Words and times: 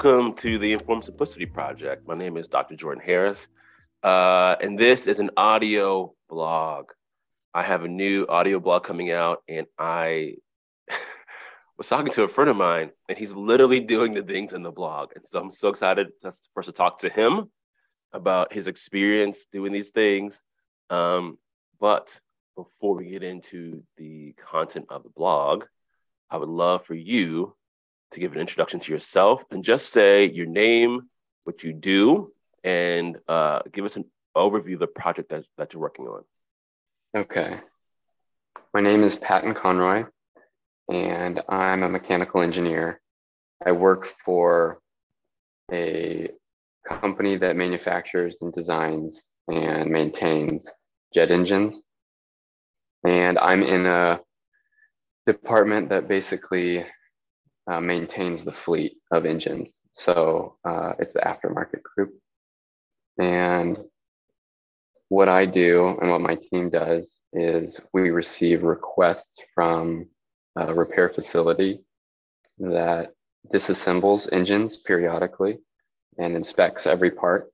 Welcome 0.00 0.34
to 0.34 0.60
the 0.60 0.74
Informed 0.74 1.04
Simplicity 1.04 1.44
Project. 1.44 2.06
My 2.06 2.14
name 2.14 2.36
is 2.36 2.46
Dr. 2.46 2.76
Jordan 2.76 3.02
Harris, 3.04 3.48
uh, 4.04 4.54
and 4.60 4.78
this 4.78 5.08
is 5.08 5.18
an 5.18 5.30
audio 5.36 6.14
blog. 6.28 6.90
I 7.52 7.64
have 7.64 7.82
a 7.82 7.88
new 7.88 8.24
audio 8.28 8.60
blog 8.60 8.84
coming 8.84 9.10
out, 9.10 9.42
and 9.48 9.66
I 9.76 10.36
was 11.78 11.88
talking 11.88 12.12
to 12.12 12.22
a 12.22 12.28
friend 12.28 12.48
of 12.48 12.56
mine, 12.56 12.92
and 13.08 13.18
he's 13.18 13.32
literally 13.32 13.80
doing 13.80 14.14
the 14.14 14.22
things 14.22 14.52
in 14.52 14.62
the 14.62 14.70
blog. 14.70 15.10
And 15.16 15.26
so 15.26 15.40
I'm 15.40 15.50
so 15.50 15.66
excited 15.66 16.10
for 16.22 16.60
us 16.60 16.66
to 16.66 16.72
talk 16.72 17.00
to 17.00 17.08
him 17.08 17.50
about 18.12 18.52
his 18.52 18.68
experience 18.68 19.46
doing 19.50 19.72
these 19.72 19.90
things. 19.90 20.40
Um, 20.90 21.38
but 21.80 22.20
before 22.54 22.94
we 22.94 23.06
get 23.06 23.24
into 23.24 23.82
the 23.96 24.36
content 24.48 24.86
of 24.90 25.02
the 25.02 25.10
blog, 25.10 25.64
I 26.30 26.36
would 26.36 26.48
love 26.48 26.84
for 26.84 26.94
you 26.94 27.56
to 28.12 28.20
give 28.20 28.32
an 28.32 28.40
introduction 28.40 28.80
to 28.80 28.92
yourself 28.92 29.42
and 29.50 29.64
just 29.64 29.92
say 29.92 30.30
your 30.30 30.46
name, 30.46 31.08
what 31.44 31.62
you 31.62 31.72
do, 31.72 32.32
and 32.64 33.18
uh, 33.28 33.60
give 33.72 33.84
us 33.84 33.96
an 33.96 34.04
overview 34.36 34.74
of 34.74 34.80
the 34.80 34.86
project 34.86 35.30
that, 35.30 35.44
that 35.56 35.72
you're 35.72 35.82
working 35.82 36.06
on. 36.06 36.24
Okay. 37.16 37.58
My 38.74 38.80
name 38.80 39.02
is 39.02 39.16
Patton 39.16 39.54
Conroy, 39.54 40.04
and 40.90 41.42
I'm 41.48 41.82
a 41.82 41.88
mechanical 41.88 42.42
engineer. 42.42 43.00
I 43.64 43.72
work 43.72 44.14
for 44.24 44.78
a 45.72 46.30
company 46.86 47.36
that 47.36 47.56
manufactures 47.56 48.36
and 48.40 48.52
designs 48.52 49.22
and 49.48 49.90
maintains 49.90 50.66
jet 51.14 51.30
engines. 51.30 51.80
And 53.04 53.38
I'm 53.38 53.62
in 53.62 53.86
a 53.86 54.20
department 55.26 55.90
that 55.90 56.08
basically 56.08 56.84
uh, 57.68 57.80
maintains 57.80 58.44
the 58.44 58.52
fleet 58.52 58.96
of 59.10 59.26
engines. 59.26 59.74
So 59.96 60.56
uh, 60.64 60.94
it's 60.98 61.14
the 61.14 61.20
aftermarket 61.20 61.82
group. 61.82 62.14
And 63.18 63.78
what 65.08 65.28
I 65.28 65.44
do 65.44 65.98
and 66.00 66.10
what 66.10 66.20
my 66.20 66.36
team 66.36 66.70
does 66.70 67.10
is 67.32 67.80
we 67.92 68.10
receive 68.10 68.62
requests 68.62 69.36
from 69.54 70.06
a 70.56 70.72
repair 70.74 71.08
facility 71.08 71.80
that 72.58 73.12
disassembles 73.52 74.28
engines 74.32 74.76
periodically 74.76 75.58
and 76.18 76.36
inspects 76.36 76.86
every 76.86 77.10
part. 77.10 77.50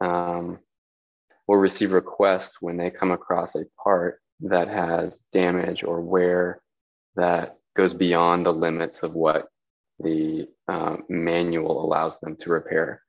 Um, 0.00 0.58
we'll 1.46 1.58
receive 1.58 1.92
requests 1.92 2.60
when 2.60 2.76
they 2.76 2.90
come 2.90 3.10
across 3.10 3.54
a 3.54 3.64
part 3.82 4.20
that 4.40 4.68
has 4.68 5.18
damage 5.32 5.82
or 5.82 6.00
wear 6.00 6.60
that 7.16 7.55
goes 7.76 7.92
beyond 7.92 8.46
the 8.46 8.52
limits 8.52 9.02
of 9.02 9.14
what 9.14 9.48
the 9.98 10.48
uh, 10.68 10.96
manual 11.08 11.84
allows 11.84 12.18
them 12.20 12.36
to 12.36 12.50
repair. 12.50 13.02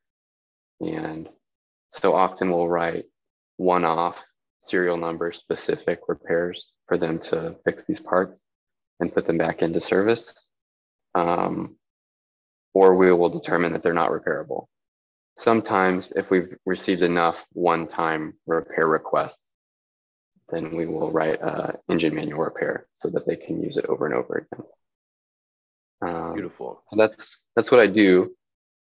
And 0.80 1.28
so 1.92 2.14
often 2.14 2.52
we'll 2.52 2.68
write 2.68 3.06
one 3.58 3.86
off 3.86 4.24
serial 4.62 4.98
number 4.98 5.32
specific 5.32 6.02
repairs 6.08 6.68
for 6.88 6.98
them 6.98 7.20
to 7.20 7.56
fix 7.66 7.86
these 7.86 8.00
parts 8.00 8.40
and 9.00 9.14
put 9.14 9.26
them 9.26 9.38
back 9.38 9.62
into 9.62 9.82
service. 9.82 10.34
Um, 11.16 11.78
or 12.74 12.96
we 12.96 13.12
will 13.12 13.30
determine 13.30 13.74
that 13.74 13.82
they're 13.82 13.94
not 13.94 14.12
repairable. 14.12 14.66
Sometimes, 15.36 16.12
if 16.16 16.30
we've 16.30 16.56
received 16.66 17.02
enough 17.02 17.44
one 17.54 17.88
time 17.88 18.34
repair 18.46 18.88
requests, 18.88 19.47
then 20.50 20.76
we 20.76 20.86
will 20.86 21.12
write 21.12 21.42
uh, 21.42 21.74
engine 21.90 22.16
manual 22.16 22.44
repair 22.44 22.88
so 22.96 23.10
that 23.10 23.28
they 23.28 23.36
can 23.36 23.62
use 23.62 23.78
it 23.78 23.86
over 23.86 24.06
and 24.06 24.16
over 24.16 24.48
again. 24.52 24.66
Um, 26.02 26.34
Beautiful. 26.34 26.84
So 26.90 26.96
that's 26.96 27.40
that's 27.56 27.72
what 27.72 27.80
I 27.80 27.88
do, 27.88 28.36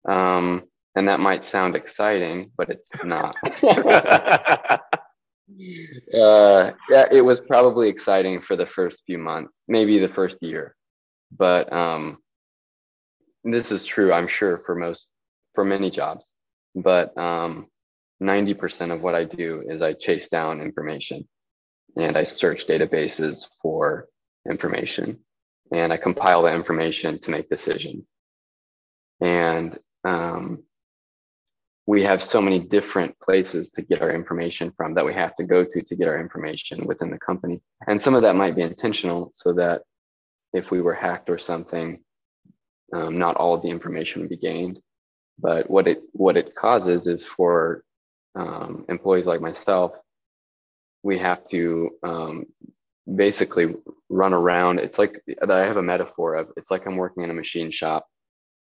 um, 0.07 0.65
and 0.95 1.09
that 1.09 1.21
might 1.21 1.43
sound 1.45 1.75
exciting, 1.75 2.53
but 2.57 2.71
it's 2.71 3.05
not. 3.05 3.37
uh, 3.63 4.81
yeah, 6.91 7.05
it 7.11 7.25
was 7.25 7.41
probably 7.41 7.89
exciting 7.89 8.41
for 8.41 8.57
the 8.57 8.67
first 8.67 9.03
few 9.07 9.19
months, 9.19 9.65
maybe 9.67 9.99
the 9.99 10.09
first 10.09 10.37
year, 10.43 10.77
but 11.37 11.73
um, 11.73 12.19
this 13.45 13.73
is 13.73 13.85
true, 13.85 14.13
I'm 14.13 14.29
sure, 14.29 14.59
for 14.67 14.75
most 14.75 15.09
for 15.55 15.65
many 15.65 15.91
jobs. 15.91 16.31
But 16.75 17.17
um, 17.17 17.67
90% 18.23 18.93
of 18.93 19.03
what 19.03 19.15
I 19.15 19.25
do 19.25 19.63
is 19.67 19.81
I 19.81 19.95
chase 19.95 20.29
down 20.29 20.61
information 20.61 21.27
and 21.97 22.17
I 22.17 22.25
search 22.25 22.67
databases 22.67 23.47
for 23.63 24.09
information 24.49 25.19
and 25.73 25.93
I 25.93 25.97
compile 25.97 26.43
the 26.43 26.55
information 26.55 27.19
to 27.21 27.31
make 27.31 27.49
decisions. 27.49 28.09
And 29.21 29.79
um, 30.05 30.63
we 31.87 32.03
have 32.03 32.23
so 32.23 32.41
many 32.41 32.61
different 32.61 33.19
places 33.21 33.71
to 33.71 33.83
get 33.83 34.03
our 34.03 34.11
information 34.11 34.73
from 34.77 34.95
that 34.95 35.05
we 35.05 35.15
have 35.15 35.35
to 35.37 35.45
go 35.45 35.65
to 35.65 35.83
to 35.83 35.97
get 35.97 36.09
our 36.09 36.21
information 36.21 36.87
within 36.87 37.11
the 37.11 37.19
company. 37.19 37.61
And 37.87 38.01
some 38.01 38.15
of 38.15 38.23
that 38.23 38.37
might 38.37 38.57
be 38.57 38.63
intentional 38.63 39.33
so 39.35 39.55
that 39.55 39.83
if 40.53 40.71
we 40.71 40.81
were 40.81 40.95
hacked 40.95 41.31
or 41.31 41.39
something, 41.39 42.01
um, 42.93 43.19
not 43.19 43.37
all 43.37 43.55
of 43.55 43.63
the 43.63 43.71
information 43.71 44.21
would 44.21 44.31
be 44.31 44.37
gained. 44.37 44.81
But 45.39 45.69
what 45.69 45.87
it 45.87 46.03
what 46.13 46.37
it 46.37 46.55
causes 46.55 47.07
is 47.07 47.25
for 47.25 47.85
um, 48.35 48.85
employees 48.89 49.27
like 49.27 49.41
myself 49.41 49.93
we 51.07 51.19
have 51.19 51.47
to 51.47 51.91
um, 52.03 52.47
basically 53.15 53.77
run 54.09 54.35
around. 54.35 54.81
It's 54.81 54.99
like 54.99 55.23
I 55.49 55.61
have 55.61 55.77
a 55.77 55.83
metaphor 55.83 56.35
of 56.35 56.49
it's 56.57 56.73
like 56.73 56.85
I'm 56.85 56.97
working 56.97 57.23
in 57.23 57.31
a 57.31 57.41
machine 57.43 57.71
shop, 57.71 58.09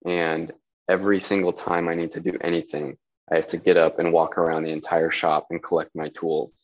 and 0.06 0.52
every 0.88 1.18
single 1.18 1.52
time 1.52 1.88
I 1.88 1.96
need 1.96 2.12
to 2.12 2.20
do 2.20 2.38
anything, 2.40 2.96
I 3.28 3.34
have 3.34 3.48
to 3.48 3.56
get 3.56 3.76
up 3.76 3.98
and 3.98 4.12
walk 4.12 4.38
around 4.38 4.62
the 4.62 4.70
entire 4.70 5.10
shop 5.10 5.48
and 5.50 5.60
collect 5.60 5.90
my 5.96 6.10
tools 6.10 6.54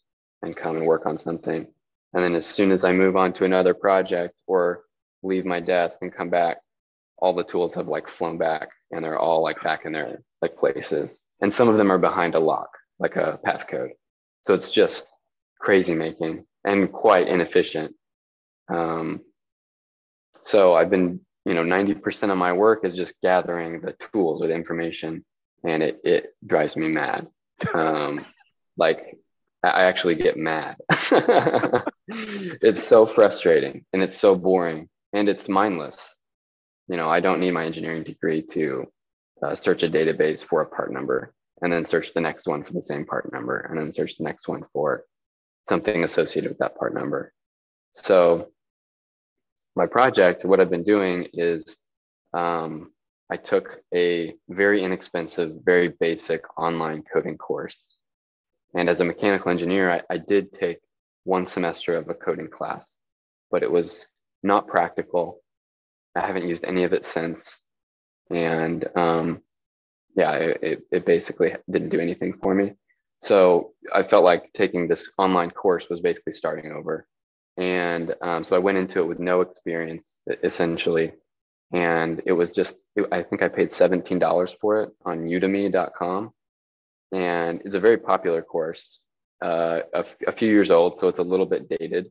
and 0.43 0.57
come 0.57 0.77
and 0.77 0.87
work 0.87 1.07
on 1.07 1.19
something. 1.19 1.67
And 2.13 2.25
then 2.25 2.37
as 2.37 2.47
soon 2.47 2.71
as 2.71 2.85
I 2.85 2.93
move 2.93 3.17
on 3.17 3.33
to 3.33 3.45
another 3.45 3.75
project 3.75 4.35
or 4.47 4.85
leave 5.25 5.45
my 5.45 5.59
desk 5.59 5.99
and 6.03 6.15
come 6.15 6.31
back, 6.31 6.59
all 7.19 7.33
the 7.33 7.43
tools 7.43 7.75
have 7.75 7.89
like 7.89 8.07
flown 8.07 8.39
back 8.39 8.69
and 8.93 9.05
they're 9.05 9.19
all 9.19 9.43
like 9.43 9.61
back 9.65 9.87
in 9.87 9.93
their 9.93 10.23
like 10.41 10.57
places. 10.57 11.19
And 11.41 11.53
some 11.53 11.69
of 11.69 11.77
them 11.77 11.91
are 11.91 11.99
behind 11.99 12.37
a 12.37 12.39
lock, 12.39 12.71
like 13.01 13.17
a 13.17 13.41
passcode. 13.45 13.91
So 14.47 14.55
it's 14.55 14.71
just 14.71 15.09
crazy 15.65 15.95
making 15.95 16.45
and 16.63 16.93
quite 16.93 17.27
inefficient. 17.27 17.95
Um, 18.69 19.23
so 20.43 20.75
I've 20.75 20.91
been, 20.91 21.21
you 21.47 21.55
know, 21.55 21.63
90% 21.63 22.31
of 22.31 22.37
my 22.37 22.53
work 22.53 22.85
is 22.85 22.95
just 22.95 23.15
gathering 23.23 23.81
the 23.81 23.97
tools 24.13 24.43
with 24.43 24.51
information 24.51 25.25
and 25.65 25.83
it, 25.83 26.01
it 26.05 26.35
drives 26.47 26.77
me 26.77 26.89
mad. 26.89 27.29
Um, 27.73 28.27
like 28.77 29.17
I 29.63 29.85
actually 29.85 30.17
get 30.17 30.37
mad. 30.37 30.77
it's 32.09 32.87
so 32.87 33.07
frustrating 33.07 33.87
and 33.95 34.03
it's 34.03 34.19
so 34.19 34.37
boring 34.37 34.91
and 35.15 35.31
it's 35.31 35.49
mindless. 35.49 35.97
You 36.89 36.99
know, 36.99 37.09
I 37.09 37.21
don't 37.21 37.41
need 37.41 37.53
my 37.53 37.65
engineering 37.65 38.03
degree 38.03 38.43
to 38.53 38.85
uh, 39.43 39.57
search 39.57 39.83
a 39.83 39.89
database 39.89 40.45
for 40.45 40.61
a 40.61 40.67
part 40.67 40.93
number 40.93 41.33
and 41.63 41.73
then 41.73 41.87
search 41.87 42.13
the 42.13 42.21
next 42.21 42.47
one 42.47 42.63
for 42.63 42.75
the 42.75 42.83
same 42.83 43.07
part 43.07 43.33
number 43.33 43.61
and 43.61 43.79
then 43.79 43.91
search 43.91 44.19
the 44.19 44.25
next 44.25 44.47
one 44.47 44.65
for 44.75 45.05
something 45.69 46.05
associated 46.05 46.51
with 46.51 46.59
that 46.59 46.77
part 46.77 46.95
number. 46.95 47.33
So 47.95 48.51
my 49.77 49.87
project, 49.87 50.45
what 50.45 50.61
I've 50.61 50.71
been 50.71 50.85
doing 50.85 51.29
is 51.33 51.77
um, 52.33 52.93
I 53.31 53.37
took 53.37 53.81
a 53.95 54.35
very 54.49 54.83
inexpensive, 54.83 55.57
very 55.65 55.89
basic 55.89 56.43
online 56.59 57.03
coding 57.03 57.39
course. 57.39 57.97
And 58.75 58.89
as 58.89 59.01
a 59.01 59.05
mechanical 59.05 59.51
engineer, 59.51 59.91
I, 59.91 60.03
I 60.15 60.19
did 60.19 60.53
take 60.53 60.79
one 61.25 61.47
semester 61.47 61.97
of 61.97 62.09
a 62.09 62.15
coding 62.15 62.49
class, 62.49 62.91
but 63.51 63.63
it 63.63 63.71
was 63.71 64.05
not 64.43 64.67
practical. 64.67 65.41
I 66.15 66.27
haven't 66.27 66.49
used 66.49 66.65
any 66.65 66.85
of 66.85 66.93
it 66.93 67.07
since. 67.07 67.59
And 68.31 68.87
um, 68.97 69.43
yeah, 70.17 70.35
it, 70.35 70.83
it 70.93 71.07
basically 71.07 71.55
didn't 71.71 71.89
do 71.89 72.01
anything 72.01 72.39
for 72.43 72.55
me. 72.55 72.75
So 73.23 73.73
I 73.93 74.03
felt 74.03 74.25
like 74.25 74.53
taking 74.53 74.87
this 74.87 75.11
online 75.19 75.51
course 75.51 75.89
was 75.89 76.01
basically 76.01 76.33
starting 76.33 76.73
over. 76.73 77.07
And 77.57 78.15
um, 78.21 78.45
so 78.45 78.57
I 78.57 78.59
went 78.59 78.79
into 78.79 79.01
it 79.01 79.07
with 79.07 79.19
no 79.19 79.41
experience, 79.41 80.05
essentially. 80.43 81.13
And 81.73 82.23
it 82.27 82.33
was 82.33 82.51
just, 82.51 82.77
I 83.11 83.23
think 83.23 83.43
I 83.43 83.49
paid 83.49 83.71
$17 83.71 84.55
for 84.61 84.83
it 84.83 84.91
on 85.05 85.27
udemy.com. 85.27 86.33
And 87.13 87.63
it's 87.65 87.75
a 87.75 87.81
very 87.81 87.97
popular 87.99 88.43
course, 88.43 88.99
uh, 89.41 89.81
a, 89.93 90.33
few 90.33 90.49
years 90.49 90.71
old, 90.71 90.99
so 90.99 91.09
it's 91.09 91.19
a 91.19 91.23
little 91.23 91.47
bit 91.47 91.69
dated. 91.69 92.11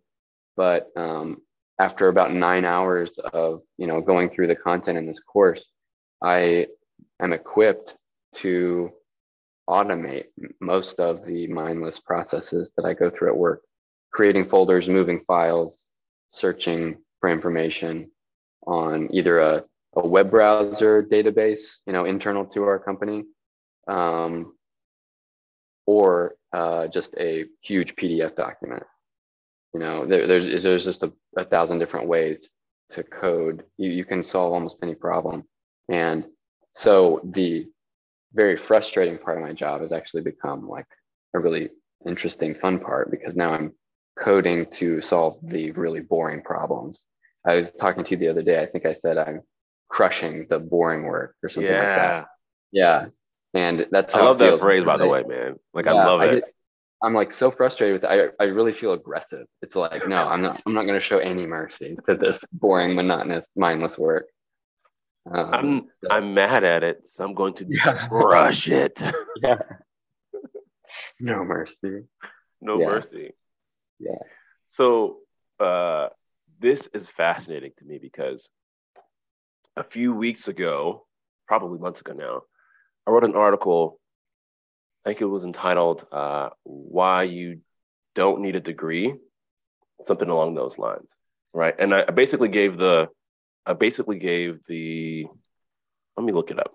But 0.55 0.89
um, 0.95 1.41
after 1.79 2.07
about 2.07 2.33
nine 2.33 2.65
hours 2.65 3.17
of 3.17 3.61
you 3.77 3.87
know 3.87 4.01
going 4.01 4.29
through 4.29 4.47
the 4.47 4.55
content 4.55 4.97
in 4.97 5.05
this 5.05 5.19
course, 5.19 5.65
I 6.21 6.67
am 7.19 7.33
equipped 7.33 7.95
to 8.35 8.91
automate 9.73 10.25
most 10.61 10.99
of 10.99 11.25
the 11.25 11.47
mindless 11.47 11.99
processes 11.99 12.71
that 12.77 12.85
I 12.85 12.93
go 12.93 13.09
through 13.09 13.29
at 13.29 13.37
work, 13.37 13.63
creating 14.11 14.45
folders, 14.45 14.87
moving 14.87 15.21
files, 15.25 15.83
searching 16.31 16.97
for 17.19 17.29
information 17.29 18.11
on 18.67 19.13
either 19.13 19.39
a 19.39 19.63
a 19.95 20.07
web 20.07 20.31
browser 20.31 21.03
database, 21.03 21.77
you 21.85 21.93
know, 21.93 22.05
internal 22.05 22.45
to 22.45 22.63
our 22.63 22.79
company, 22.79 23.25
um, 23.87 24.55
or 25.85 26.35
uh, 26.51 26.87
just 26.87 27.13
a 27.17 27.45
huge 27.61 27.95
PDF 27.95 28.35
document. 28.35 28.83
You 29.73 29.79
know, 29.79 30.05
there, 30.05 30.27
there's 30.27 30.63
there's 30.63 30.83
just 30.83 31.03
a, 31.03 31.13
a 31.37 31.43
thousand 31.43 31.79
different 31.79 32.07
ways 32.07 32.49
to 32.91 33.03
code. 33.03 33.63
You 33.77 33.91
you 33.91 34.05
can 34.05 34.23
solve 34.23 34.53
almost 34.53 34.79
any 34.83 34.95
problem, 34.95 35.43
and 35.89 36.25
so 36.73 37.21
the 37.23 37.67
very 38.33 38.57
frustrating 38.57 39.17
part 39.17 39.37
of 39.37 39.43
my 39.43 39.53
job 39.53 39.81
has 39.81 39.91
actually 39.91 40.23
become 40.23 40.67
like 40.67 40.87
a 41.33 41.39
really 41.39 41.69
interesting, 42.05 42.55
fun 42.55 42.79
part 42.79 43.11
because 43.11 43.35
now 43.35 43.51
I'm 43.51 43.73
coding 44.19 44.65
to 44.73 45.01
solve 45.01 45.37
the 45.43 45.71
really 45.71 46.01
boring 46.01 46.41
problems. 46.41 47.01
I 47.45 47.55
was 47.55 47.71
talking 47.71 48.03
to 48.03 48.11
you 48.11 48.17
the 48.17 48.29
other 48.29 48.41
day. 48.41 48.61
I 48.61 48.65
think 48.65 48.85
I 48.85 48.93
said 48.93 49.17
I'm 49.17 49.41
crushing 49.89 50.47
the 50.49 50.59
boring 50.59 51.03
work 51.03 51.35
or 51.43 51.49
something 51.49 51.71
yeah. 51.71 51.77
like 51.77 51.97
that. 51.97 52.25
Yeah. 52.71 53.05
And 53.53 53.87
that's 53.91 54.15
I 54.15 54.21
love 54.21 54.39
that 54.39 54.59
phrase, 54.59 54.83
by 54.83 54.97
the 54.97 55.07
way, 55.07 55.23
man. 55.23 55.55
Like 55.73 55.85
yeah, 55.85 55.93
I 55.93 56.05
love 56.05 56.21
it. 56.21 56.43
I 57.03 57.07
am 57.07 57.13
like 57.13 57.31
so 57.31 57.51
frustrated 57.51 58.01
with 58.01 58.09
it. 58.09 58.33
I, 58.39 58.43
I 58.43 58.47
really 58.47 58.73
feel 58.73 58.93
aggressive. 58.93 59.45
It's 59.61 59.75
like, 59.75 60.07
no, 60.07 60.27
I'm 60.27 60.41
not 60.41 60.61
I'm 60.65 60.73
not 60.73 60.87
gonna 60.87 60.99
show 60.99 61.19
any 61.19 61.45
mercy 61.45 61.97
to 62.07 62.15
this 62.15 62.43
boring, 62.53 62.95
monotonous, 62.95 63.51
mindless 63.55 63.97
work. 63.97 64.27
Um, 65.29 65.53
I'm 65.53 65.81
so. 66.01 66.07
I'm 66.11 66.33
mad 66.33 66.63
at 66.63 66.83
it, 66.83 67.07
so 67.07 67.23
I'm 67.23 67.33
going 67.33 67.53
to 67.55 67.65
yeah. 67.69 68.07
crush 68.07 68.67
it. 68.67 69.01
yeah. 69.43 69.57
No 71.19 71.43
mercy. 71.43 72.03
No 72.61 72.79
yeah. 72.79 72.85
mercy. 72.85 73.31
Yeah. 73.99 74.19
So 74.69 75.17
uh, 75.59 76.09
this 76.59 76.87
is 76.93 77.07
fascinating 77.07 77.71
to 77.77 77.85
me 77.85 77.99
because 77.99 78.49
a 79.75 79.83
few 79.83 80.13
weeks 80.13 80.47
ago, 80.47 81.05
probably 81.47 81.79
months 81.79 82.01
ago 82.01 82.13
now, 82.13 82.41
I 83.07 83.11
wrote 83.11 83.23
an 83.23 83.35
article. 83.35 83.99
I 85.05 85.09
think 85.09 85.21
it 85.21 85.25
was 85.25 85.43
entitled 85.43 86.05
uh, 86.11 86.49
"Why 86.63 87.23
You 87.23 87.59
Don't 88.15 88.41
Need 88.41 88.55
a 88.55 88.61
Degree," 88.61 89.15
something 90.03 90.29
along 90.29 90.55
those 90.55 90.77
lines, 90.77 91.09
right? 91.53 91.75
And 91.77 91.93
I 91.93 92.05
basically 92.05 92.49
gave 92.49 92.77
the, 92.77 93.09
I 93.65 93.73
basically 93.73 94.19
gave 94.19 94.59
the, 94.67 95.25
let 96.17 96.25
me 96.25 96.33
look 96.33 96.51
it 96.51 96.59
up. 96.59 96.73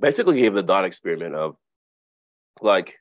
basically 0.00 0.40
gave 0.40 0.54
the 0.54 0.62
thought 0.62 0.84
experiment 0.84 1.34
of 1.34 1.56
like 2.60 2.94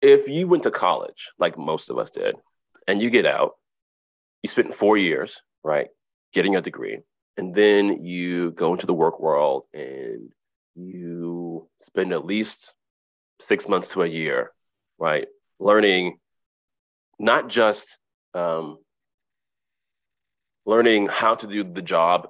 if 0.00 0.28
you 0.28 0.48
went 0.48 0.62
to 0.62 0.70
college 0.70 1.30
like 1.38 1.58
most 1.58 1.90
of 1.90 1.98
us 1.98 2.10
did 2.10 2.34
and 2.86 3.02
you 3.02 3.10
get 3.10 3.26
out 3.26 3.52
you 4.42 4.48
spent 4.48 4.74
four 4.74 4.96
years 4.96 5.42
right 5.62 5.88
getting 6.32 6.56
a 6.56 6.62
degree 6.62 7.00
and 7.36 7.54
then 7.54 8.04
you 8.04 8.50
go 8.52 8.72
into 8.72 8.86
the 8.86 8.94
work 8.94 9.20
world 9.20 9.64
and 9.74 10.30
you 10.74 11.68
spend 11.82 12.12
at 12.12 12.24
least 12.24 12.74
six 13.40 13.68
months 13.68 13.88
to 13.88 14.02
a 14.02 14.06
year 14.06 14.52
right 14.98 15.28
learning 15.58 16.18
not 17.18 17.48
just 17.48 17.98
um, 18.34 18.78
learning 20.64 21.08
how 21.08 21.34
to 21.34 21.46
do 21.46 21.62
the 21.64 21.82
job 21.82 22.28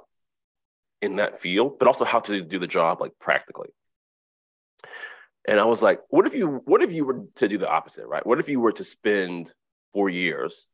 in 1.01 1.17
that 1.17 1.41
field, 1.41 1.79
but 1.79 1.89
also 1.89 2.05
how 2.05 2.21
to 2.21 2.43
do 2.43 2.59
the 2.59 2.67
job 2.67 3.01
like 3.01 3.13
practically. 3.19 3.69
And 5.47 5.59
I 5.59 5.65
was 5.65 5.81
like, 5.81 6.01
what 6.11 6.27
if 6.27 6.35
you 6.35 6.61
what 6.65 6.83
if 6.83 6.93
you 6.93 7.05
were 7.05 7.25
to 7.37 7.49
do 7.49 7.57
the 7.57 7.69
opposite, 7.69 8.07
right? 8.07 8.27
What 8.27 8.41
if 8.41 8.49
you 8.49 8.61
were 8.61 8.73
to 8.73 8.85
spend 8.85 9.53
four 9.93 10.09
years 10.09 10.67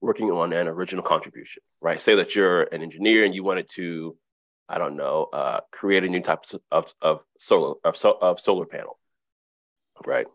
working 0.00 0.30
on 0.30 0.52
an 0.52 0.68
original 0.68 1.02
contribution, 1.02 1.62
right? 1.80 2.00
Say 2.00 2.16
that 2.16 2.34
you're 2.34 2.62
an 2.64 2.82
engineer 2.82 3.24
and 3.24 3.34
you 3.34 3.44
wanted 3.44 3.68
to, 3.70 4.16
I 4.72 4.78
don't 4.78 4.96
know, 4.96 5.28
uh, 5.30 5.60
create 5.70 6.02
a 6.02 6.08
new 6.08 6.22
type 6.22 6.44
of, 6.70 6.86
of 7.02 7.20
solar 7.38 7.74
of, 7.84 8.02
of 8.22 8.40
solar 8.40 8.64
panel, 8.64 8.98
right? 10.06 10.26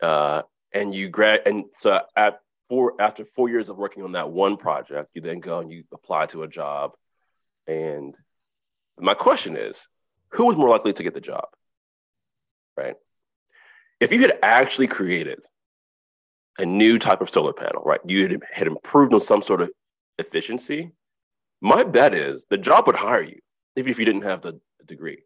Uh, 0.00 0.42
and 0.72 0.94
you 0.94 1.08
grad 1.08 1.42
and 1.46 1.64
so 1.74 2.00
at 2.14 2.40
four 2.68 2.94
after 3.00 3.24
four 3.24 3.48
years 3.48 3.68
of 3.68 3.76
working 3.76 4.04
on 4.04 4.12
that 4.12 4.30
one 4.30 4.56
project, 4.56 5.10
you 5.14 5.20
then 5.20 5.40
go 5.40 5.58
and 5.58 5.72
you 5.72 5.82
apply 5.92 6.26
to 6.26 6.44
a 6.44 6.48
job, 6.48 6.92
and 7.66 8.14
my 9.00 9.14
question 9.14 9.56
is, 9.56 9.76
who 10.28 10.46
was 10.46 10.56
more 10.56 10.68
likely 10.68 10.92
to 10.92 11.02
get 11.02 11.14
the 11.14 11.20
job? 11.20 11.48
Right? 12.76 12.94
If 13.98 14.12
you 14.12 14.20
had 14.20 14.38
actually 14.44 14.86
created 14.86 15.40
a 16.56 16.64
new 16.64 17.00
type 17.00 17.20
of 17.20 17.30
solar 17.30 17.52
panel, 17.52 17.82
right? 17.84 18.00
You 18.06 18.38
had 18.52 18.68
improved 18.68 19.12
on 19.12 19.20
some 19.20 19.42
sort 19.42 19.60
of 19.60 19.70
efficiency. 20.18 20.92
My 21.60 21.82
bet 21.82 22.14
is 22.14 22.44
the 22.48 22.58
job 22.58 22.86
would 22.86 22.96
hire 22.96 23.22
you 23.22 23.40
if, 23.76 23.86
if 23.86 23.98
you 23.98 24.04
didn't 24.04 24.22
have 24.22 24.42
the 24.42 24.58
degree. 24.84 25.22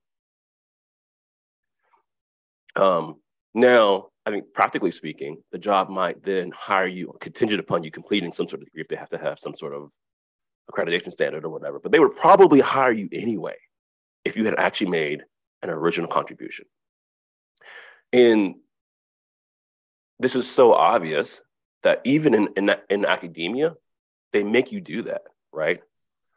Um, 2.76 3.16
now, 3.54 4.08
I 4.26 4.30
think 4.30 4.52
practically 4.52 4.92
speaking, 4.92 5.38
the 5.50 5.58
job 5.58 5.88
might 5.88 6.22
then 6.22 6.52
hire 6.54 6.86
you 6.86 7.16
contingent 7.20 7.60
upon 7.60 7.82
you 7.82 7.90
completing 7.90 8.32
some 8.32 8.48
sort 8.48 8.60
of 8.60 8.66
degree 8.66 8.82
if 8.82 8.88
they 8.88 8.96
have 8.96 9.10
to 9.10 9.18
have 9.18 9.38
some 9.40 9.56
sort 9.56 9.74
of 9.74 9.90
accreditation 10.70 11.10
standard 11.10 11.44
or 11.44 11.48
whatever, 11.48 11.80
but 11.80 11.90
they 11.90 11.98
would 11.98 12.14
probably 12.16 12.60
hire 12.60 12.92
you 12.92 13.08
anyway 13.12 13.56
if 14.24 14.36
you 14.36 14.44
had 14.44 14.58
actually 14.58 14.90
made 14.90 15.24
an 15.62 15.70
original 15.70 16.08
contribution. 16.08 16.66
And 18.12 18.56
this 20.18 20.36
is 20.36 20.48
so 20.48 20.72
obvious 20.72 21.40
that 21.82 22.00
even 22.04 22.34
in, 22.34 22.48
in, 22.56 22.70
in 22.88 23.04
academia, 23.04 23.74
they 24.32 24.44
make 24.44 24.70
you 24.70 24.80
do 24.80 25.02
that, 25.02 25.22
right? 25.52 25.80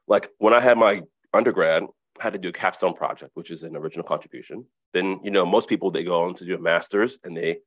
Like 0.07 0.29
when 0.37 0.53
I 0.53 0.61
had 0.61 0.77
my 0.77 1.01
undergrad, 1.33 1.83
had 2.19 2.33
to 2.33 2.39
do 2.39 2.49
a 2.49 2.53
capstone 2.53 2.93
project, 2.93 3.31
which 3.33 3.51
is 3.51 3.63
an 3.63 3.75
original 3.75 4.05
contribution. 4.05 4.65
Then, 4.93 5.19
you 5.23 5.31
know, 5.31 5.45
most 5.45 5.67
people, 5.67 5.89
they 5.89 6.03
go 6.03 6.23
on 6.23 6.35
to 6.35 6.45
do 6.45 6.55
a 6.55 6.59
master's 6.59 7.17
and 7.23 7.35
they 7.35 7.59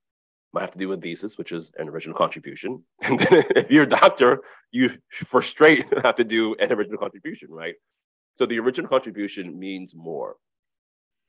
might 0.53 0.61
have 0.63 0.73
to 0.73 0.79
do 0.79 0.93
a 0.93 0.97
thesis, 0.97 1.37
which 1.37 1.53
is 1.53 1.73
an 1.79 1.89
original 1.89 2.17
contribution. 2.17 2.83
And 3.03 3.19
then 3.19 3.45
if 3.55 3.71
you're 3.71 3.85
a 3.85 3.89
doctor, 3.89 4.43
you 4.71 4.99
for 5.13 5.43
straight 5.43 5.87
have 6.03 6.17
to 6.17 6.25
do 6.25 6.55
an 6.59 6.73
original 6.73 6.99
contribution, 6.99 7.49
right? 7.51 7.75
So 8.37 8.47
the 8.47 8.59
original 8.59 8.89
contribution 8.89 9.59
means 9.59 9.95
more 9.95 10.37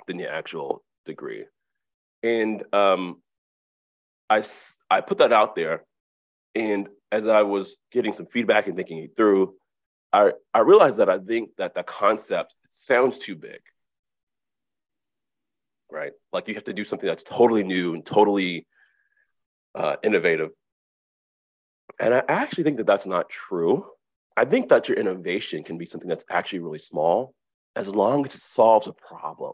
than 0.07 0.17
the 0.17 0.31
actual 0.31 0.83
degree. 1.05 1.45
And 2.24 2.63
um, 2.74 3.21
I, 4.29 4.43
I 4.89 5.01
put 5.01 5.19
that 5.19 5.33
out 5.33 5.55
there. 5.55 5.86
And 6.55 6.88
as 7.12 7.27
I 7.27 7.43
was 7.43 7.77
getting 7.91 8.13
some 8.13 8.25
feedback 8.25 8.67
and 8.67 8.75
thinking 8.75 9.00
it 9.00 9.15
through, 9.15 9.55
I, 10.12 10.31
I 10.53 10.59
realized 10.59 10.97
that 10.97 11.09
I 11.09 11.19
think 11.19 11.51
that 11.57 11.75
the 11.75 11.83
concept 11.83 12.55
sounds 12.77 13.17
too 13.17 13.36
big. 13.36 13.60
Right? 15.91 16.12
Like 16.34 16.48
you 16.48 16.55
have 16.55 16.65
to 16.65 16.74
do 16.74 16.84
something 16.84 17.07
that's 17.07 17.24
totally 17.24 17.63
new 17.63 17.93
and 17.93 18.05
totally 18.05 18.67
uh, 19.75 19.96
innovative. 20.03 20.50
And 22.00 22.13
I 22.13 22.24
actually 22.27 22.63
think 22.63 22.77
that 22.77 22.86
that's 22.86 23.05
not 23.05 23.29
true. 23.29 23.86
I 24.36 24.46
think 24.46 24.69
that 24.69 24.88
your 24.88 24.98
innovation 24.98 25.63
can 25.63 25.77
be 25.77 25.86
something 25.86 26.10
that's 26.10 26.25
actually 26.29 26.60
really 26.60 26.79
small 26.79 27.34
as 27.75 27.93
long 27.93 28.25
as 28.25 28.36
it 28.36 28.41
solves 28.41 28.88
a 28.88 28.93
problem. 28.93 29.53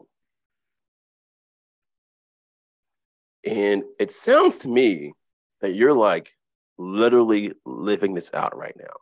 And 3.46 3.84
it 3.98 4.12
sounds 4.12 4.56
to 4.58 4.68
me 4.68 5.12
that 5.60 5.74
you're 5.74 5.94
like 5.94 6.30
literally 6.78 7.52
living 7.64 8.14
this 8.14 8.30
out 8.34 8.56
right 8.56 8.74
now, 8.76 8.94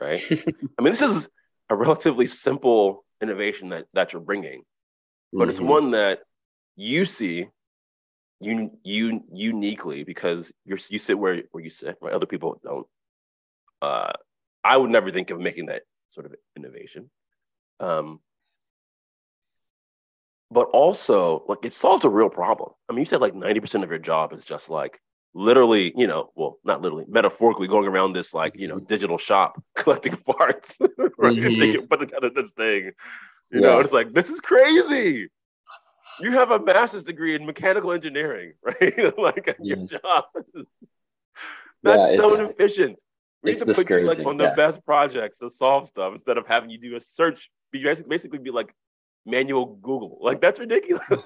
right? 0.00 0.22
I 0.78 0.82
mean, 0.82 0.92
this 0.92 1.02
is 1.02 1.28
a 1.70 1.76
relatively 1.76 2.26
simple 2.26 3.04
innovation 3.22 3.70
that, 3.70 3.86
that 3.94 4.12
you're 4.12 4.22
bringing, 4.22 4.62
but 5.32 5.42
mm-hmm. 5.42 5.50
it's 5.50 5.60
one 5.60 5.90
that 5.92 6.20
you 6.76 7.04
see 7.04 7.48
you, 8.40 8.70
you 8.84 9.24
uniquely 9.32 10.04
because 10.04 10.52
you're, 10.64 10.78
you 10.88 10.98
sit 10.98 11.18
where, 11.18 11.42
where 11.50 11.64
you 11.64 11.70
sit, 11.70 11.96
right? 12.00 12.12
Other 12.12 12.26
people 12.26 12.60
don't. 12.62 12.86
Uh, 13.82 14.12
I 14.64 14.76
would 14.76 14.90
never 14.90 15.10
think 15.10 15.30
of 15.30 15.40
making 15.40 15.66
that 15.66 15.82
sort 16.10 16.26
of 16.26 16.34
innovation. 16.56 17.10
Um, 17.80 18.20
but 20.50 20.68
also, 20.68 21.44
like, 21.48 21.58
it 21.62 21.74
solves 21.74 22.04
a 22.04 22.08
real 22.08 22.30
problem. 22.30 22.70
I 22.88 22.92
mean, 22.92 23.00
you 23.00 23.06
said 23.06 23.20
like 23.20 23.34
90% 23.34 23.82
of 23.82 23.90
your 23.90 23.98
job 23.98 24.32
is 24.32 24.44
just 24.44 24.70
like 24.70 25.00
literally, 25.34 25.92
you 25.96 26.06
know, 26.06 26.30
well, 26.34 26.58
not 26.64 26.82
literally, 26.82 27.04
metaphorically 27.08 27.68
going 27.68 27.86
around 27.86 28.12
this 28.12 28.34
like, 28.34 28.56
you 28.56 28.68
know, 28.68 28.76
mm-hmm. 28.76 28.86
digital 28.86 29.18
shop 29.18 29.62
collecting 29.76 30.16
parts, 30.16 30.76
right? 31.18 31.36
Mm-hmm. 31.36 31.60
They 31.60 31.72
can 31.72 31.86
put 31.86 32.00
together 32.00 32.30
this 32.34 32.52
thing. 32.52 32.92
You 33.50 33.60
yeah. 33.60 33.68
know, 33.68 33.80
it's 33.80 33.92
like, 33.92 34.12
this 34.12 34.30
is 34.30 34.40
crazy. 34.40 35.28
You 36.20 36.32
have 36.32 36.50
a 36.50 36.58
master's 36.58 37.04
degree 37.04 37.34
in 37.36 37.46
mechanical 37.46 37.92
engineering, 37.92 38.54
right? 38.62 39.18
like 39.18 39.56
your 39.60 39.76
job. 39.86 40.24
That's 41.82 42.12
yeah, 42.12 42.16
so 42.16 42.34
inefficient. 42.34 42.96
We 43.42 43.52
need 43.52 43.60
to 43.60 43.66
put 43.66 43.88
you 43.88 44.00
like 44.00 44.26
on 44.26 44.36
the 44.36 44.44
yeah. 44.44 44.54
best 44.54 44.84
projects 44.84 45.38
to 45.38 45.48
solve 45.48 45.86
stuff 45.86 46.12
instead 46.12 46.38
of 46.38 46.46
having 46.48 46.70
you 46.70 46.78
do 46.78 46.96
a 46.96 47.00
search. 47.00 47.50
Basically, 47.70 48.08
basically 48.08 48.38
be 48.38 48.50
like 48.50 48.74
manual 49.24 49.76
Google. 49.76 50.18
Like 50.20 50.40
that's 50.40 50.58
ridiculous. 50.58 51.22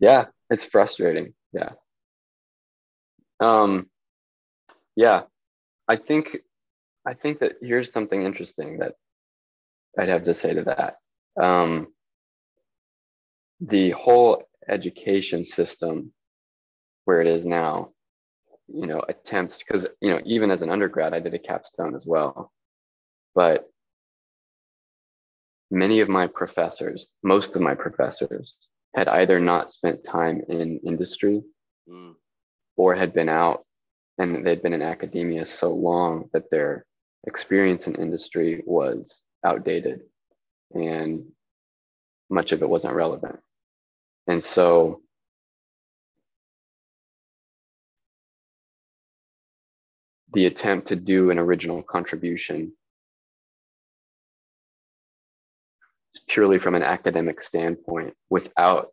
Yeah, 0.00 0.26
it's 0.50 0.64
frustrating. 0.64 1.34
Yeah. 1.52 1.70
Um, 3.40 3.88
yeah, 4.96 5.22
I 5.88 5.96
think 5.96 6.38
I 7.06 7.14
think 7.14 7.40
that 7.40 7.56
here's 7.62 7.92
something 7.92 8.22
interesting 8.22 8.78
that 8.78 8.94
I'd 9.98 10.08
have 10.08 10.24
to 10.24 10.34
say 10.34 10.54
to 10.54 10.64
that. 10.64 10.98
Um, 11.42 11.88
the 13.60 13.90
whole 13.90 14.44
education 14.68 15.44
system 15.44 16.12
where 17.04 17.20
it 17.20 17.26
is 17.26 17.46
now, 17.46 17.90
you 18.68 18.86
know, 18.86 19.02
attempts 19.08 19.58
because 19.58 19.86
you 20.00 20.10
know 20.10 20.20
even 20.24 20.50
as 20.50 20.62
an 20.62 20.70
undergrad, 20.70 21.14
I 21.14 21.20
did 21.20 21.34
a 21.34 21.38
capstone 21.38 21.94
as 21.94 22.06
well, 22.06 22.52
but 23.34 23.68
many 25.70 26.00
of 26.00 26.08
my 26.08 26.26
professors, 26.26 27.08
most 27.22 27.56
of 27.56 27.62
my 27.62 27.74
professors, 27.74 28.56
had 28.98 29.08
either 29.08 29.38
not 29.38 29.70
spent 29.70 30.02
time 30.04 30.42
in 30.48 30.80
industry 30.84 31.40
mm. 31.88 32.14
or 32.76 32.96
had 32.96 33.14
been 33.14 33.28
out 33.28 33.64
and 34.18 34.44
they'd 34.44 34.62
been 34.62 34.72
in 34.72 34.82
academia 34.82 35.46
so 35.46 35.72
long 35.72 36.28
that 36.32 36.50
their 36.50 36.84
experience 37.24 37.86
in 37.86 37.94
industry 37.94 38.60
was 38.66 39.22
outdated 39.44 40.00
and 40.74 41.24
much 42.28 42.50
of 42.50 42.60
it 42.60 42.68
wasn't 42.68 42.92
relevant. 42.92 43.38
And 44.26 44.42
so 44.42 45.00
the 50.34 50.46
attempt 50.46 50.88
to 50.88 50.96
do 50.96 51.30
an 51.30 51.38
original 51.38 51.84
contribution 51.84 52.72
purely 56.28 56.58
from 56.58 56.74
an 56.74 56.82
academic 56.82 57.42
standpoint 57.42 58.14
without 58.30 58.88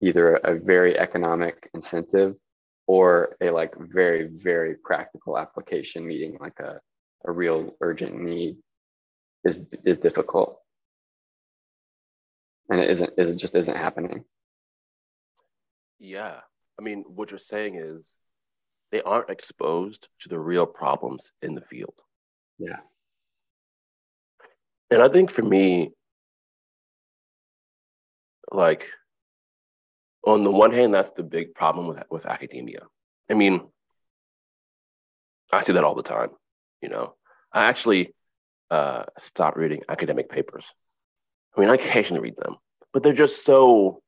either 0.00 0.34
a 0.36 0.54
very 0.54 0.98
economic 0.98 1.68
incentive 1.74 2.36
or 2.86 3.36
a 3.40 3.50
like 3.50 3.74
very 3.78 4.28
very 4.32 4.74
practical 4.74 5.38
application 5.38 6.06
meeting 6.06 6.38
like 6.40 6.58
a, 6.60 6.80
a 7.26 7.32
real 7.32 7.74
urgent 7.80 8.18
need 8.18 8.56
is 9.44 9.60
is 9.84 9.98
difficult. 9.98 10.58
And 12.70 12.80
it 12.80 12.90
isn't 12.90 13.12
is 13.16 13.28
it 13.28 13.36
just 13.36 13.54
isn't 13.54 13.76
happening. 13.76 14.24
Yeah. 15.98 16.40
I 16.78 16.82
mean 16.82 17.04
what 17.06 17.30
you're 17.30 17.38
saying 17.38 17.76
is 17.76 18.14
they 18.92 19.02
aren't 19.02 19.30
exposed 19.30 20.08
to 20.20 20.28
the 20.28 20.38
real 20.38 20.66
problems 20.66 21.32
in 21.42 21.54
the 21.54 21.60
field. 21.60 21.94
Yeah. 22.58 22.78
And 24.90 25.02
i 25.02 25.08
think 25.08 25.30
for 25.30 25.42
me 25.42 25.92
like 28.50 28.86
on 30.24 30.44
the 30.44 30.50
one 30.50 30.72
hand, 30.72 30.94
that's 30.94 31.12
the 31.12 31.22
big 31.22 31.54
problem 31.54 31.86
with 31.86 32.02
with 32.10 32.26
academia. 32.26 32.82
I 33.30 33.34
mean, 33.34 33.60
I 35.52 35.60
see 35.60 35.72
that 35.72 35.84
all 35.84 35.94
the 35.94 36.02
time. 36.02 36.30
You 36.82 36.88
know, 36.88 37.14
I 37.52 37.66
actually 37.66 38.14
uh, 38.70 39.04
stopped 39.18 39.56
reading 39.56 39.82
academic 39.88 40.28
papers. 40.28 40.64
I 41.56 41.60
mean, 41.60 41.70
I 41.70 41.74
occasionally 41.74 42.22
read 42.22 42.36
them, 42.36 42.56
but 42.92 43.02
they're 43.02 43.12
just 43.12 43.44
so. 43.44 44.02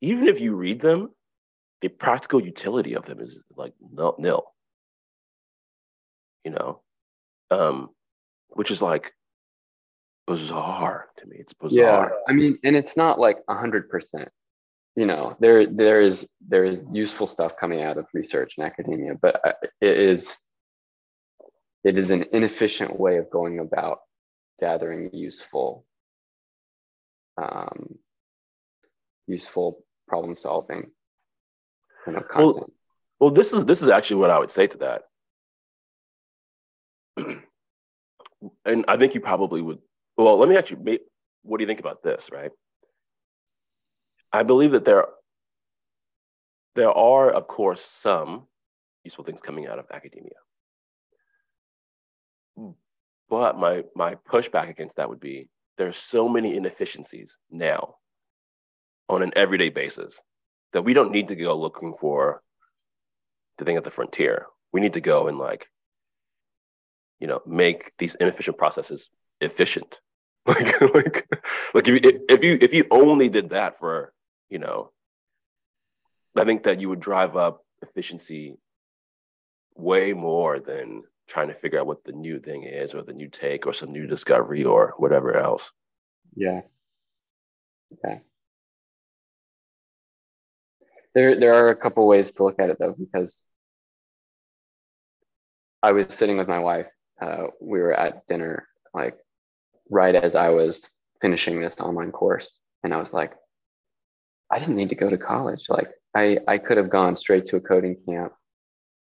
Even 0.00 0.28
if 0.28 0.38
you 0.38 0.54
read 0.54 0.80
them, 0.80 1.10
the 1.80 1.88
practical 1.88 2.44
utility 2.44 2.94
of 2.94 3.04
them 3.04 3.20
is 3.20 3.40
like 3.56 3.72
nil. 3.80 4.16
nil 4.18 4.54
you 6.44 6.50
know, 6.50 6.80
um, 7.50 7.88
which 8.48 8.70
is 8.70 8.82
like 8.82 9.12
bizarre 10.26 11.08
to 11.18 11.26
me. 11.26 11.36
It's 11.38 11.52
bizarre. 11.52 12.12
Yeah, 12.12 12.16
I 12.28 12.32
mean, 12.32 12.58
and 12.64 12.76
it's 12.76 12.96
not 12.96 13.18
like 13.18 13.38
a 13.48 13.54
hundred 13.54 13.88
percent. 13.88 14.28
You 14.96 15.06
know, 15.06 15.36
there 15.40 15.66
there 15.66 16.00
is 16.00 16.28
there 16.46 16.64
is 16.64 16.82
useful 16.92 17.26
stuff 17.26 17.56
coming 17.56 17.82
out 17.82 17.98
of 17.98 18.06
research 18.14 18.54
and 18.56 18.66
academia, 18.66 19.14
but 19.20 19.40
uh, 19.46 19.52
it 19.80 19.98
is 19.98 20.38
it 21.82 21.98
is 21.98 22.10
an 22.10 22.26
inefficient 22.32 22.98
way 22.98 23.18
of 23.18 23.30
going 23.30 23.58
about 23.58 24.00
gathering 24.60 25.10
useful 25.12 25.84
um, 27.36 27.98
useful 29.26 29.84
problem 30.06 30.36
solving 30.36 30.90
kind 32.04 32.16
of 32.16 32.28
content. 32.28 32.54
Well, 32.56 32.70
well, 33.20 33.30
this 33.30 33.52
is 33.52 33.64
this 33.64 33.82
is 33.82 33.88
actually 33.88 34.16
what 34.16 34.30
I 34.30 34.38
would 34.38 34.50
say 34.50 34.66
to 34.66 34.78
that. 34.78 35.02
and 38.64 38.84
I 38.88 38.96
think 38.96 39.14
you 39.14 39.20
probably 39.20 39.60
would 39.60 39.78
well, 40.16 40.38
let 40.38 40.48
me 40.48 40.56
ask 40.56 40.70
you, 40.70 40.98
what 41.42 41.58
do 41.58 41.62
you 41.62 41.66
think 41.66 41.80
about 41.80 42.02
this, 42.02 42.28
right? 42.32 42.50
I 44.32 44.42
believe 44.42 44.72
that 44.72 44.84
there, 44.84 45.06
there 46.74 46.90
are, 46.90 47.30
of 47.30 47.46
course, 47.46 47.80
some 47.80 48.46
useful 49.04 49.24
things 49.24 49.40
coming 49.40 49.66
out 49.66 49.78
of 49.78 49.86
academia. 49.92 50.32
But 53.28 53.58
my, 53.58 53.84
my 53.96 54.16
pushback 54.30 54.68
against 54.68 54.96
that 54.96 55.08
would 55.08 55.20
be 55.20 55.48
there's 55.76 55.96
so 55.96 56.28
many 56.28 56.56
inefficiencies 56.56 57.38
now 57.50 57.96
on 59.08 59.22
an 59.22 59.32
everyday 59.34 59.70
basis 59.70 60.22
that 60.72 60.82
we 60.82 60.94
don't 60.94 61.10
need 61.10 61.28
to 61.28 61.36
go 61.36 61.58
looking 61.58 61.94
for 61.98 62.42
the 63.58 63.64
thing 63.64 63.76
at 63.76 63.84
the 63.84 63.90
frontier. 63.90 64.46
We 64.72 64.80
need 64.80 64.92
to 64.94 65.00
go 65.00 65.26
and 65.26 65.38
like, 65.38 65.66
you 67.18 67.26
know, 67.26 67.40
make 67.46 67.92
these 67.98 68.14
inefficient 68.14 68.58
processes 68.58 69.08
efficient. 69.44 70.00
Like, 70.46 70.78
like, 70.82 71.26
like 71.72 71.88
if 71.88 72.04
you, 72.04 72.24
if 72.28 72.44
you 72.44 72.58
if 72.60 72.74
you 72.74 72.84
only 72.90 73.30
did 73.30 73.48
that 73.50 73.78
for, 73.78 74.12
you 74.50 74.58
know, 74.58 74.90
I 76.36 76.44
think 76.44 76.64
that 76.64 76.82
you 76.82 76.90
would 76.90 77.00
drive 77.00 77.34
up 77.34 77.64
efficiency 77.80 78.58
way 79.74 80.12
more 80.12 80.60
than 80.60 81.04
trying 81.26 81.48
to 81.48 81.54
figure 81.54 81.80
out 81.80 81.86
what 81.86 82.04
the 82.04 82.12
new 82.12 82.38
thing 82.38 82.64
is 82.64 82.94
or 82.94 83.02
the 83.02 83.12
new 83.12 83.28
take 83.28 83.66
or 83.66 83.72
some 83.72 83.92
new 83.92 84.06
discovery 84.06 84.64
or 84.64 84.92
whatever 84.98 85.36
else. 85.36 85.72
Yeah. 86.36 86.60
Okay. 87.94 88.20
There, 91.14 91.38
there 91.38 91.54
are 91.54 91.68
a 91.68 91.76
couple 91.76 92.06
ways 92.06 92.30
to 92.32 92.44
look 92.44 92.58
at 92.58 92.70
it 92.70 92.78
though, 92.78 92.94
because 92.98 93.36
I 95.82 95.92
was 95.92 96.12
sitting 96.12 96.36
with 96.36 96.48
my 96.48 96.58
wife. 96.58 96.88
Uh, 97.20 97.44
we 97.60 97.80
were 97.80 97.92
at 97.92 98.26
dinner 98.26 98.66
like 98.92 99.16
right 99.90 100.14
as 100.14 100.34
I 100.34 100.50
was 100.50 100.88
finishing 101.20 101.60
this 101.60 101.78
online 101.80 102.12
course. 102.12 102.50
And 102.82 102.92
I 102.92 102.98
was 102.98 103.12
like, 103.12 103.32
I 104.50 104.58
didn't 104.58 104.76
need 104.76 104.90
to 104.90 104.94
go 104.94 105.08
to 105.08 105.18
college. 105.18 105.64
Like 105.68 105.90
I, 106.14 106.38
I 106.46 106.58
could 106.58 106.76
have 106.76 106.90
gone 106.90 107.16
straight 107.16 107.46
to 107.46 107.56
a 107.56 107.60
coding 107.60 107.96
camp 108.06 108.32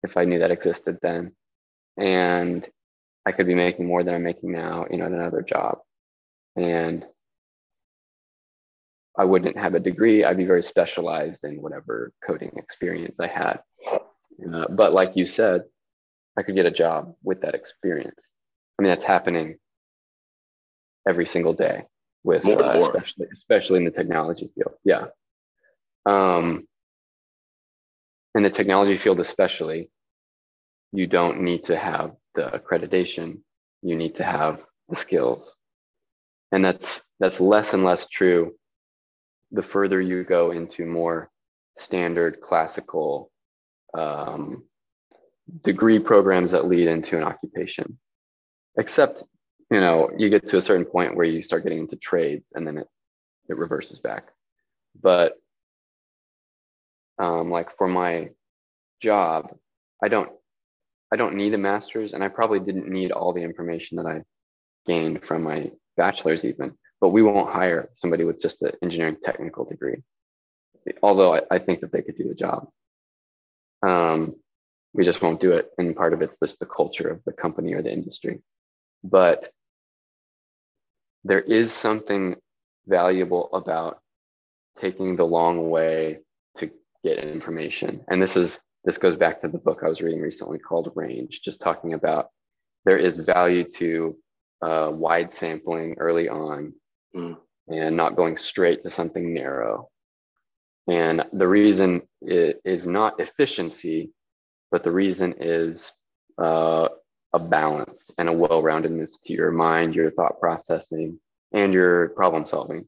if 0.03 0.17
I 0.17 0.25
knew 0.25 0.39
that 0.39 0.51
existed 0.51 0.99
then. 1.03 1.33
And 1.97 2.67
I 3.27 3.33
could 3.33 3.47
be 3.47 3.55
making 3.55 3.87
more 3.87 4.03
than 4.03 4.15
I'm 4.15 4.23
making 4.23 4.53
now, 4.53 4.87
you 4.91 4.97
know, 4.97 5.07
at 5.07 5.13
another 5.13 5.43
job. 5.43 5.79
And 6.57 7.05
I 9.19 9.25
wouldn't 9.25 9.59
have 9.59 9.75
a 9.75 9.81
degree. 9.81 10.25
I'd 10.25 10.37
be 10.37 10.45
very 10.45 10.63
specialized 10.63 11.45
in 11.45 11.61
whatever 11.61 12.13
coding 12.25 12.53
experience 12.57 13.17
I 13.21 13.27
had. 13.27 13.61
Uh, 13.93 14.67
but 14.71 14.93
like 14.93 15.17
you 15.17 15.27
said, 15.27 15.65
I 16.37 16.43
could 16.43 16.55
get 16.55 16.67
a 16.67 16.71
job 16.71 17.17
with 17.25 17.41
that 17.41 17.57
experience. 17.57 18.29
I 18.79 18.83
mean, 18.83 18.91
that's 18.91 19.05
happening 19.05 19.59
every 21.09 21.27
single 21.27 21.55
day 21.55 21.85
with 22.25 22.45
more, 22.45 22.63
uh, 22.63 22.79
more. 22.79 22.89
especially 22.89 23.27
especially 23.33 23.79
in 23.79 23.85
the 23.85 23.91
technology 23.91 24.51
field. 24.55 24.75
Yeah. 24.85 25.07
Um, 26.07 26.67
in 28.35 28.43
the 28.43 28.51
technology 28.51 28.99
field, 28.99 29.21
especially, 29.21 29.91
you 30.93 31.07
don't 31.07 31.41
need 31.41 31.65
to 31.65 31.77
have 31.77 32.13
the 32.35 32.51
accreditation. 32.51 33.39
You 33.83 33.97
need 33.97 34.17
to 34.17 34.25
have 34.25 34.61
the 34.89 34.97
skills, 34.97 35.53
and 36.53 36.65
that's 36.65 37.03
that's 37.21 37.41
less 37.41 37.75
and 37.75 37.85
less 37.85 38.07
true 38.07 38.55
the 39.51 39.63
further 39.63 40.01
you 40.01 40.25
go 40.25 40.51
into 40.51 40.85
more 40.85 41.31
standard 41.79 42.41
classical 42.41 43.31
um, 43.95 44.65
degree 45.65 45.99
programs 45.99 46.51
that 46.51 46.67
lead 46.67 46.87
into 46.87 47.17
an 47.17 47.25
occupation. 47.25 47.99
Except 48.77 49.25
you 49.71 49.81
know, 49.81 50.11
you 50.17 50.31
get 50.31 50.49
to 50.49 50.57
a 50.57 50.63
certain 50.63 50.85
point 50.85 51.17
where 51.17 51.27
you 51.27 51.43
start 51.43 51.63
getting 51.63 51.81
into 51.81 51.97
trades 51.97 52.51
and 52.55 52.67
then 52.67 52.79
it, 52.79 52.89
it 53.49 53.59
reverses 53.59 53.99
back. 53.99 54.29
But 55.01 55.35
um, 57.19 57.51
like 57.51 57.77
for 57.77 57.89
my 57.89 58.31
job, 59.01 59.55
I 60.03 60.09
don't, 60.09 60.31
I 61.13 61.17
don't 61.17 61.37
need 61.37 61.55
a 61.55 61.59
master's 61.59 62.13
and 62.13 62.25
I 62.25 62.29
probably 62.29 62.61
didn't 62.61 62.89
need 62.89 63.13
all 63.13 63.33
the 63.33 63.43
information 63.43 63.97
that 63.97 64.07
I 64.07 64.23
gained 64.87 65.25
from 65.25 65.43
my 65.43 65.71
bachelor's 65.97 66.45
even, 66.45 66.75
but 67.01 67.11
we 67.11 67.23
won't 67.23 67.53
hire 67.53 67.91
somebody 67.95 68.25
with 68.25 68.41
just 68.41 68.63
an 68.63 68.73
engineering 68.83 69.17
technical 69.23 69.65
degree. 69.65 70.03
Although 71.03 71.35
I, 71.35 71.43
I 71.51 71.59
think 71.59 71.81
that 71.81 71.93
they 71.93 72.03
could 72.03 72.17
do 72.17 72.29
the 72.29 72.35
job. 72.35 72.69
Um, 73.83 74.37
we 74.95 75.05
just 75.05 75.21
won't 75.21 75.41
do 75.41 75.53
it. 75.53 75.71
And 75.77 75.95
part 75.95 76.15
of 76.15 76.23
it's 76.23 76.39
just 76.43 76.59
the 76.59 76.67
culture 76.67 77.09
of 77.09 77.21
the 77.27 77.33
company 77.33 77.75
or 77.75 77.83
the 77.83 77.93
industry. 77.93 78.41
But 79.05 79.53
there 81.29 81.43
is 81.43 81.73
something 81.73 82.37
valuable 82.87 83.51
about 83.53 84.01
taking 84.81 85.15
the 85.15 85.27
long 85.27 85.69
way 85.69 86.21
to 86.57 86.71
get 87.05 87.19
information. 87.19 88.03
And 88.09 88.21
this 88.21 88.35
is 88.35 88.59
this 88.85 88.97
goes 88.97 89.17
back 89.17 89.43
to 89.43 89.49
the 89.49 89.59
book 89.59 89.81
I 89.85 89.89
was 89.89 90.01
reading 90.01 90.23
recently 90.23 90.59
called 90.59 90.91
Range, 90.95 91.41
just 91.45 91.61
talking 91.61 91.93
about 91.93 92.31
there 92.87 92.97
is 92.97 93.17
value 93.17 93.65
to 93.77 94.17
uh, 94.63 94.91
wide 94.93 95.31
sampling 95.31 95.97
early 95.99 96.29
on 96.29 96.73
mm. 97.15 97.37
and 97.69 97.97
not 97.97 98.17
going 98.17 98.39
straight 98.39 98.83
to 98.83 98.91
something 98.91 99.35
narrow. 99.35 99.91
And 100.87 101.27
the 101.35 101.47
reason 101.47 102.09
is 102.23 102.87
not 102.87 103.21
efficiency, 103.21 104.11
but 104.71 104.85
the 104.85 104.93
reason 104.93 105.35
is 105.39 105.93
uh, 106.43 106.89
a 107.33 107.39
balance 107.39 108.11
and 108.19 108.29
a 108.29 108.33
well-roundedness 108.33 109.21
to 109.25 109.33
your 109.33 109.51
mind, 109.51 109.95
your 109.95 110.11
thought 110.11 110.41
processing, 110.41 111.19
and 111.53 111.73
your 111.73 112.11
problem 112.11 112.47
solving. 112.47 112.87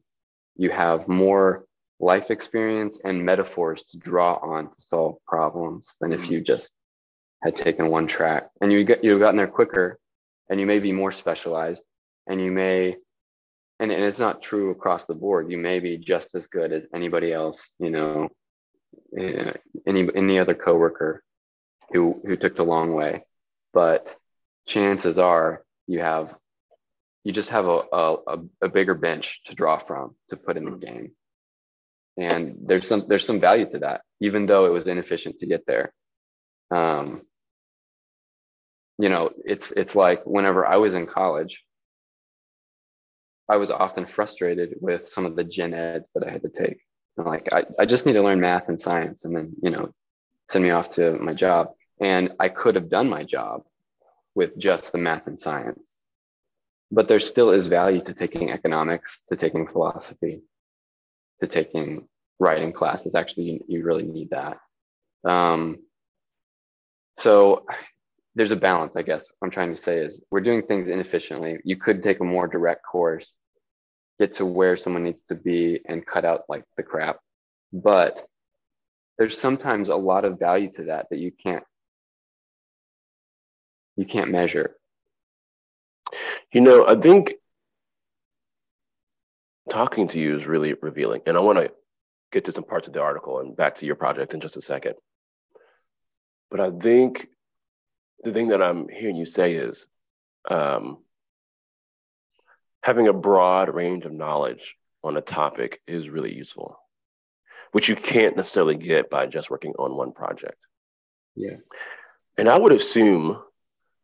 You 0.55 0.69
have 0.71 1.07
more 1.07 1.65
life 2.01 2.31
experience 2.31 2.99
and 3.03 3.23
metaphors 3.23 3.83
to 3.83 3.97
draw 3.97 4.33
on 4.41 4.65
to 4.65 4.81
solve 4.81 5.17
problems 5.27 5.95
than 6.01 6.11
if 6.11 6.21
mm-hmm. 6.21 6.33
you 6.33 6.41
just 6.41 6.73
had 7.43 7.55
taken 7.55 7.89
one 7.89 8.07
track 8.07 8.49
and 8.59 8.71
you 8.71 8.83
get 8.83 9.03
you've 9.03 9.21
gotten 9.21 9.37
there 9.37 9.47
quicker 9.47 9.99
and 10.49 10.59
you 10.59 10.65
may 10.65 10.79
be 10.79 10.91
more 10.91 11.11
specialized 11.11 11.83
and 12.27 12.41
you 12.41 12.51
may 12.51 12.95
and, 13.79 13.91
and 13.91 14.03
it's 14.03 14.19
not 14.19 14.41
true 14.41 14.71
across 14.71 15.05
the 15.05 15.15
board 15.15 15.51
you 15.51 15.57
may 15.57 15.79
be 15.79 15.97
just 15.97 16.35
as 16.35 16.47
good 16.47 16.71
as 16.71 16.87
anybody 16.93 17.31
else 17.31 17.69
you 17.79 17.89
know 17.89 18.29
eh, 19.17 19.53
any 19.87 20.07
any 20.15 20.39
other 20.39 20.55
coworker 20.55 21.23
who 21.91 22.19
who 22.25 22.35
took 22.35 22.55
the 22.55 22.65
long 22.65 22.93
way 22.93 23.23
but 23.73 24.15
chances 24.67 25.17
are 25.17 25.63
you 25.87 25.99
have 25.99 26.35
you 27.23 27.31
just 27.31 27.49
have 27.49 27.67
a, 27.67 27.83
a, 27.91 28.37
a 28.63 28.69
bigger 28.69 28.95
bench 28.95 29.41
to 29.45 29.55
draw 29.55 29.77
from 29.77 30.15
to 30.29 30.37
put 30.37 30.57
in 30.57 30.65
the 30.65 30.71
mm-hmm. 30.71 30.79
game. 30.79 31.11
And 32.17 32.57
there's 32.63 32.87
some 32.87 33.05
there's 33.07 33.25
some 33.25 33.39
value 33.39 33.69
to 33.71 33.79
that 33.79 34.01
even 34.19 34.45
though 34.45 34.65
it 34.65 34.71
was 34.71 34.87
inefficient 34.87 35.39
to 35.39 35.47
get 35.47 35.65
there. 35.65 35.93
Um, 36.71 37.21
you 39.01 39.09
know 39.09 39.31
it's 39.43 39.71
it's 39.71 39.95
like 39.95 40.23
whenever 40.25 40.65
i 40.65 40.77
was 40.77 40.93
in 40.93 41.07
college 41.07 41.63
i 43.49 43.57
was 43.57 43.71
often 43.71 44.05
frustrated 44.05 44.75
with 44.79 45.09
some 45.09 45.25
of 45.25 45.35
the 45.35 45.43
gen 45.43 45.73
eds 45.73 46.11
that 46.13 46.25
i 46.27 46.31
had 46.31 46.43
to 46.43 46.49
take. 46.49 46.77
Like 47.17 47.51
I, 47.51 47.65
I 47.77 47.85
just 47.85 48.05
need 48.05 48.13
to 48.13 48.21
learn 48.21 48.39
math 48.39 48.69
and 48.69 48.81
science 48.81 49.25
and 49.25 49.35
then 49.35 49.53
you 49.61 49.71
know 49.71 49.91
send 50.49 50.63
me 50.63 50.69
off 50.69 50.95
to 50.95 51.17
my 51.17 51.33
job. 51.33 51.71
And 51.99 52.33
i 52.39 52.47
could 52.49 52.75
have 52.75 52.89
done 52.89 53.09
my 53.09 53.23
job 53.23 53.63
with 54.35 54.57
just 54.57 54.91
the 54.91 54.97
math 54.97 55.27
and 55.27 55.39
science 55.39 56.01
but 56.91 57.07
there 57.07 57.19
still 57.19 57.51
is 57.51 57.67
value 57.67 58.01
to 58.01 58.13
taking 58.13 58.51
economics 58.51 59.21
to 59.29 59.37
taking 59.37 59.65
philosophy 59.65 60.41
to 61.41 61.47
taking 61.47 62.07
writing 62.39 62.73
classes. 62.73 63.15
Actually, 63.15 63.43
you, 63.43 63.65
you 63.67 63.83
really 63.83 64.03
need 64.03 64.29
that. 64.31 64.57
Um, 65.23 65.79
so 67.17 67.65
there's 68.35 68.51
a 68.51 68.55
balance, 68.55 68.93
I 68.95 69.03
guess. 69.03 69.29
I'm 69.41 69.51
trying 69.51 69.75
to 69.75 69.81
say 69.81 69.97
is 69.97 70.21
we're 70.31 70.41
doing 70.41 70.63
things 70.63 70.87
inefficiently. 70.87 71.59
You 71.63 71.77
could 71.77 72.03
take 72.03 72.19
a 72.19 72.25
more 72.25 72.47
direct 72.47 72.83
course, 72.83 73.31
get 74.19 74.33
to 74.35 74.45
where 74.45 74.77
someone 74.77 75.03
needs 75.03 75.23
to 75.23 75.35
be, 75.35 75.81
and 75.87 76.05
cut 76.05 76.25
out 76.25 76.43
like 76.49 76.63
the 76.77 76.83
crap. 76.83 77.17
But 77.71 78.25
there's 79.17 79.39
sometimes 79.39 79.89
a 79.89 79.95
lot 79.95 80.25
of 80.25 80.39
value 80.39 80.71
to 80.73 80.83
that 80.85 81.07
that 81.09 81.19
you 81.19 81.31
can't 81.31 81.63
you 83.95 84.05
can't 84.05 84.31
measure. 84.31 84.75
You 86.51 86.61
know, 86.61 86.85
I 86.87 86.95
think 86.95 87.33
talking 89.69 90.07
to 90.09 90.19
you 90.19 90.35
is 90.35 90.45
really 90.45 90.73
revealing. 90.73 91.21
And 91.25 91.37
I 91.37 91.39
want 91.39 91.59
to 91.59 91.71
get 92.31 92.45
to 92.45 92.51
some 92.51 92.63
parts 92.63 92.87
of 92.87 92.93
the 92.93 93.01
article 93.01 93.39
and 93.39 93.55
back 93.55 93.75
to 93.77 93.85
your 93.85 93.95
project 93.95 94.33
in 94.33 94.41
just 94.41 94.57
a 94.57 94.61
second. 94.61 94.95
But 96.49 96.59
I 96.59 96.71
think 96.71 97.27
the 98.23 98.33
thing 98.33 98.49
that 98.49 98.61
I'm 98.61 98.87
hearing 98.89 99.15
you 99.15 99.25
say 99.25 99.53
is 99.53 99.87
um, 100.49 100.97
having 102.83 103.07
a 103.07 103.13
broad 103.13 103.73
range 103.73 104.05
of 104.05 104.11
knowledge 104.11 104.75
on 105.03 105.17
a 105.17 105.21
topic 105.21 105.81
is 105.87 106.09
really 106.09 106.33
useful, 106.33 106.77
which 107.71 107.89
you 107.89 107.95
can't 107.95 108.35
necessarily 108.35 108.75
get 108.75 109.09
by 109.09 109.25
just 109.27 109.49
working 109.49 109.73
on 109.79 109.95
one 109.95 110.11
project. 110.11 110.57
Yeah. 111.35 111.57
And 112.37 112.49
I 112.49 112.57
would 112.57 112.73
assume 112.73 113.41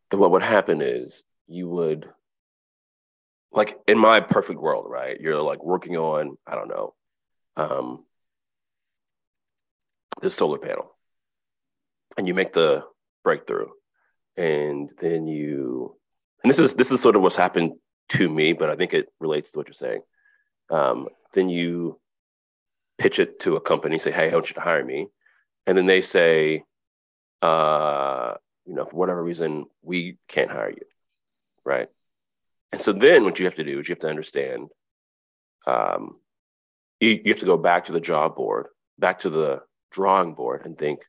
that 0.10 0.18
what 0.18 0.32
would 0.32 0.44
happen 0.44 0.82
is 0.82 1.24
you 1.48 1.68
would 1.70 2.08
like 3.52 3.78
in 3.88 3.98
my 3.98 4.20
perfect 4.20 4.60
world, 4.60 4.86
right? 4.90 5.20
You're 5.20 5.42
like 5.42 5.64
working 5.64 5.98
on, 5.98 6.38
I 6.46 6.56
don't 6.56 6.68
know, 6.68 6.94
um, 7.56 8.06
this 10.22 10.36
solar 10.36 10.58
panel, 10.58 10.96
and 12.18 12.28
you 12.28 12.34
make 12.34 12.54
the 12.54 12.84
breakthrough, 13.24 13.68
and 14.36 14.92
then 15.00 15.28
you, 15.28 15.96
and 16.44 16.50
this 16.50 16.60
is 16.60 16.74
this 16.74 16.92
is 16.92 17.02
sort 17.02 17.16
of 17.16 17.22
what's 17.22 17.36
happened 17.36 17.74
to 18.10 18.30
me, 18.30 18.54
but 18.54 18.70
I 18.70 18.76
think 18.76 18.94
it 18.94 19.08
relates 19.20 19.52
to 19.52 19.60
what 19.60 19.68
you're 19.68 19.74
saying. 19.74 20.02
Um, 20.70 21.08
then 21.34 21.50
you 21.50 22.00
pitch 22.98 23.20
it 23.20 23.40
to 23.42 23.56
a 23.56 23.62
company, 23.62 24.00
say, 24.00 24.12
"Hey, 24.12 24.30
I 24.30 24.34
want 24.34 24.50
you 24.50 24.56
to 24.56 24.62
hire 24.62 24.84
me," 24.84 25.08
and 25.66 25.78
then 25.78 25.86
they 25.86 26.02
say, 26.02 26.64
uh, 27.42 28.36
"You 28.68 28.76
know, 28.76 28.86
for 28.86 28.96
whatever 28.96 29.24
reason, 29.24 29.66
we 29.82 30.18
can't 30.28 30.52
hire 30.52 30.70
you," 30.70 30.86
right? 31.66 31.90
And 32.72 32.82
so 32.82 32.94
then 32.94 33.24
what 33.24 33.40
you 33.40 33.46
have 33.46 33.56
to 33.56 33.64
do 33.64 33.80
is 33.80 33.88
you 33.88 33.94
have 33.94 34.02
to 34.02 34.10
understand 34.10 34.70
um, 35.66 36.16
you, 37.00 37.10
you 37.24 37.32
have 37.32 37.40
to 37.40 37.46
go 37.46 37.58
back 37.58 37.86
to 37.86 37.92
the 37.92 38.00
job 38.00 38.36
board, 38.36 38.68
back 38.98 39.20
to 39.22 39.30
the 39.30 39.62
drawing 39.92 40.34
board 40.34 40.66
and 40.66 40.78
think, 40.78 41.02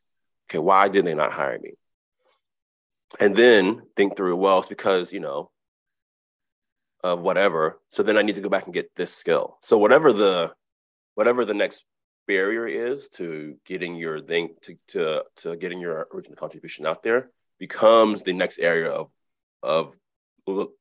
okay, 0.50 0.58
why 0.58 0.88
did 0.88 1.04
they 1.04 1.14
not 1.14 1.32
hire 1.32 1.58
me? 1.58 1.72
And 3.18 3.34
then 3.34 3.82
think 3.96 4.16
through, 4.16 4.36
well, 4.36 4.58
it's 4.58 4.68
because, 4.68 5.12
you 5.12 5.20
know, 5.20 5.50
of 7.02 7.20
whatever. 7.20 7.80
So 7.90 8.02
then 8.02 8.18
I 8.18 8.22
need 8.22 8.34
to 8.34 8.40
go 8.40 8.48
back 8.48 8.64
and 8.64 8.74
get 8.74 8.90
this 8.96 9.14
skill. 9.14 9.58
So 9.62 9.78
whatever 9.78 10.12
the 10.12 10.50
whatever 11.14 11.44
the 11.44 11.54
next 11.54 11.84
barrier 12.26 12.66
is 12.66 13.08
to 13.08 13.56
getting 13.64 13.94
your 13.94 14.20
thing 14.20 14.50
to 14.62 14.76
to 14.88 15.22
to 15.36 15.56
getting 15.56 15.80
your 15.80 16.08
original 16.12 16.36
contribution 16.36 16.86
out 16.86 17.02
there 17.02 17.30
becomes 17.58 18.22
the 18.22 18.32
next 18.32 18.58
area 18.58 18.90
of 18.90 19.10
of 19.62 19.94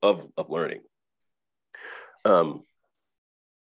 of 0.02 0.28
of 0.38 0.50
learning. 0.50 0.82
Um, 2.26 2.64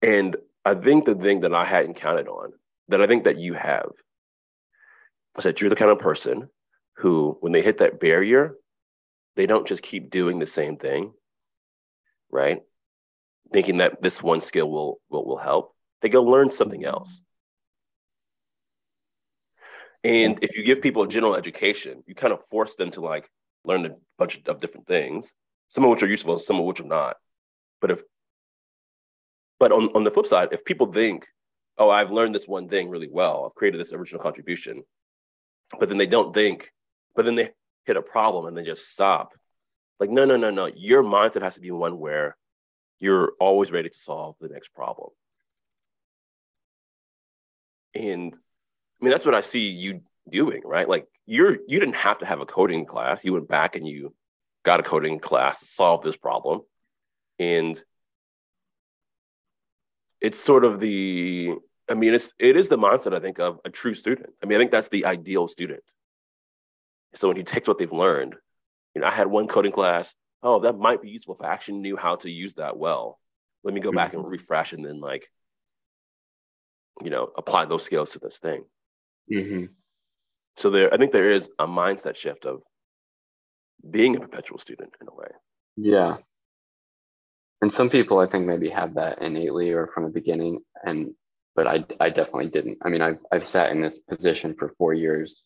and 0.02 0.36
I 0.64 0.74
think 0.74 1.04
the 1.04 1.14
thing 1.14 1.40
that 1.40 1.54
I 1.54 1.64
hadn't 1.64 1.94
counted 1.94 2.28
on, 2.28 2.52
that 2.88 3.00
I 3.00 3.06
think 3.06 3.24
that 3.24 3.38
you 3.38 3.54
have, 3.54 3.90
is 5.38 5.44
that 5.44 5.60
you're 5.60 5.70
the 5.70 5.76
kind 5.76 5.90
of 5.90 5.98
person 5.98 6.48
who, 6.96 7.36
when 7.40 7.52
they 7.52 7.62
hit 7.62 7.78
that 7.78 8.00
barrier, 8.00 8.54
they 9.36 9.46
don't 9.46 9.66
just 9.66 9.82
keep 9.82 10.10
doing 10.10 10.38
the 10.38 10.46
same 10.46 10.76
thing, 10.76 11.12
right? 12.30 12.62
Thinking 13.52 13.78
that 13.78 14.02
this 14.02 14.22
one 14.22 14.40
skill 14.40 14.70
will 14.70 15.00
will, 15.08 15.24
will 15.24 15.38
help. 15.38 15.74
They 16.02 16.08
go 16.08 16.22
learn 16.22 16.50
something 16.50 16.84
else. 16.84 17.08
And 20.02 20.38
if 20.42 20.56
you 20.56 20.62
give 20.64 20.80
people 20.80 21.02
a 21.02 21.08
general 21.08 21.36
education, 21.36 22.02
you 22.06 22.14
kind 22.14 22.32
of 22.32 22.44
force 22.46 22.74
them 22.74 22.90
to 22.92 23.00
like 23.00 23.30
learn 23.64 23.84
a 23.84 23.90
bunch 24.18 24.40
of 24.46 24.60
different 24.60 24.86
things 24.86 25.34
some 25.70 25.84
of 25.84 25.90
which 25.90 26.02
are 26.02 26.08
useful, 26.08 26.38
some 26.38 26.58
of 26.58 26.66
which 26.66 26.80
are 26.80 26.84
not. 26.84 27.16
But 27.80 27.92
if, 27.92 28.02
but 29.58 29.72
on, 29.72 29.90
on 29.94 30.04
the 30.04 30.10
flip 30.10 30.26
side, 30.26 30.48
if 30.50 30.64
people 30.64 30.92
think, 30.92 31.26
oh, 31.78 31.88
I've 31.88 32.10
learned 32.10 32.34
this 32.34 32.48
one 32.48 32.68
thing 32.68 32.90
really 32.90 33.08
well, 33.10 33.46
I've 33.46 33.54
created 33.54 33.80
this 33.80 33.92
original 33.92 34.20
contribution, 34.20 34.82
but 35.78 35.88
then 35.88 35.96
they 35.96 36.06
don't 36.06 36.34
think, 36.34 36.72
but 37.14 37.24
then 37.24 37.36
they 37.36 37.50
hit 37.86 37.96
a 37.96 38.02
problem 38.02 38.46
and 38.46 38.56
they 38.56 38.64
just 38.64 38.90
stop. 38.90 39.32
Like, 40.00 40.10
no, 40.10 40.24
no, 40.24 40.36
no, 40.36 40.50
no. 40.50 40.66
Your 40.66 41.04
mindset 41.04 41.42
has 41.42 41.54
to 41.54 41.60
be 41.60 41.70
one 41.70 41.98
where 41.98 42.36
you're 42.98 43.32
always 43.38 43.70
ready 43.70 43.90
to 43.90 43.98
solve 43.98 44.34
the 44.40 44.48
next 44.48 44.74
problem. 44.74 45.10
And 47.94 48.34
I 49.00 49.04
mean, 49.04 49.12
that's 49.12 49.24
what 49.24 49.34
I 49.34 49.40
see 49.40 49.68
you 49.68 50.02
doing, 50.28 50.62
right? 50.64 50.88
Like 50.88 51.06
you're 51.26 51.58
you 51.66 51.80
didn't 51.80 51.96
have 51.96 52.18
to 52.18 52.26
have 52.26 52.40
a 52.40 52.46
coding 52.46 52.84
class. 52.84 53.24
You 53.24 53.32
went 53.32 53.48
back 53.48 53.76
and 53.76 53.86
you 53.86 54.14
got 54.64 54.80
a 54.80 54.82
coding 54.82 55.18
class 55.18 55.60
to 55.60 55.66
solve 55.66 56.02
this 56.02 56.16
problem. 56.16 56.60
And 57.38 57.82
it's 60.20 60.38
sort 60.38 60.64
of 60.64 60.80
the, 60.80 61.54
I 61.88 61.94
mean, 61.94 62.14
it's 62.14 62.32
it 62.38 62.56
is 62.56 62.68
the 62.68 62.76
mindset, 62.76 63.14
I 63.14 63.20
think, 63.20 63.38
of 63.38 63.58
a 63.64 63.70
true 63.70 63.94
student. 63.94 64.30
I 64.42 64.46
mean, 64.46 64.56
I 64.56 64.60
think 64.60 64.70
that's 64.70 64.90
the 64.90 65.06
ideal 65.06 65.48
student. 65.48 65.82
So 67.14 67.28
when 67.28 67.36
he 67.36 67.42
takes 67.42 67.66
what 67.66 67.78
they've 67.78 67.90
learned, 67.90 68.34
you 68.94 69.00
know, 69.00 69.06
I 69.06 69.10
had 69.10 69.26
one 69.26 69.48
coding 69.48 69.72
class. 69.72 70.14
Oh, 70.42 70.60
that 70.60 70.78
might 70.78 71.02
be 71.02 71.10
useful 71.10 71.34
if 71.34 71.44
I 71.44 71.52
actually 71.52 71.78
knew 71.78 71.96
how 71.96 72.16
to 72.16 72.30
use 72.30 72.54
that 72.54 72.76
well. 72.76 73.18
Let 73.62 73.74
me 73.74 73.80
go 73.80 73.92
back 73.92 74.14
and 74.14 74.22
mm-hmm. 74.22 74.30
refresh 74.30 74.72
and 74.72 74.84
then 74.84 75.00
like, 75.00 75.30
you 77.02 77.10
know, 77.10 77.30
apply 77.36 77.66
those 77.66 77.82
skills 77.82 78.12
to 78.12 78.18
this 78.18 78.38
thing. 78.38 78.64
Mm-hmm. 79.32 79.66
So 80.56 80.70
there, 80.70 80.92
I 80.92 80.96
think 80.96 81.12
there 81.12 81.30
is 81.30 81.48
a 81.58 81.66
mindset 81.66 82.16
shift 82.16 82.44
of 82.44 82.62
being 83.88 84.16
a 84.16 84.20
perpetual 84.20 84.58
student 84.58 84.92
in 85.00 85.08
a 85.08 85.14
way. 85.14 85.28
Yeah. 85.76 86.18
And 87.62 87.72
some 87.72 87.90
people 87.90 88.18
I 88.18 88.26
think 88.26 88.46
maybe 88.46 88.68
have 88.70 88.94
that 88.94 89.22
innately 89.22 89.70
or 89.72 89.88
from 89.88 90.04
the 90.04 90.10
beginning. 90.10 90.60
And 90.84 91.14
but 91.54 91.66
I, 91.66 91.84
I 91.98 92.10
definitely 92.10 92.48
didn't. 92.48 92.78
I 92.84 92.88
mean, 92.88 93.02
I've, 93.02 93.18
I've 93.32 93.44
sat 93.44 93.72
in 93.72 93.80
this 93.80 93.98
position 93.98 94.54
for 94.58 94.74
four 94.78 94.94
years 94.94 95.42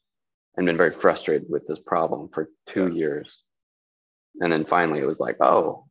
and 0.56 0.66
been 0.66 0.76
very 0.76 0.92
frustrated 0.92 1.48
with 1.48 1.66
this 1.66 1.80
problem 1.80 2.28
for 2.32 2.50
two 2.68 2.88
yeah. 2.88 2.94
years. 2.94 3.42
And 4.40 4.52
then 4.52 4.64
finally 4.64 5.00
it 5.00 5.06
was 5.06 5.20
like, 5.20 5.40
oh, 5.40 5.86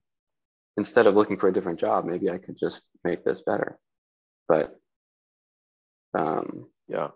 instead 0.78 1.08
of 1.08 1.16
looking 1.16 1.38
for 1.38 1.48
a 1.48 1.54
different 1.54 1.80
job, 1.80 2.06
maybe 2.06 2.30
I 2.30 2.38
could 2.38 2.58
just 2.60 2.84
make 3.04 3.24
this 3.24 3.42
better. 3.42 3.80
But 4.48 4.78
um, 6.18 6.68
yeah. 6.88 7.10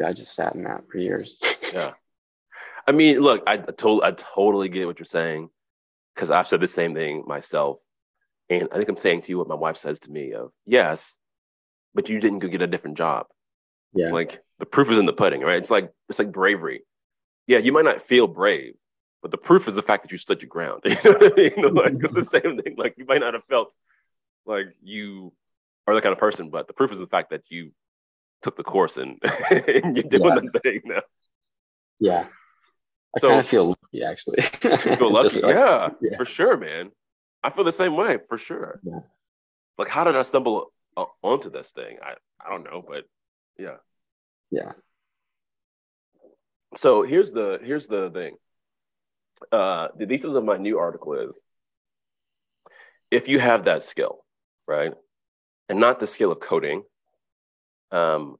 Yeah, 0.00 0.08
I 0.08 0.12
just 0.14 0.34
sat 0.34 0.54
in 0.54 0.64
that 0.64 0.84
for 0.90 0.98
years. 0.98 1.38
yeah. 1.72 1.92
I 2.86 2.92
mean, 2.92 3.20
look, 3.20 3.42
I, 3.46 3.58
to- 3.58 4.02
I 4.02 4.12
totally 4.12 4.70
get 4.70 4.86
what 4.86 4.98
you're 4.98 5.04
saying 5.04 5.50
because 6.14 6.30
I've 6.30 6.48
said 6.48 6.60
the 6.60 6.66
same 6.66 6.94
thing 6.94 7.24
myself. 7.26 7.78
And 8.48 8.68
I 8.72 8.76
think 8.76 8.88
I'm 8.88 8.96
saying 8.96 9.22
to 9.22 9.28
you 9.28 9.38
what 9.38 9.46
my 9.46 9.54
wife 9.54 9.76
says 9.76 10.00
to 10.00 10.10
me 10.10 10.32
of, 10.32 10.50
yes, 10.66 11.16
but 11.94 12.08
you 12.08 12.18
didn't 12.18 12.40
go 12.40 12.48
get 12.48 12.62
a 12.62 12.66
different 12.66 12.96
job. 12.96 13.26
Yeah. 13.92 14.10
Like 14.10 14.42
the 14.58 14.66
proof 14.66 14.90
is 14.90 14.98
in 14.98 15.06
the 15.06 15.12
pudding, 15.12 15.42
right? 15.42 15.58
It's 15.58 15.70
like 15.70 15.92
it's 16.08 16.18
like 16.18 16.32
bravery. 16.32 16.82
Yeah, 17.46 17.58
you 17.58 17.72
might 17.72 17.84
not 17.84 18.02
feel 18.02 18.26
brave, 18.26 18.74
but 19.22 19.30
the 19.30 19.36
proof 19.36 19.68
is 19.68 19.74
the 19.74 19.82
fact 19.82 20.02
that 20.02 20.12
you 20.12 20.18
stood 20.18 20.40
your 20.40 20.48
ground. 20.48 20.82
you 20.84 20.94
know 21.04 21.12
what 21.12 21.32
I 21.32 21.36
mean? 21.36 21.74
Like 21.74 21.94
it's 22.00 22.14
the 22.14 22.24
same 22.24 22.58
thing. 22.58 22.74
Like 22.76 22.94
you 22.96 23.04
might 23.04 23.20
not 23.20 23.34
have 23.34 23.44
felt 23.44 23.72
like 24.46 24.66
you 24.82 25.32
are 25.86 25.94
the 25.94 26.00
kind 26.00 26.12
of 26.12 26.18
person, 26.18 26.50
but 26.50 26.66
the 26.66 26.72
proof 26.72 26.90
is 26.92 26.98
the 26.98 27.06
fact 27.06 27.30
that 27.30 27.42
you 27.50 27.72
took 28.42 28.56
the 28.56 28.64
course 28.64 28.96
and, 28.96 29.18
and 29.50 29.96
you're 29.96 30.04
doing 30.04 30.24
yeah. 30.24 30.50
the 30.52 30.60
thing 30.60 30.80
now. 30.84 31.02
Yeah. 31.98 32.26
I 33.14 33.20
so, 33.20 33.28
kind 33.28 33.40
of 33.40 33.48
feel 33.48 33.66
lucky 33.66 34.04
actually. 34.04 34.42
feel 34.42 35.12
lucky? 35.12 35.40
Like, 35.40 35.54
yeah, 35.54 35.88
yeah, 36.00 36.16
for 36.16 36.24
sure, 36.24 36.56
man. 36.56 36.90
I 37.42 37.50
feel 37.50 37.64
the 37.64 37.72
same 37.72 37.96
way 37.96 38.18
for 38.28 38.38
sure. 38.38 38.80
Yeah. 38.84 39.00
Like, 39.78 39.88
how 39.88 40.04
did 40.04 40.16
I 40.16 40.22
stumble 40.22 40.72
onto 41.22 41.50
this 41.50 41.68
thing? 41.70 41.98
I, 42.02 42.14
I 42.44 42.50
don't 42.50 42.64
know, 42.64 42.84
but 42.86 43.04
yeah. 43.58 43.76
Yeah. 44.50 44.72
So 46.76 47.02
here's 47.02 47.32
the 47.32 47.58
here's 47.62 47.88
the 47.88 48.10
thing. 48.10 48.36
Uh, 49.50 49.88
the 49.96 50.06
details 50.06 50.36
of 50.36 50.44
my 50.44 50.56
new 50.56 50.78
article 50.78 51.14
is 51.14 51.30
if 53.10 53.26
you 53.26 53.40
have 53.40 53.64
that 53.64 53.82
skill, 53.82 54.24
right, 54.68 54.92
and 55.68 55.80
not 55.80 55.98
the 55.98 56.06
skill 56.06 56.30
of 56.30 56.40
coding, 56.40 56.82
um, 57.90 58.36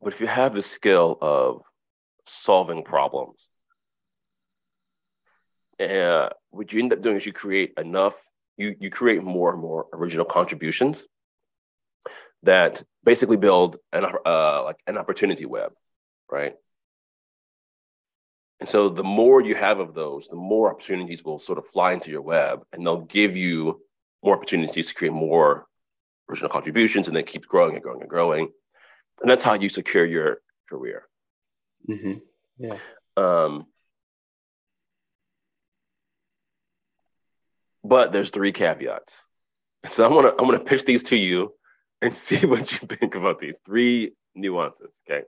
but 0.00 0.12
if 0.12 0.20
you 0.20 0.26
have 0.26 0.54
the 0.54 0.62
skill 0.62 1.18
of 1.20 1.62
solving 2.26 2.84
problems, 2.84 3.38
uh, 5.80 6.28
what 6.50 6.72
you 6.72 6.80
end 6.80 6.92
up 6.92 7.02
doing 7.02 7.16
is 7.16 7.26
you 7.26 7.32
create 7.32 7.72
enough, 7.78 8.14
you, 8.56 8.76
you 8.78 8.90
create 8.90 9.22
more 9.22 9.52
and 9.52 9.60
more 9.60 9.86
original 9.92 10.24
contributions 10.24 11.04
that 12.42 12.82
basically 13.04 13.36
build 13.36 13.76
an, 13.92 14.04
uh, 14.04 14.64
like 14.64 14.76
an 14.86 14.98
opportunity 14.98 15.44
web, 15.46 15.72
right? 16.30 16.54
And 18.60 18.68
so 18.68 18.90
the 18.90 19.04
more 19.04 19.40
you 19.40 19.54
have 19.54 19.80
of 19.80 19.94
those, 19.94 20.28
the 20.28 20.36
more 20.36 20.70
opportunities 20.70 21.24
will 21.24 21.38
sort 21.38 21.58
of 21.58 21.66
fly 21.68 21.92
into 21.92 22.10
your 22.10 22.20
web 22.20 22.62
and 22.72 22.84
they'll 22.84 23.00
give 23.00 23.36
you 23.36 23.80
more 24.22 24.36
opportunities 24.36 24.88
to 24.88 24.94
create 24.94 25.12
more 25.12 25.66
original 26.30 26.48
contributions 26.48 27.08
and 27.08 27.16
then 27.16 27.24
keep 27.24 27.46
growing 27.46 27.74
and 27.74 27.82
growing 27.82 28.00
and 28.00 28.08
growing. 28.08 28.50
And 29.20 29.30
that's 29.30 29.42
how 29.42 29.54
you 29.54 29.68
secure 29.68 30.06
your 30.06 30.40
career. 30.68 31.06
Mm-hmm. 31.88 32.18
Yeah. 32.58 32.76
Um, 33.16 33.66
but 37.82 38.12
there's 38.12 38.30
three 38.30 38.52
caveats. 38.52 39.20
So 39.88 40.04
I'm 40.04 40.12
gonna 40.12 40.28
I'm 40.38 40.44
gonna 40.44 40.60
pitch 40.60 40.84
these 40.84 41.02
to 41.04 41.16
you 41.16 41.54
and 42.02 42.14
see 42.26 42.44
what 42.44 42.70
you 42.70 42.86
think 42.86 43.14
about 43.14 43.40
these 43.40 43.56
three 43.64 44.12
nuances. 44.34 44.90
Okay. 45.08 45.24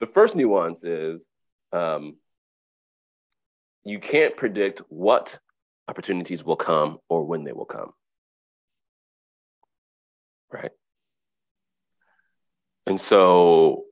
The 0.00 0.06
first 0.06 0.34
nuance 0.34 0.82
is 0.84 1.20
um, 1.74 2.16
you 3.84 3.98
can't 4.00 4.34
predict 4.38 4.80
what 4.88 5.38
opportunities 5.86 6.42
will 6.42 6.56
come 6.56 6.98
or 7.10 7.24
when 7.24 7.44
they 7.44 7.52
will 7.52 7.66
come. 7.66 7.92
Right. 10.50 10.70
And 12.86 13.00
so 13.00 13.84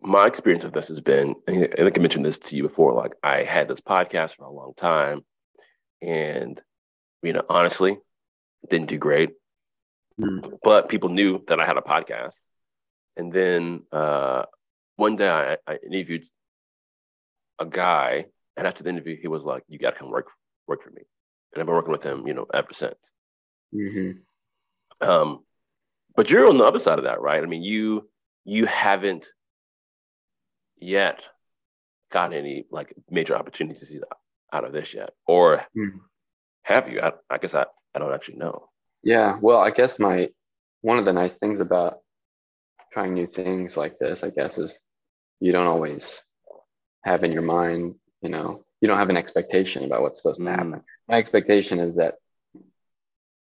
my 0.00 0.26
experience 0.26 0.64
with 0.64 0.72
this 0.72 0.88
has 0.88 1.00
been, 1.00 1.34
I 1.46 1.52
think 1.52 1.98
I 1.98 2.00
mentioned 2.00 2.24
this 2.24 2.38
to 2.38 2.56
you 2.56 2.62
before, 2.62 2.94
like 2.94 3.12
I 3.22 3.42
had 3.42 3.68
this 3.68 3.80
podcast 3.80 4.36
for 4.36 4.44
a 4.44 4.50
long 4.50 4.72
time 4.76 5.20
and, 6.00 6.60
you 7.22 7.34
know, 7.34 7.42
honestly, 7.48 7.98
didn't 8.68 8.88
do 8.88 8.98
great. 8.98 9.30
Mm. 10.18 10.58
But 10.62 10.88
people 10.88 11.10
knew 11.10 11.44
that 11.48 11.60
I 11.60 11.66
had 11.66 11.76
a 11.76 11.82
podcast. 11.82 12.34
And 13.16 13.32
then 13.32 13.82
uh, 13.92 14.44
one 14.96 15.16
day 15.16 15.28
I, 15.28 15.56
I, 15.66 15.78
interviewed 15.84 16.24
a 17.58 17.66
guy, 17.66 18.26
and 18.56 18.66
after 18.66 18.82
the 18.82 18.90
interview, 18.90 19.16
he 19.20 19.28
was 19.28 19.42
like, 19.42 19.62
"You 19.68 19.78
got 19.78 19.90
to 19.90 19.98
come 19.98 20.10
work 20.10 20.28
work 20.66 20.82
for 20.82 20.90
me." 20.90 21.02
And 21.52 21.60
I've 21.60 21.66
been 21.66 21.74
working 21.74 21.92
with 21.92 22.02
him, 22.02 22.26
you 22.26 22.34
know, 22.34 22.46
ever 22.54 22.72
since. 22.72 22.96
Mm-hmm. 23.74 25.08
Um, 25.08 25.44
but 26.16 26.30
you're 26.30 26.48
on 26.48 26.58
the 26.58 26.64
other 26.64 26.78
side 26.78 26.98
of 26.98 27.04
that, 27.04 27.20
right? 27.20 27.42
I 27.42 27.46
mean, 27.46 27.62
you 27.62 28.08
you 28.44 28.66
haven't 28.66 29.28
yet 30.78 31.22
got 32.10 32.32
any 32.32 32.66
like 32.70 32.94
major 33.10 33.36
opportunities 33.36 33.92
out 34.52 34.64
of 34.64 34.72
this 34.72 34.92
yet, 34.94 35.10
or 35.26 35.64
mm. 35.76 35.92
have 36.62 36.88
you? 36.88 37.00
I, 37.00 37.12
I 37.28 37.38
guess 37.38 37.54
I, 37.54 37.66
I 37.94 37.98
don't 37.98 38.12
actually 38.12 38.36
know. 38.36 38.68
Yeah, 39.02 39.38
well, 39.40 39.58
I 39.58 39.70
guess 39.70 39.98
my 39.98 40.28
one 40.82 40.98
of 40.98 41.04
the 41.04 41.12
nice 41.12 41.36
things 41.36 41.60
about 41.60 41.98
trying 42.92 43.14
new 43.14 43.26
things 43.26 43.76
like 43.76 43.98
this, 43.98 44.24
I 44.24 44.30
guess, 44.30 44.58
is 44.58 44.80
you 45.38 45.52
don't 45.52 45.66
always 45.66 46.20
have 47.04 47.24
in 47.24 47.32
your 47.32 47.42
mind, 47.42 47.94
you 48.20 48.28
know, 48.28 48.64
you 48.80 48.88
don't 48.88 48.98
have 48.98 49.10
an 49.10 49.16
expectation 49.16 49.84
about 49.84 50.02
what's 50.02 50.18
supposed 50.18 50.40
mm. 50.40 50.46
to 50.46 50.50
happen. 50.50 50.82
My 51.08 51.16
expectation 51.16 51.78
is 51.78 51.96
that 51.96 52.16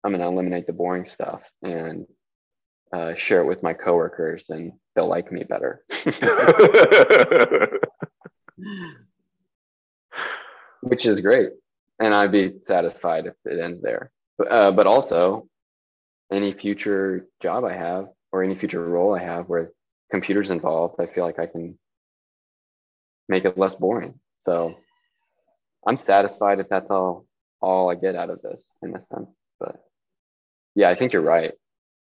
I'm 0.03 0.11
going 0.11 0.21
to 0.21 0.27
eliminate 0.27 0.67
the 0.67 0.73
boring 0.73 1.05
stuff 1.05 1.49
and 1.61 2.05
uh, 2.93 3.15
share 3.15 3.41
it 3.41 3.47
with 3.47 3.63
my 3.63 3.73
coworkers, 3.73 4.45
and 4.49 4.73
they'll 4.95 5.07
like 5.07 5.31
me 5.31 5.43
better. 5.43 5.83
Which 10.81 11.05
is 11.05 11.19
great, 11.19 11.49
and 11.99 12.13
I'd 12.13 12.31
be 12.31 12.53
satisfied 12.63 13.25
if 13.25 13.33
it 13.45 13.59
ends 13.59 13.81
there. 13.81 14.11
But, 14.37 14.51
uh, 14.51 14.71
but 14.71 14.87
also, 14.87 15.49
any 16.31 16.51
future 16.53 17.27
job 17.41 17.65
I 17.65 17.73
have 17.73 18.07
or 18.31 18.43
any 18.43 18.55
future 18.55 18.83
role 18.83 19.15
I 19.15 19.19
have 19.19 19.49
where 19.49 19.71
computers 20.11 20.49
involved, 20.49 20.95
I 20.99 21.07
feel 21.07 21.25
like 21.25 21.39
I 21.39 21.47
can 21.47 21.77
make 23.27 23.45
it 23.45 23.57
less 23.57 23.75
boring. 23.75 24.19
So 24.45 24.75
I'm 25.85 25.97
satisfied 25.97 26.59
if 26.59 26.69
that's 26.69 26.91
all 26.91 27.25
all 27.59 27.89
I 27.89 27.95
get 27.95 28.15
out 28.15 28.29
of 28.29 28.41
this 28.41 28.63
in 28.83 28.95
a 28.95 29.01
sense. 29.01 29.29
But 29.59 29.77
yeah, 30.77 30.89
I 30.89 30.95
think 30.95 31.11
you're 31.11 31.23
right. 31.23 31.53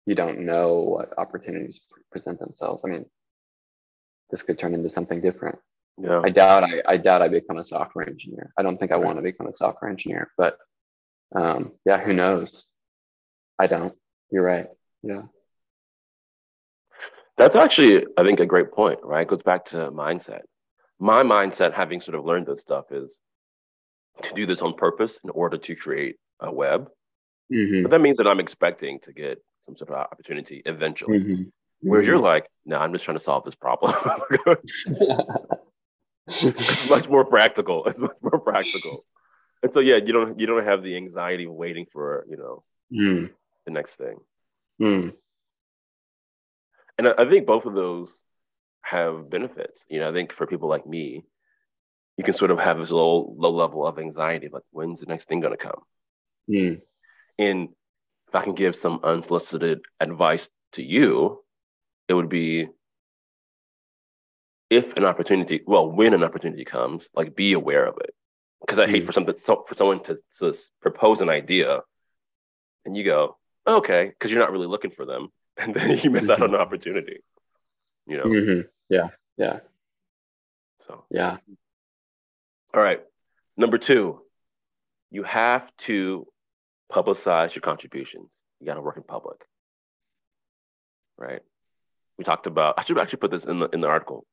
You 0.06 0.16
don't 0.16 0.40
know 0.40 0.80
what 0.80 1.14
opportunities 1.18 1.82
present 2.10 2.40
themselves. 2.40 2.84
I 2.86 2.88
mean, 2.88 3.06
this 4.30 4.44
could 4.44 4.58
turn 4.58 4.74
into 4.74 4.88
something 4.88 5.20
different. 5.20 5.60
Yeah. 5.98 6.22
I 6.24 6.30
doubt 6.30 6.64
I, 6.64 6.82
I 6.88 6.96
doubt 6.96 7.22
I 7.22 7.28
become 7.28 7.58
a 7.58 7.66
software 7.66 8.08
engineer. 8.08 8.54
I 8.58 8.64
don't 8.64 8.78
think 8.78 8.94
I 8.94 8.96
right. 8.96 9.04
want 9.04 9.18
to 9.18 9.24
become 9.24 9.48
a 9.48 9.56
software 9.56 9.92
engineer, 9.92 10.32
but 10.38 10.58
um, 11.36 11.74
yeah, 11.86 12.00
who 12.00 12.14
knows? 12.14 12.64
I 13.60 13.68
don't. 13.68 13.94
You're 14.32 14.46
right. 14.46 14.68
Yeah. 15.04 15.24
That's 17.36 17.58
actually, 17.58 18.06
I 18.18 18.24
think, 18.24 18.40
a 18.40 18.46
great 18.46 18.72
point, 18.72 19.00
right? 19.04 19.24
It 19.24 19.28
goes 19.28 19.44
back 19.44 19.66
to 19.66 19.92
mindset. 19.92 20.44
My 20.98 21.24
mindset, 21.24 21.74
having 21.74 22.00
sort 22.00 22.16
of 22.16 22.24
learned 22.24 22.48
this 22.48 22.62
stuff, 22.62 22.86
is 22.92 23.18
to 24.24 24.34
do 24.34 24.46
this 24.46 24.62
on 24.62 24.76
purpose 24.76 25.20
in 25.26 25.30
order 25.30 25.58
to 25.58 25.76
create 25.76 26.16
a 26.40 26.50
web. 26.50 26.90
Mm-hmm. 27.52 27.84
But 27.84 27.92
that 27.92 28.02
means 28.02 28.18
that 28.18 28.28
I'm 28.28 28.40
expecting 28.40 29.00
to 29.02 29.14
get 29.14 29.44
some 29.66 29.76
sort 29.76 29.90
of 29.90 29.96
opportunity 29.98 30.62
eventually. 30.66 31.20
Mm-hmm. 31.20 31.44
Whereas 31.82 32.08
you're 32.08 32.18
mm-hmm. 32.18 32.26
like, 32.26 32.50
no, 32.66 32.78
I'm 32.78 32.94
just 32.94 33.06
trying 33.06 33.18
to 33.18 33.24
solve 33.24 33.44
this 33.44 33.56
problem. 33.56 33.94
it's 36.28 36.90
much 36.90 37.10
more 37.10 37.26
practical. 37.26 37.86
It's 37.86 38.00
much 38.00 38.18
more 38.22 38.40
practical. 38.40 39.06
And 39.64 39.74
so 39.74 39.80
yeah, 39.80 39.98
you 39.98 40.14
don't 40.14 40.40
you 40.40 40.48
don't 40.48 40.66
have 40.66 40.84
the 40.84 40.96
anxiety 40.96 41.46
of 41.46 41.54
waiting 41.54 41.86
for, 41.92 42.26
you 42.30 42.38
know, 42.38 42.64
mm. 42.92 43.30
the 43.66 43.72
next 43.72 43.96
thing. 43.96 44.18
Mm. 44.82 45.14
And 46.98 47.08
I, 47.08 47.14
I 47.20 47.30
think 47.30 47.46
both 47.46 47.66
of 47.66 47.74
those 47.74 48.24
have 48.82 49.30
benefits. 49.30 49.86
You 49.90 50.00
know, 50.00 50.10
I 50.10 50.14
think 50.14 50.34
for 50.34 50.48
people 50.48 50.70
like 50.70 50.88
me, 50.88 51.24
you 52.18 52.24
can 52.24 52.34
sort 52.34 52.52
of 52.52 52.60
have 52.60 52.78
this 52.78 52.92
low 52.92 53.34
low 53.38 53.52
level 53.52 53.86
of 53.86 54.00
anxiety, 54.00 54.50
like 54.52 54.64
when's 54.72 55.00
the 55.00 55.08
next 55.08 55.28
thing 55.28 55.40
gonna 55.40 55.58
come? 55.58 55.82
Mm. 56.50 56.82
And 57.42 57.70
if 58.28 58.36
I 58.36 58.44
can 58.44 58.54
give 58.54 58.76
some 58.76 59.00
unsolicited 59.04 59.82
advice 60.00 60.48
to 60.74 60.84
you, 60.84 61.44
it 62.08 62.14
would 62.14 62.30
be 62.30 62.68
if 64.70 64.96
an 64.96 65.06
opportunity, 65.06 65.62
well, 65.66 65.92
when 65.92 66.14
an 66.14 66.24
opportunity 66.24 66.64
comes, 66.64 67.10
like 67.16 67.36
be 67.36 67.54
aware 67.54 67.86
of 67.86 67.98
it. 67.98 68.14
Because 68.62 68.78
I 68.78 68.86
mm. 68.86 68.92
hate 68.92 69.06
for 69.06 69.12
something 69.12 69.36
for 69.36 69.76
someone 69.76 70.04
to, 70.04 70.20
to 70.40 70.54
propose 70.82 71.20
an 71.20 71.30
idea 71.30 71.80
and 72.86 72.96
you 72.96 73.04
go, 73.04 73.38
okay, 73.68 74.06
because 74.06 74.32
you're 74.32 74.40
not 74.40 74.52
really 74.52 74.68
looking 74.68 74.92
for 74.92 75.06
them, 75.06 75.30
and 75.58 75.74
then 75.74 76.00
you 76.00 76.10
miss 76.10 76.24
mm-hmm. 76.24 76.32
out 76.32 76.42
on 76.44 76.54
an 76.54 76.62
opportunity. 76.62 77.18
You 78.08 78.18
know. 78.18 78.24
Mm-hmm. 78.24 78.62
Yeah. 78.90 79.08
Yeah. 79.38 79.60
So. 80.88 81.06
Yeah. 81.10 81.38
All 82.74 82.82
right. 82.82 83.02
Number 83.58 83.78
two, 83.78 84.22
you 85.10 85.24
have 85.24 85.70
to 85.80 86.31
publicize 86.92 87.56
your 87.56 87.62
contributions. 87.62 88.32
You 88.60 88.68
got 88.68 88.76
to 88.76 88.82
work 88.82 88.98
in 88.98 89.04
public. 89.04 89.38
Right. 91.18 91.42
We 92.18 92.24
talked 92.24 92.48
about. 92.48 92.76
I 92.78 92.84
should 92.84 93.00
actually 93.00 93.20
put 93.20 93.32
this 93.32 93.46
in 93.46 93.60
the 93.60 93.70
in 93.70 93.82
the 93.82 93.88
article. 93.88 94.26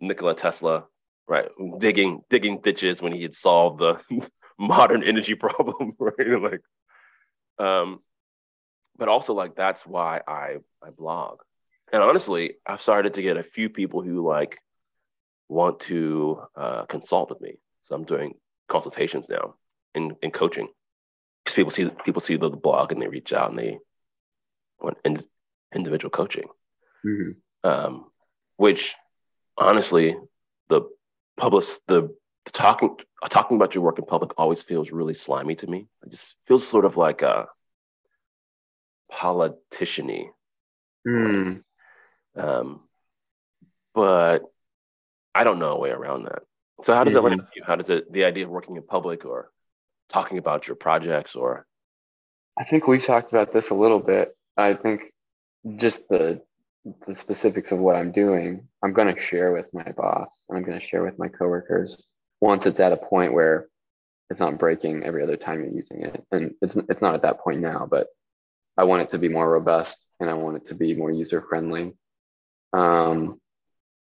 Nikola 0.00 0.34
Tesla, 0.34 0.84
right, 1.28 1.48
digging 1.78 2.22
digging 2.28 2.60
ditches 2.60 3.00
when 3.00 3.12
he 3.12 3.22
had 3.22 3.34
solved 3.34 3.80
the 3.80 4.00
modern 4.58 5.02
energy 5.02 5.34
problem, 5.34 5.92
right? 5.98 6.40
Like, 6.40 6.60
um, 7.58 8.00
but 8.96 9.08
also 9.08 9.32
like 9.32 9.54
that's 9.56 9.86
why 9.86 10.20
I 10.26 10.58
I 10.82 10.90
blog. 10.90 11.40
And 11.92 12.02
honestly, 12.02 12.54
I've 12.66 12.82
started 12.82 13.14
to 13.14 13.22
get 13.22 13.36
a 13.36 13.42
few 13.42 13.68
people 13.68 14.02
who 14.02 14.26
like 14.26 14.58
want 15.48 15.80
to 15.80 16.42
uh, 16.56 16.84
consult 16.86 17.30
with 17.30 17.40
me. 17.40 17.58
So 17.82 17.94
I'm 17.94 18.04
doing 18.04 18.34
consultations 18.68 19.28
now 19.28 19.54
in, 19.94 20.16
in 20.22 20.30
coaching 20.30 20.68
because 21.52 21.72
people 21.72 21.92
see 21.94 22.04
people 22.04 22.20
see 22.20 22.36
the, 22.36 22.50
blog 22.50 22.92
and 22.92 23.00
they 23.00 23.08
reach 23.08 23.32
out 23.32 23.50
and 23.50 23.58
they 23.58 23.78
want 24.80 24.98
in, 25.04 25.18
individual 25.74 26.10
coaching. 26.10 26.48
Mm-hmm. 27.04 27.68
Um, 27.68 28.06
which 28.56 28.94
honestly, 29.56 30.16
the 30.68 30.82
public 31.36 31.64
the, 31.86 32.14
the 32.44 32.50
talking 32.52 32.96
talking 33.28 33.56
about 33.56 33.74
your 33.74 33.84
work 33.84 33.98
in 33.98 34.04
public 34.04 34.32
always 34.38 34.62
feels 34.62 34.90
really 34.90 35.14
slimy 35.14 35.54
to 35.56 35.66
me. 35.66 35.88
It 36.04 36.10
just 36.10 36.34
feels 36.46 36.66
sort 36.66 36.84
of 36.84 36.96
like 36.96 37.22
a 37.22 37.46
politiciany. 39.12 40.28
Mm. 41.06 41.62
Um, 42.36 42.80
but 43.94 44.40
I 45.34 45.44
don't 45.44 45.58
know 45.58 45.72
a 45.72 45.78
way 45.78 45.90
around 45.90 46.24
that. 46.24 46.42
So 46.82 46.94
how 46.94 47.04
does 47.04 47.14
mm-hmm. 47.14 47.26
it 47.26 47.30
land 47.30 47.46
you? 47.54 47.62
How 47.66 47.76
does 47.76 47.90
it 47.90 48.10
the 48.12 48.24
idea 48.24 48.44
of 48.44 48.50
working 48.50 48.76
in 48.76 48.82
public 48.82 49.24
or 49.24 49.50
talking 50.12 50.38
about 50.38 50.66
your 50.66 50.76
projects 50.76 51.34
or 51.34 51.66
I 52.58 52.64
think 52.64 52.86
we 52.86 52.98
talked 52.98 53.32
about 53.32 53.52
this 53.52 53.70
a 53.70 53.74
little 53.74 53.98
bit. 53.98 54.36
I 54.56 54.74
think 54.74 55.12
just 55.76 56.06
the 56.08 56.42
the 57.06 57.14
specifics 57.14 57.70
of 57.70 57.78
what 57.78 57.96
I'm 57.96 58.10
doing, 58.10 58.66
I'm 58.82 58.92
going 58.92 59.14
to 59.14 59.20
share 59.20 59.52
with 59.52 59.72
my 59.72 59.90
boss 59.96 60.28
and 60.48 60.58
I'm 60.58 60.64
going 60.64 60.78
to 60.78 60.86
share 60.86 61.04
with 61.04 61.18
my 61.18 61.28
coworkers 61.28 62.04
once 62.40 62.66
it's 62.66 62.80
at 62.80 62.92
a 62.92 62.96
point 62.96 63.32
where 63.32 63.68
it's 64.28 64.40
not 64.40 64.58
breaking 64.58 65.04
every 65.04 65.22
other 65.22 65.36
time 65.36 65.60
you're 65.60 65.72
using 65.72 66.02
it. 66.02 66.24
And 66.32 66.54
it's 66.60 66.76
it's 66.76 67.02
not 67.02 67.14
at 67.14 67.22
that 67.22 67.40
point 67.40 67.60
now, 67.60 67.86
but 67.88 68.08
I 68.76 68.84
want 68.84 69.02
it 69.02 69.10
to 69.10 69.18
be 69.18 69.28
more 69.28 69.48
robust 69.48 69.98
and 70.18 70.28
I 70.28 70.34
want 70.34 70.56
it 70.56 70.66
to 70.68 70.74
be 70.74 70.94
more 70.94 71.10
user 71.10 71.40
friendly. 71.40 71.94
Um, 72.72 73.40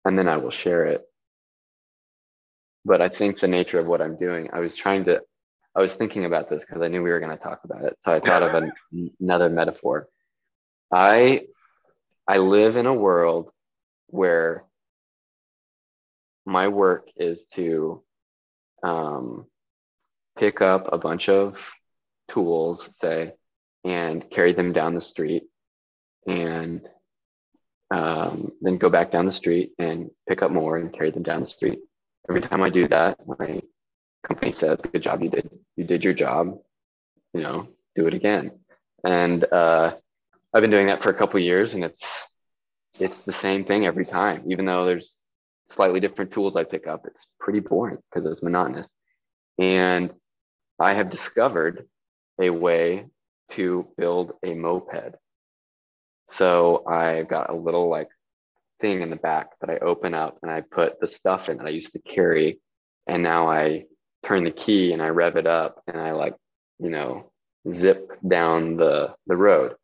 and 0.05 0.19
then 0.19 0.29
I 0.29 0.37
will 0.37 0.51
share 0.51 0.87
it. 0.87 1.05
But 2.85 3.01
I 3.01 3.09
think 3.09 3.39
the 3.39 3.49
nature 3.49 3.79
of 3.79 3.87
what 3.87 4.03
I'm 4.03 4.19
doing, 4.19 4.51
I 4.53 4.61
was 4.61 4.75
trying 4.75 5.05
to, 5.07 5.23
I 5.79 5.83
was 5.83 5.95
thinking 5.95 6.25
about 6.25 6.51
this 6.51 6.64
because 6.64 6.83
I 6.83 6.88
knew 6.88 7.05
we 7.05 7.11
were 7.11 7.21
going 7.21 7.37
to 7.37 7.43
talk 7.43 7.61
about 7.62 7.85
it. 7.85 7.97
So 8.01 8.12
I 8.12 8.19
thought 8.19 8.43
of 8.43 8.53
an, 8.55 8.73
another 9.21 9.49
metaphor. 9.49 10.09
I, 10.93 11.43
I 12.27 12.38
live 12.38 12.77
in 12.77 12.87
a 12.87 12.93
world 12.93 13.53
where 14.09 14.64
my 16.45 16.67
work 16.67 17.07
is 17.17 17.47
to 17.55 18.03
um, 18.83 19.47
pick 20.37 20.61
up 20.61 20.93
a 20.93 20.99
bunch 20.99 21.29
of 21.29 21.64
tools, 22.29 22.91
say, 23.01 23.35
and 23.85 24.29
carry 24.31 24.55
them 24.55 24.73
down 24.73 24.97
the 24.97 25.01
street 25.01 25.45
and 26.27 26.88
um, 27.93 28.51
then 28.61 28.79
go 28.79 28.91
back 28.91 29.12
down 29.12 29.27
the 29.27 29.33
street 29.33 29.75
and 29.79 30.11
pick 30.29 30.43
up 30.43 30.51
more 30.51 30.77
and 30.77 30.93
carry 30.93 31.12
them 31.12 31.23
down 31.23 31.43
the 31.43 31.47
street. 31.47 31.79
Every 32.29 32.41
time 32.41 32.64
I 32.64 32.69
do 32.69 32.88
that, 32.88 33.19
my 33.38 33.62
company 34.27 34.53
says, 34.53 34.81
"Good 34.81 35.03
job, 35.03 35.23
you 35.23 35.31
did. 35.31 35.51
You 35.77 35.85
did 35.85 36.05
your 36.05 36.15
job. 36.15 36.59
You 37.33 37.43
know, 37.43 37.69
do 37.95 38.07
it 38.07 38.15
again." 38.15 38.53
And 39.05 39.45
uh, 39.53 39.95
I've 40.53 40.61
been 40.61 40.71
doing 40.71 40.89
that 40.89 41.03
for 41.03 41.11
a 41.11 41.15
couple 41.15 41.41
years, 41.41 41.75
and 41.75 41.85
it's 41.85 42.27
it's 42.99 43.23
the 43.23 43.33
same 43.33 43.65
thing 43.65 43.87
every 43.87 44.07
time. 44.07 44.45
Even 44.49 44.65
though 44.65 44.85
there's 44.85 45.23
slightly 45.71 46.01
different 46.01 46.33
tools 46.33 46.57
I 46.57 46.65
pick 46.65 46.87
up, 46.87 47.07
it's 47.07 47.27
pretty 47.39 47.61
boring 47.61 47.99
because 48.11 48.31
it's 48.31 48.43
monotonous. 48.43 48.91
And 49.59 50.13
I 50.79 50.95
have 50.95 51.11
discovered 51.11 51.89
a 52.41 52.51
way 52.51 53.07
to 53.51 53.89
build 53.97 54.33
a 54.45 54.55
moped 54.55 55.17
so 56.29 56.85
I've 56.87 57.29
got 57.29 57.51
a 57.51 57.57
little 57.57 57.89
like 57.89 58.09
thing 58.81 59.03
in 59.03 59.11
the 59.11 59.17
back 59.17 59.59
that 59.61 59.71
I 59.71 59.79
open 59.79 60.15
up 60.15 60.39
and 60.43 60.51
I 60.51 60.61
put 60.61 61.01
the 61.01 61.09
stuff 61.09 61.49
in 61.49 61.57
that 61.59 61.67
I 61.67 61.71
used 61.71 61.93
to 61.95 62.01
carry. 62.01 62.61
And 63.07 63.23
now 63.23 63.49
I 63.49 63.87
turn 64.25 64.45
the 64.45 64.51
key 64.51 64.93
and 64.93 65.03
I 65.03 65.09
rev 65.09 65.37
it 65.37 65.47
up 65.47 65.83
and 65.87 65.99
I 65.99 66.13
like, 66.13 66.35
you 66.79 66.91
know, 66.91 67.31
zip 67.73 68.19
down 68.27 68.77
the, 68.77 69.15
the 69.27 69.37
road. 69.37 69.75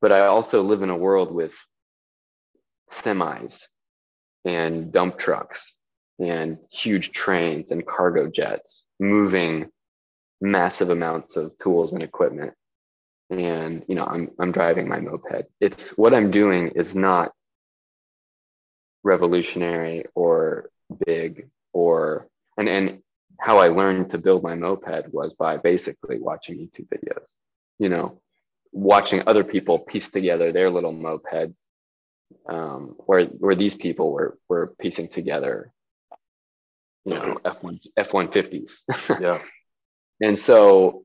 But 0.00 0.12
I 0.12 0.26
also 0.26 0.62
live 0.62 0.82
in 0.82 0.90
a 0.90 0.96
world 0.96 1.32
with 1.32 1.54
semis 2.90 3.58
and 4.44 4.92
dump 4.92 5.18
trucks 5.18 5.72
and 6.18 6.58
huge 6.70 7.12
trains 7.12 7.70
and 7.70 7.86
cargo 7.86 8.28
jets 8.28 8.82
moving 9.00 9.70
massive 10.40 10.90
amounts 10.90 11.36
of 11.36 11.56
tools 11.58 11.92
and 11.92 12.02
equipment 12.02 12.52
and 13.30 13.84
you 13.88 13.94
know 13.94 14.04
I'm 14.04 14.30
I'm 14.38 14.52
driving 14.52 14.88
my 14.88 15.00
moped. 15.00 15.46
It's 15.60 15.96
what 15.96 16.14
I'm 16.14 16.30
doing 16.30 16.68
is 16.68 16.94
not 16.94 17.32
revolutionary 19.02 20.04
or 20.14 20.70
big 21.06 21.48
or 21.72 22.28
and 22.56 22.68
and 22.68 23.02
how 23.40 23.58
I 23.58 23.68
learned 23.68 24.10
to 24.10 24.18
build 24.18 24.42
my 24.42 24.54
moped 24.54 25.12
was 25.12 25.32
by 25.34 25.56
basically 25.56 26.18
watching 26.20 26.56
YouTube 26.58 26.88
videos. 26.88 27.26
You 27.78 27.88
know, 27.88 28.20
watching 28.72 29.22
other 29.26 29.44
people 29.44 29.78
piece 29.80 30.10
together 30.10 30.52
their 30.52 30.70
little 30.70 30.92
mopeds, 30.92 31.58
um, 32.48 32.94
where 33.06 33.24
where 33.26 33.54
these 33.54 33.74
people 33.74 34.12
were 34.12 34.38
were 34.48 34.74
piecing 34.78 35.08
together, 35.08 35.72
you 37.04 37.14
know, 37.14 37.38
F 37.44 37.62
one 37.62 37.80
F 37.96 38.12
one 38.12 38.30
fifties. 38.30 38.82
Yeah. 39.20 39.40
And 40.20 40.38
so 40.38 41.04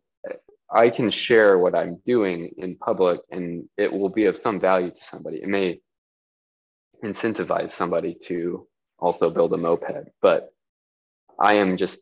I 0.72 0.89
can 0.92 1.10
share 1.10 1.58
what 1.58 1.76
I'm 1.76 2.00
doing 2.06 2.54
in 2.58 2.76
public 2.76 3.22
and 3.32 3.68
it 3.78 3.92
will 3.92 4.10
be 4.10 4.26
of 4.26 4.38
some 4.38 4.60
value 4.60 4.92
to 4.92 5.04
somebody. 5.04 5.38
It 5.38 5.50
may 5.50 5.82
incentivize 7.04 7.72
somebody 7.72 8.15
to 8.26 8.68
also 9.00 9.32
build 9.32 9.54
a 9.54 9.58
moped, 9.58 10.10
but 10.22 10.50
I 11.39 11.56
am 11.56 11.78
just, 11.78 12.00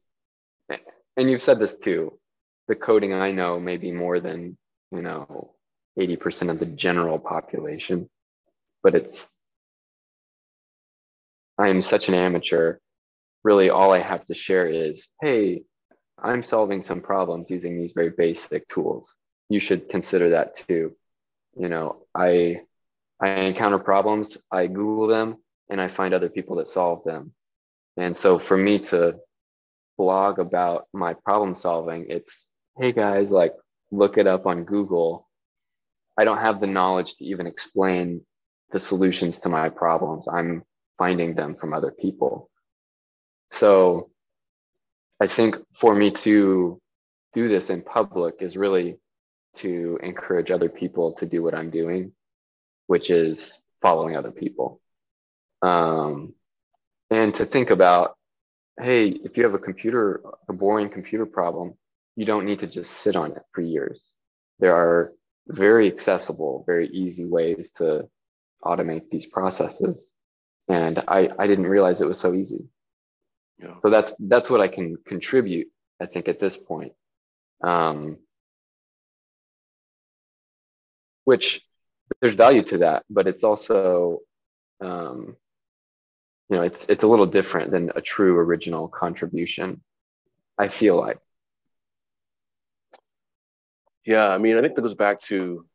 and 0.70 1.30
you've 1.30 1.42
said 1.42 1.60
this 1.60 1.76
too, 1.76 2.18
the 2.68 2.76
coding 2.76 3.14
I 3.14 3.32
know 3.32 3.60
may 3.60 3.78
be 3.78 3.92
more 3.92 4.20
than, 4.20 4.58
you 4.92 5.02
know, 5.02 5.56
80% 6.00 6.52
of 6.52 6.60
the 6.60 6.66
general 6.66 7.18
population, 7.20 8.10
but 8.84 8.96
it's, 8.96 9.28
I 11.58 11.70
am 11.70 11.82
such 11.82 12.08
an 12.08 12.14
amateur. 12.14 12.78
Really, 13.44 13.70
all 13.70 13.94
I 13.94 14.00
have 14.00 14.26
to 14.28 14.36
share 14.36 14.68
is, 14.68 15.08
hey, 15.22 15.64
I'm 16.22 16.44
solving 16.44 16.84
some 16.84 17.02
problems 17.02 17.50
using 17.50 17.78
these 17.78 17.94
very 17.94 18.12
basic 18.16 18.68
tools. 18.68 19.14
You 19.50 19.60
should 19.60 19.90
consider 19.90 20.30
that 20.30 20.68
too. 20.68 20.96
You 21.56 21.70
know, 21.70 22.04
I 22.14 22.62
I 23.20 23.30
encounter 23.30 23.80
problems, 23.80 24.38
I 24.52 24.68
Google 24.68 25.08
them, 25.08 25.38
and 25.70 25.82
I 25.82 25.88
find 25.88 26.14
other 26.14 26.30
people 26.30 26.58
that 26.58 26.68
solve 26.68 27.04
them. 27.04 27.34
And 27.96 28.16
so 28.16 28.38
for 28.38 28.56
me 28.56 28.80
to 28.86 29.18
blog 29.98 30.40
about 30.40 30.88
my 30.94 31.14
problem 31.14 31.56
solving, 31.56 32.08
it's 32.10 32.48
hey 32.78 32.92
guys, 32.92 33.30
like 33.30 33.54
look 33.92 34.18
it 34.18 34.28
up 34.28 34.46
on 34.46 34.64
Google. 34.64 35.28
I 36.18 36.26
don't 36.26 36.40
have 36.40 36.60
the 36.60 36.68
knowledge 36.68 37.16
to 37.16 37.26
even 37.26 37.48
explain 37.48 38.22
the 38.72 38.80
solutions 38.80 39.40
to 39.40 39.50
my 39.50 39.70
problems. 39.70 40.28
I'm 40.28 40.64
finding 40.98 41.36
them 41.36 41.56
from 41.56 41.74
other 41.74 41.92
people. 41.92 42.50
So 43.52 44.10
I 45.20 45.28
think 45.28 45.58
for 45.74 45.96
me 45.96 46.12
to 46.12 46.82
do 47.34 47.48
this 47.48 47.70
in 47.70 47.82
public 47.82 48.36
is 48.42 48.58
really 48.58 48.98
to 49.58 50.00
encourage 50.04 50.52
other 50.52 50.70
people 50.70 51.14
to 51.14 51.26
do 51.26 51.42
what 51.42 51.56
I'm 51.56 51.70
doing, 51.70 52.12
which 52.88 53.10
is 53.10 53.54
following 53.82 54.16
other 54.16 54.32
people. 54.32 54.82
Um, 55.62 56.34
and 57.10 57.34
to 57.36 57.46
think 57.46 57.70
about, 57.70 58.17
hey, 58.80 59.08
if 59.10 59.38
you 59.38 59.44
have 59.44 59.54
a 59.54 59.60
computer, 59.60 60.22
a 60.48 60.54
boring 60.54 60.90
computer 60.90 61.26
problem, 61.26 61.74
you 62.16 62.26
don't 62.26 62.46
need 62.46 62.60
to 62.60 62.68
just 62.68 62.92
sit 62.92 63.16
on 63.16 63.32
it 63.32 63.44
for 63.52 63.62
years. 63.62 64.02
There 64.60 64.76
are 64.76 65.14
very 65.48 65.88
accessible, 65.88 66.64
very 66.66 66.88
easy 66.90 67.26
ways 67.26 67.72
to 67.78 68.10
automate 68.64 69.10
these 69.10 69.26
processes. 69.26 70.10
And 70.68 71.00
I, 71.08 71.30
I 71.40 71.48
didn't 71.48 71.68
realize 71.68 72.02
it 72.02 72.08
was 72.08 72.20
so 72.20 72.34
easy. 72.34 72.68
Yeah. 73.60 73.76
So 73.82 73.90
that's 73.90 74.16
that's 74.20 74.50
what 74.50 74.62
I 74.62 74.68
can 74.68 74.98
contribute. 75.08 75.68
I 76.02 76.06
think 76.06 76.28
at 76.28 76.40
this 76.40 76.58
point. 76.58 76.94
Um, 77.64 78.18
which 81.24 81.62
there's 82.22 82.36
value 82.36 82.64
to 82.64 82.78
that, 82.78 83.04
but 83.10 83.28
it's 83.28 83.44
also, 83.44 84.20
um, 84.80 85.36
you 86.50 86.56
know, 86.56 86.62
it's 86.64 86.86
it's 86.86 87.04
a 87.04 87.08
little 87.08 87.26
different 87.26 87.72
than 87.72 87.92
a 87.96 88.02
true 88.02 88.38
original 88.38 88.88
contribution. 88.88 89.82
I 90.58 90.70
feel 90.70 90.96
like. 90.96 91.20
Yeah, 94.06 94.28
I 94.28 94.38
mean, 94.38 94.58
I 94.58 94.62
think 94.62 94.76
that 94.76 94.82
goes 94.82 94.94
back 94.94 95.20
to 95.24 95.66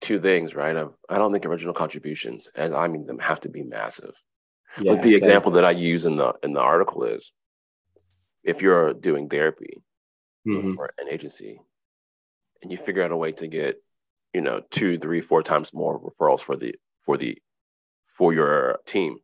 two 0.00 0.20
things, 0.20 0.54
right? 0.54 0.76
I 1.08 1.18
don't 1.18 1.32
think 1.32 1.44
original 1.44 1.74
contributions, 1.74 2.48
as 2.54 2.72
I 2.72 2.88
mean 2.88 3.06
them, 3.06 3.18
have 3.18 3.40
to 3.40 3.48
be 3.48 3.62
massive. 3.62 4.14
Yeah, 4.80 4.94
but 4.94 5.02
the 5.02 5.14
example 5.14 5.52
that 5.52 5.64
I 5.64 5.70
use 5.72 6.04
in 6.04 6.16
the 6.16 6.34
in 6.42 6.52
the 6.52 6.60
article 6.60 7.04
is, 7.04 7.32
if 8.42 8.62
you're 8.62 8.94
doing 8.94 9.28
therapy 9.28 9.82
mm-hmm. 10.46 10.74
for 10.74 10.92
an 10.98 11.08
agency, 11.10 11.60
and 12.62 12.72
you 12.72 12.78
figure 12.78 13.02
out 13.02 13.12
a 13.12 13.16
way 13.16 13.32
to 13.32 13.46
get, 13.46 13.82
you 14.32 14.40
know, 14.40 14.62
two, 14.70 14.98
three, 14.98 15.20
four 15.20 15.42
times 15.42 15.72
more 15.72 16.00
referrals 16.00 16.40
for 16.40 16.56
the 16.56 16.74
for 17.02 17.16
the 17.16 17.38
for 18.06 18.32
your 18.32 18.78
team, 18.86 19.18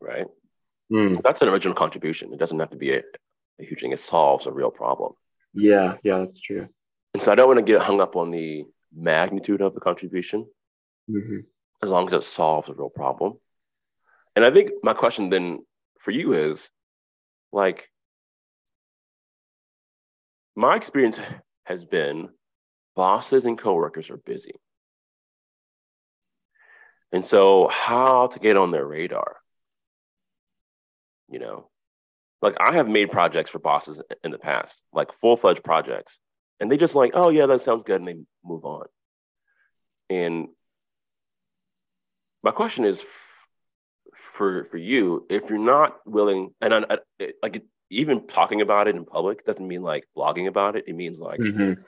right? 0.00 0.26
Mm. 0.92 1.22
That's 1.22 1.42
an 1.42 1.48
original 1.48 1.74
contribution. 1.74 2.32
It 2.32 2.38
doesn't 2.38 2.58
have 2.58 2.70
to 2.70 2.76
be 2.76 2.92
a, 2.92 3.02
a 3.60 3.64
huge 3.64 3.80
thing. 3.80 3.92
It 3.92 4.00
solves 4.00 4.46
a 4.46 4.52
real 4.52 4.70
problem. 4.70 5.12
Yeah, 5.52 5.96
yeah, 6.02 6.18
that's 6.18 6.40
true. 6.40 6.68
And 7.14 7.22
so 7.22 7.32
I 7.32 7.34
don't 7.34 7.46
want 7.46 7.58
to 7.58 7.72
get 7.72 7.80
hung 7.80 8.00
up 8.00 8.16
on 8.16 8.30
the 8.30 8.64
magnitude 8.94 9.60
of 9.60 9.74
the 9.74 9.80
contribution, 9.80 10.46
mm-hmm. 11.08 11.38
as 11.82 11.90
long 11.90 12.06
as 12.08 12.12
it 12.12 12.24
solves 12.24 12.68
a 12.68 12.74
real 12.74 12.90
problem. 12.90 13.34
And 14.36 14.44
I 14.44 14.50
think 14.50 14.72
my 14.82 14.94
question 14.94 15.30
then 15.30 15.64
for 16.00 16.10
you 16.10 16.32
is 16.32 16.68
like, 17.52 17.88
my 20.56 20.76
experience 20.76 21.18
has 21.64 21.84
been 21.84 22.28
bosses 22.94 23.44
and 23.44 23.58
coworkers 23.58 24.10
are 24.10 24.16
busy. 24.16 24.54
And 27.12 27.24
so, 27.24 27.68
how 27.68 28.26
to 28.26 28.38
get 28.40 28.56
on 28.56 28.72
their 28.72 28.86
radar? 28.86 29.36
You 31.30 31.38
know, 31.38 31.70
like 32.42 32.56
I 32.60 32.74
have 32.74 32.88
made 32.88 33.10
projects 33.10 33.50
for 33.50 33.58
bosses 33.58 34.00
in 34.22 34.30
the 34.30 34.38
past, 34.38 34.80
like 34.92 35.12
full 35.18 35.36
fledged 35.36 35.64
projects, 35.64 36.18
and 36.60 36.70
they 36.70 36.76
just 36.76 36.94
like, 36.94 37.12
oh 37.14 37.30
yeah, 37.30 37.46
that 37.46 37.62
sounds 37.62 37.82
good, 37.82 38.00
and 38.00 38.08
they 38.08 38.16
move 38.44 38.64
on. 38.64 38.86
And 40.10 40.48
my 42.42 42.50
question 42.50 42.84
is 42.84 43.02
for 44.14 44.64
for 44.64 44.76
you, 44.76 45.26
if 45.30 45.48
you're 45.48 45.58
not 45.58 45.96
willing, 46.06 46.50
and 46.60 46.74
I, 46.74 46.98
I, 47.20 47.32
like 47.42 47.62
even 47.90 48.26
talking 48.26 48.60
about 48.60 48.88
it 48.88 48.96
in 48.96 49.04
public 49.04 49.44
doesn't 49.46 49.66
mean 49.66 49.82
like 49.82 50.04
blogging 50.16 50.48
about 50.48 50.76
it. 50.76 50.84
It 50.86 50.94
means 50.94 51.18
like 51.18 51.40
mm-hmm. 51.40 51.80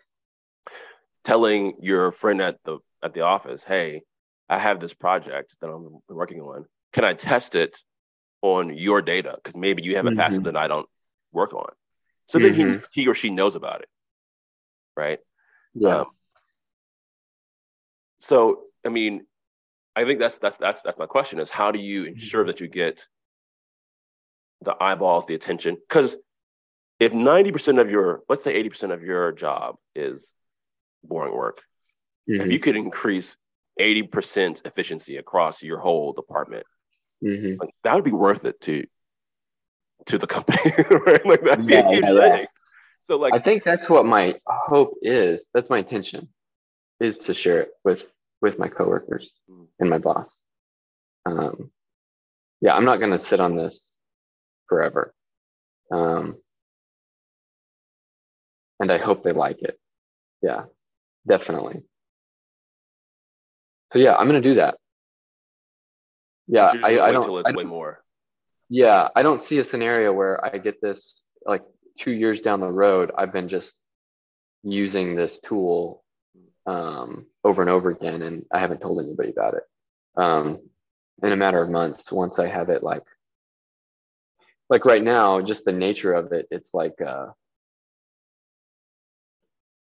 telling 1.24 1.74
your 1.80 2.12
friend 2.12 2.40
at 2.40 2.58
the 2.64 2.78
at 3.02 3.14
the 3.14 3.22
office, 3.22 3.64
hey, 3.64 4.02
I 4.48 4.58
have 4.58 4.80
this 4.80 4.94
project 4.94 5.56
that 5.60 5.68
I'm 5.68 5.98
working 6.08 6.40
on. 6.40 6.66
Can 6.92 7.04
I 7.04 7.14
test 7.14 7.54
it 7.54 7.78
on 8.54 8.76
your 8.76 9.02
data? 9.02 9.38
Because 9.42 9.56
maybe 9.56 9.82
you 9.82 9.96
have 9.96 10.06
a 10.06 10.10
mm-hmm. 10.10 10.18
faster 10.18 10.40
than 10.40 10.56
I 10.56 10.68
don't 10.68 10.88
work 11.32 11.52
on. 11.54 11.70
So 12.28 12.38
mm-hmm. 12.38 12.58
then 12.58 12.80
he 12.92 13.02
he 13.02 13.08
or 13.08 13.14
she 13.14 13.30
knows 13.30 13.54
about 13.54 13.82
it 13.82 13.88
right? 14.96 15.18
Yeah. 15.74 16.00
Um, 16.00 16.06
so, 18.20 18.62
I 18.84 18.88
mean, 18.88 19.26
I 19.94 20.04
think 20.04 20.18
that's 20.18 20.38
that's 20.38 20.56
that's 20.58 20.80
that's 20.80 20.98
my 20.98 21.06
question: 21.06 21.38
is 21.38 21.50
how 21.50 21.70
do 21.70 21.78
you 21.78 22.04
ensure 22.04 22.44
that 22.46 22.60
you 22.60 22.68
get 22.68 23.06
the 24.62 24.74
eyeballs, 24.80 25.26
the 25.26 25.34
attention? 25.34 25.76
Because 25.88 26.16
if 26.98 27.12
ninety 27.12 27.52
percent 27.52 27.78
of 27.78 27.90
your, 27.90 28.22
let's 28.28 28.42
say 28.42 28.54
eighty 28.54 28.70
percent 28.70 28.92
of 28.92 29.02
your 29.02 29.32
job 29.32 29.76
is 29.94 30.26
boring 31.04 31.34
work, 31.34 31.62
mm-hmm. 32.28 32.40
if 32.40 32.50
you 32.50 32.58
could 32.58 32.76
increase 32.76 33.36
eighty 33.78 34.02
percent 34.02 34.62
efficiency 34.64 35.18
across 35.18 35.62
your 35.62 35.78
whole 35.78 36.12
department, 36.12 36.66
mm-hmm. 37.24 37.60
like, 37.60 37.74
that 37.84 37.94
would 37.94 38.04
be 38.04 38.12
worth 38.12 38.44
it 38.44 38.60
to 38.62 38.86
to 40.06 40.18
the 40.18 40.26
company, 40.26 40.72
right? 41.06 41.26
Like 41.26 41.42
that'd 41.42 41.66
be 41.66 41.74
yeah, 41.74 41.88
a 41.88 41.92
huge 41.92 42.04
yeah, 42.04 42.36
thing. 42.36 42.46
So 43.04 43.16
like 43.16 43.34
I 43.34 43.38
think 43.38 43.64
that's 43.64 43.88
what 43.88 44.06
my 44.06 44.38
hope 44.46 44.94
is. 45.02 45.48
That's 45.54 45.70
my 45.70 45.78
intention 45.78 46.28
is 47.00 47.18
to 47.18 47.34
share 47.34 47.60
it 47.62 47.70
with 47.84 48.04
with 48.40 48.58
my 48.58 48.68
coworkers 48.68 49.32
mm. 49.50 49.66
and 49.78 49.90
my 49.90 49.98
boss. 49.98 50.28
Um, 51.24 51.70
yeah, 52.60 52.74
I'm 52.74 52.84
not 52.84 52.98
going 52.98 53.12
to 53.12 53.18
sit 53.18 53.40
on 53.40 53.56
this 53.56 53.82
forever. 54.68 55.14
Um, 55.90 56.36
and 58.80 58.90
I 58.90 58.98
hope 58.98 59.22
they 59.22 59.32
like 59.32 59.62
it. 59.62 59.78
Yeah, 60.42 60.64
definitely. 61.26 61.82
So 63.92 63.98
yeah, 63.98 64.14
I'm 64.14 64.28
going 64.28 64.42
to 64.42 64.48
do 64.48 64.56
that. 64.56 64.76
Yeah, 66.46 66.72
I, 66.82 66.98
I 67.00 67.12
don't. 67.12 67.46
I 67.46 67.52
don't 67.52 67.68
more. 67.68 68.02
Yeah, 68.68 69.08
I 69.14 69.22
don't 69.22 69.40
see 69.40 69.58
a 69.58 69.64
scenario 69.64 70.12
where 70.12 70.44
I 70.44 70.58
get 70.58 70.80
this 70.80 71.22
like 71.44 71.62
two 71.98 72.12
years 72.12 72.40
down 72.40 72.60
the 72.60 72.70
road, 72.70 73.10
I've 73.16 73.32
been 73.32 73.48
just 73.48 73.74
using 74.62 75.14
this 75.14 75.38
tool 75.38 76.04
um, 76.66 77.26
over 77.44 77.62
and 77.62 77.70
over 77.70 77.90
again, 77.90 78.22
and 78.22 78.44
I 78.52 78.58
haven't 78.58 78.80
told 78.80 79.02
anybody 79.02 79.30
about 79.30 79.54
it. 79.54 79.62
Um, 80.16 80.60
in 81.22 81.32
a 81.32 81.36
matter 81.36 81.62
of 81.62 81.70
months, 81.70 82.12
once 82.12 82.38
I 82.38 82.48
have 82.48 82.68
it 82.68 82.82
like, 82.82 83.04
like 84.68 84.84
right 84.84 85.02
now, 85.02 85.40
just 85.40 85.64
the 85.64 85.72
nature 85.72 86.12
of 86.12 86.32
it, 86.32 86.48
it's 86.50 86.74
like, 86.74 87.00
uh, 87.00 87.26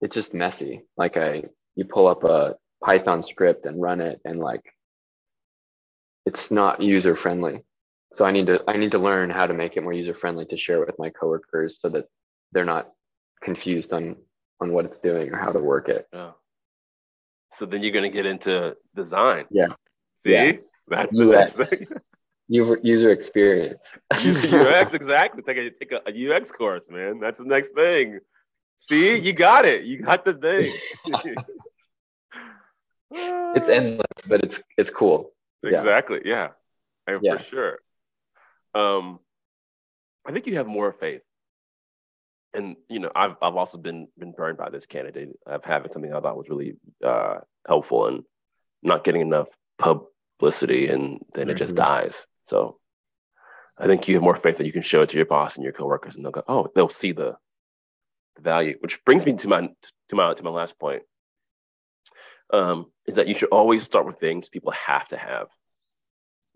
it's 0.01 0.15
just 0.15 0.33
messy. 0.33 0.83
Like 0.97 1.17
I, 1.17 1.45
you 1.77 1.85
pull 1.85 2.07
up 2.07 2.25
a 2.25 2.57
Python 2.83 3.23
script 3.23 3.67
and 3.67 3.81
run 3.81 4.01
it, 4.01 4.21
and 4.25 4.41
like, 4.41 4.63
it's 6.27 6.51
not 6.51 6.81
user 6.81 7.17
friendly 7.17 7.63
so 8.13 8.25
i 8.25 8.31
need 8.31 8.47
to 8.47 8.63
i 8.69 8.77
need 8.77 8.93
to 8.93 8.99
learn 8.99 9.31
how 9.31 9.47
to 9.47 9.55
make 9.55 9.77
it 9.77 9.83
more 9.83 9.93
user 9.93 10.15
friendly 10.15 10.45
to 10.45 10.57
share 10.57 10.81
with 10.81 10.99
my 10.99 11.11
coworkers 11.11 11.81
so 11.81 11.89
that 11.89 12.07
they're 12.53 12.65
not 12.65 12.91
confused 13.43 13.93
on 13.93 14.17
on 14.61 14.73
what 14.73 14.85
it's 14.85 14.99
doing 14.99 15.33
or 15.33 15.39
how 15.39 15.51
to 15.51 15.59
work 15.59 15.89
it. 15.89 16.07
Yeah. 16.13 16.33
so 17.55 17.67
then 17.67 17.83
you're 17.83 17.93
going 17.93 18.11
to 18.11 18.15
get 18.15 18.27
into 18.27 18.77
design. 18.95 19.47
Yeah. 19.51 19.69
See? 20.25 20.33
Yeah. 20.33 20.53
that's 20.89 21.13
the 21.13 21.31
UX. 21.31 21.57
next 21.57 21.71
thing. 21.71 21.89
User 22.49 23.11
experience. 23.11 23.81
Ux 24.11 24.25
exactly. 24.95 25.43
Take 25.43 25.57
a, 25.57 25.71
take 25.71 25.93
a 25.93 26.37
ux 26.37 26.51
course 26.51 26.91
man. 26.91 27.21
That's 27.21 27.39
the 27.39 27.45
next 27.45 27.73
thing. 27.75 28.19
See? 28.77 29.17
You 29.17 29.33
got 29.33 29.65
it. 29.65 29.85
You 29.85 30.03
got 30.03 30.25
the 30.25 30.35
thing. 30.35 30.75
It's 33.13 33.69
endless 33.69 34.07
but 34.29 34.45
it's 34.45 34.63
it's 34.79 34.89
cool 34.89 35.33
exactly 35.63 36.21
yeah, 36.25 36.49
yeah. 37.09 37.19
yeah. 37.23 37.37
for 37.37 37.45
sure 37.45 37.79
um, 38.75 39.19
I 40.27 40.33
think 40.33 40.47
you 40.47 40.57
have 40.57 40.67
more 40.67 40.93
faith. 40.93 41.23
And 42.53 42.77
you 42.89 42.99
know, 42.99 43.11
I've 43.15 43.37
I've 43.41 43.57
also 43.57 43.79
been 43.79 44.09
been 44.19 44.33
burned 44.33 44.59
by 44.59 44.71
this 44.71 44.87
candidate 44.87 45.31
of 45.47 45.65
having 45.65 45.93
something 45.93 46.13
I 46.13 46.21
thought 46.21 46.37
was 46.37 46.49
really 46.49 46.77
uh, 47.05 47.39
helpful 47.67 48.07
and 48.07 48.25
not 48.83 49.05
getting 49.05 49.21
enough 49.21 49.49
publicity, 49.79 50.89
and 50.89 51.21
then 51.33 51.45
mm-hmm. 51.45 51.51
it 51.51 51.59
just 51.59 51.75
mm-hmm. 51.75 51.85
dies. 51.85 52.27
So 52.47 52.79
I 53.79 53.87
think 53.87 54.09
you 54.09 54.17
have 54.17 54.25
more 54.25 54.37
faith 54.37 54.59
that 54.59 54.67
you 54.67 54.73
can 54.73 54.83
show 54.83 55.03
it 55.03 55.11
to 55.11 55.17
your 55.17 55.27
boss 55.27 55.55
and 55.55 55.63
your 55.63 55.73
coworkers, 55.73 56.17
and 56.17 56.25
they'll 56.25 56.33
go, 56.33 56.43
oh, 56.49 56.67
they'll 56.75 56.89
see 56.89 57.13
the, 57.13 57.37
the 58.35 58.43
value. 58.43 58.77
Which 58.81 58.99
brings 59.05 59.25
me 59.25 59.35
to 59.35 59.49
my 59.49 59.69
to 60.09 60.17
my 60.17 60.35
to 60.35 60.43
my 60.43 60.51
last 60.51 60.77
point. 60.79 61.03
Um, 62.53 62.87
is 63.07 63.15
that 63.15 63.29
you 63.29 63.35
should 63.35 63.51
always 63.51 63.85
start 63.85 64.07
with 64.07 64.19
things 64.19 64.49
people 64.49 64.73
have 64.73 65.07
to 65.09 65.17
have. 65.17 65.47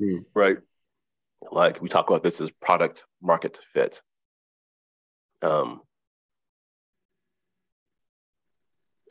Mm. 0.01 0.25
Right 0.35 0.59
like 1.51 1.81
we 1.81 1.89
talk 1.89 2.09
about 2.09 2.23
this 2.23 2.41
as 2.41 2.51
product 2.51 3.05
market 3.23 3.59
fit. 3.73 4.03
Um, 5.43 5.83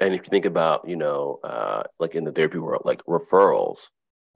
and 0.02 0.14
if 0.14 0.22
you 0.22 0.30
think 0.30 0.46
about, 0.46 0.88
you 0.88 0.96
know, 0.96 1.40
uh, 1.44 1.84
like 2.00 2.16
in 2.16 2.24
the 2.24 2.32
therapy 2.32 2.58
world, 2.58 2.84
like 2.86 3.04
referrals 3.06 3.78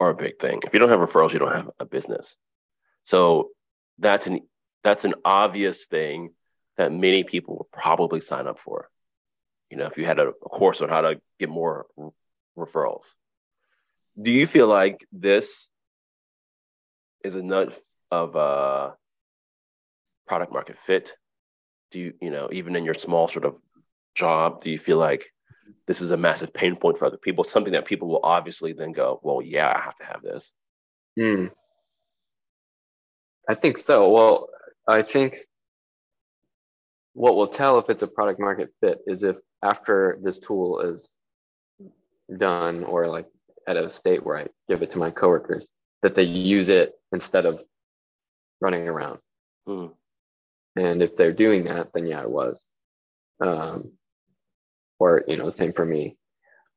are 0.00 0.10
a 0.10 0.14
big 0.14 0.38
thing. 0.38 0.60
If 0.64 0.72
you 0.72 0.80
don't 0.80 0.88
have 0.88 1.00
referrals, 1.00 1.32
you 1.32 1.38
don't 1.38 1.54
have 1.54 1.70
a 1.78 1.84
business. 1.84 2.36
So 3.04 3.50
that's 3.98 4.26
an 4.26 4.40
that's 4.84 5.04
an 5.04 5.14
obvious 5.24 5.86
thing 5.86 6.30
that 6.76 6.92
many 6.92 7.24
people 7.24 7.56
would 7.56 7.72
probably 7.72 8.20
sign 8.20 8.46
up 8.46 8.60
for. 8.60 8.88
You 9.70 9.76
know, 9.76 9.86
if 9.86 9.98
you 9.98 10.06
had 10.06 10.20
a, 10.20 10.28
a 10.28 10.48
course 10.48 10.80
on 10.80 10.88
how 10.88 11.00
to 11.02 11.20
get 11.40 11.48
more 11.48 11.86
referrals. 12.56 13.02
Do 14.20 14.30
you 14.30 14.46
feel 14.46 14.66
like 14.66 15.06
this 15.12 15.67
is 17.24 17.34
enough 17.34 17.78
of 18.10 18.36
a 18.36 18.94
product 20.26 20.52
market 20.52 20.76
fit? 20.86 21.12
Do 21.90 21.98
you, 21.98 22.14
you 22.20 22.30
know, 22.30 22.48
even 22.52 22.76
in 22.76 22.84
your 22.84 22.94
small 22.94 23.28
sort 23.28 23.44
of 23.44 23.58
job, 24.14 24.62
do 24.62 24.70
you 24.70 24.78
feel 24.78 24.98
like 24.98 25.26
this 25.86 26.00
is 26.00 26.10
a 26.10 26.16
massive 26.16 26.52
pain 26.52 26.76
point 26.76 26.98
for 26.98 27.06
other 27.06 27.16
people? 27.16 27.44
Something 27.44 27.72
that 27.72 27.86
people 27.86 28.08
will 28.08 28.20
obviously 28.22 28.72
then 28.72 28.92
go, 28.92 29.20
well, 29.22 29.40
yeah, 29.42 29.72
I 29.74 29.80
have 29.80 29.96
to 29.98 30.04
have 30.04 30.22
this. 30.22 30.50
Hmm. 31.18 31.46
I 33.48 33.54
think 33.54 33.78
so. 33.78 34.10
Well, 34.10 34.48
I 34.86 35.02
think 35.02 35.38
what 37.14 37.34
will 37.34 37.48
tell 37.48 37.78
if 37.78 37.88
it's 37.88 38.02
a 38.02 38.06
product 38.06 38.38
market 38.38 38.68
fit 38.80 39.00
is 39.06 39.22
if 39.22 39.36
after 39.62 40.18
this 40.22 40.38
tool 40.38 40.80
is 40.80 41.10
done 42.36 42.84
or 42.84 43.08
like 43.08 43.26
at 43.66 43.76
a 43.76 43.88
state 43.88 44.24
where 44.24 44.36
I 44.36 44.46
give 44.68 44.82
it 44.82 44.92
to 44.92 44.98
my 44.98 45.10
coworkers 45.10 45.66
that 46.02 46.14
they 46.14 46.22
use 46.22 46.68
it 46.68 46.94
instead 47.12 47.46
of 47.46 47.62
running 48.60 48.88
around. 48.88 49.18
Mm. 49.68 49.92
And 50.76 51.02
if 51.02 51.16
they're 51.16 51.32
doing 51.32 51.64
that, 51.64 51.88
then 51.92 52.06
yeah, 52.06 52.22
it 52.22 52.30
was. 52.30 52.60
Um, 53.40 53.92
or, 54.98 55.24
you 55.26 55.36
know, 55.36 55.50
same 55.50 55.72
for 55.72 55.84
me. 55.84 56.16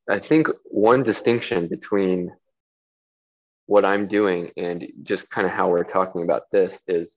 I 0.09 0.19
think 0.19 0.47
one 0.65 1.03
distinction 1.03 1.67
between 1.67 2.32
what 3.65 3.86
I'm 3.86 4.07
doing 4.07 4.51
and 4.57 4.91
just 5.03 5.30
kind 5.30 5.45
of 5.45 5.53
how 5.53 5.69
we're 5.69 5.84
talking 5.84 6.24
about 6.24 6.43
this 6.51 6.80
is 6.88 7.15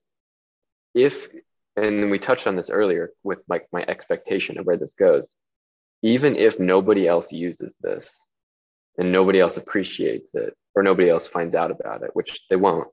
if, 0.93 1.27
and 1.75 2.09
we 2.09 2.19
touched 2.19 2.47
on 2.47 2.55
this 2.55 2.69
earlier 2.69 3.11
with 3.23 3.39
like 3.49 3.67
my 3.71 3.83
expectation 3.87 4.57
of 4.57 4.65
where 4.65 4.77
this 4.77 4.93
goes, 4.93 5.27
even 6.01 6.35
if 6.35 6.59
nobody 6.59 7.07
else 7.07 7.31
uses 7.31 7.75
this 7.81 8.09
and 8.97 9.11
nobody 9.11 9.39
else 9.39 9.57
appreciates 9.57 10.33
it 10.35 10.55
or 10.75 10.83
nobody 10.83 11.09
else 11.09 11.25
finds 11.25 11.55
out 11.55 11.71
about 11.71 12.03
it, 12.03 12.11
which 12.13 12.41
they 12.49 12.55
won't, 12.55 12.89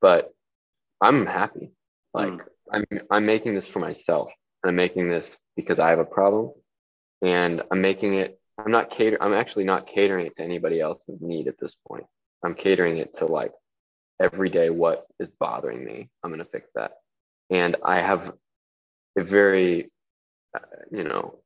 but 0.00 0.32
I'm 1.00 1.26
happy. 1.26 1.72
Like 2.14 2.32
mm. 2.32 2.44
I'm, 2.72 2.84
I'm 3.10 3.26
making 3.26 3.54
this 3.54 3.68
for 3.68 3.78
myself. 3.78 4.30
I'm 4.64 4.76
making 4.76 5.08
this 5.08 5.36
because 5.54 5.78
I 5.78 5.90
have 5.90 5.98
a 5.98 6.04
problem 6.04 6.52
and 7.22 7.62
I'm 7.70 7.80
making 7.80 8.14
it 8.14 8.38
I'm 8.58 8.72
not 8.72 8.90
cater 8.90 9.18
I'm 9.20 9.34
actually 9.34 9.64
not 9.64 9.86
catering 9.86 10.26
it 10.26 10.36
to 10.36 10.42
anybody 10.42 10.80
else's 10.80 11.20
need 11.20 11.48
at 11.48 11.58
this 11.58 11.74
point. 11.88 12.04
I'm 12.44 12.54
catering 12.54 12.98
it 12.98 13.16
to 13.18 13.26
like 13.26 13.52
every 14.20 14.48
day 14.48 14.70
what 14.70 15.06
is 15.20 15.28
bothering 15.28 15.84
me. 15.84 16.08
I'm 16.22 16.30
going 16.30 16.44
to 16.44 16.50
fix 16.50 16.68
that. 16.74 16.92
And 17.50 17.76
I 17.84 18.00
have 18.00 18.32
a 19.16 19.22
very 19.22 19.90
uh, 20.54 20.60
you 20.90 21.04
know 21.04 21.38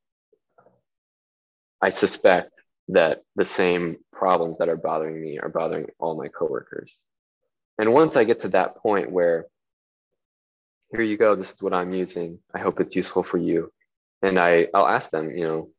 I 1.82 1.90
suspect 1.90 2.52
that 2.92 3.22
the 3.36 3.44
same 3.44 3.98
problems 4.12 4.58
that 4.58 4.68
are 4.68 4.76
bothering 4.76 5.20
me 5.20 5.38
are 5.38 5.48
bothering 5.48 5.86
all 5.98 6.16
my 6.16 6.28
coworkers. 6.28 6.92
And 7.78 7.92
once 7.92 8.16
I 8.16 8.24
get 8.24 8.42
to 8.42 8.48
that 8.48 8.76
point 8.76 9.10
where 9.10 9.46
here 10.90 11.02
you 11.02 11.16
go, 11.16 11.36
this 11.36 11.50
is 11.50 11.62
what 11.62 11.72
I'm 11.72 11.92
using. 11.92 12.40
I 12.52 12.58
hope 12.58 12.80
it's 12.80 12.96
useful 12.96 13.22
for 13.22 13.38
you. 13.38 13.72
And 14.22 14.38
I, 14.38 14.66
I'll 14.74 14.88
ask 14.88 15.10
them, 15.10 15.34
you 15.36 15.44
know, 15.44 15.70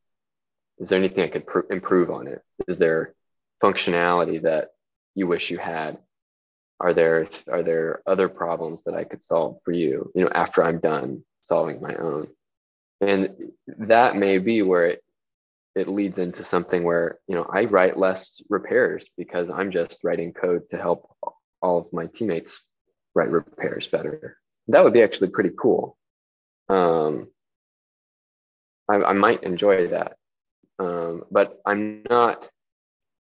is 0.79 0.89
there 0.89 0.97
anything 0.97 1.23
I 1.23 1.27
could 1.27 1.45
pr- 1.45 1.71
improve 1.71 2.09
on 2.09 2.27
it? 2.27 2.41
Is 2.67 2.77
there 2.77 3.13
functionality 3.61 4.41
that 4.43 4.69
you 5.13 5.27
wish 5.27 5.51
you 5.51 5.57
had? 5.57 5.97
Are 6.79 6.93
there 6.93 7.27
are 7.51 7.61
there 7.61 8.01
other 8.07 8.27
problems 8.27 8.83
that 8.83 8.95
I 8.95 9.03
could 9.03 9.23
solve 9.23 9.59
for 9.63 9.71
you? 9.71 10.11
You 10.15 10.23
know, 10.23 10.31
after 10.33 10.63
I'm 10.63 10.79
done 10.79 11.23
solving 11.43 11.79
my 11.79 11.93
own, 11.95 12.29
and 12.99 13.51
that 13.77 14.15
may 14.15 14.39
be 14.39 14.63
where 14.63 14.87
it 14.87 15.03
it 15.75 15.87
leads 15.87 16.17
into 16.17 16.43
something 16.43 16.83
where 16.83 17.19
you 17.27 17.35
know 17.35 17.45
I 17.51 17.65
write 17.65 17.97
less 17.97 18.41
repairs 18.49 19.07
because 19.17 19.49
I'm 19.49 19.71
just 19.71 19.99
writing 20.03 20.33
code 20.33 20.63
to 20.71 20.77
help 20.77 21.15
all 21.61 21.79
of 21.79 21.93
my 21.93 22.07
teammates 22.07 22.65
write 23.15 23.29
repairs 23.29 23.87
better. 23.87 24.37
That 24.67 24.83
would 24.83 24.93
be 24.93 25.01
actually 25.01 25.29
pretty 25.29 25.51
cool. 25.57 25.97
Um, 26.69 27.27
I, 28.89 28.95
I 29.03 29.13
might 29.13 29.43
enjoy 29.43 29.87
that. 29.89 30.17
Um, 30.79 31.23
but 31.29 31.59
I'm 31.65 32.03
not, 32.09 32.47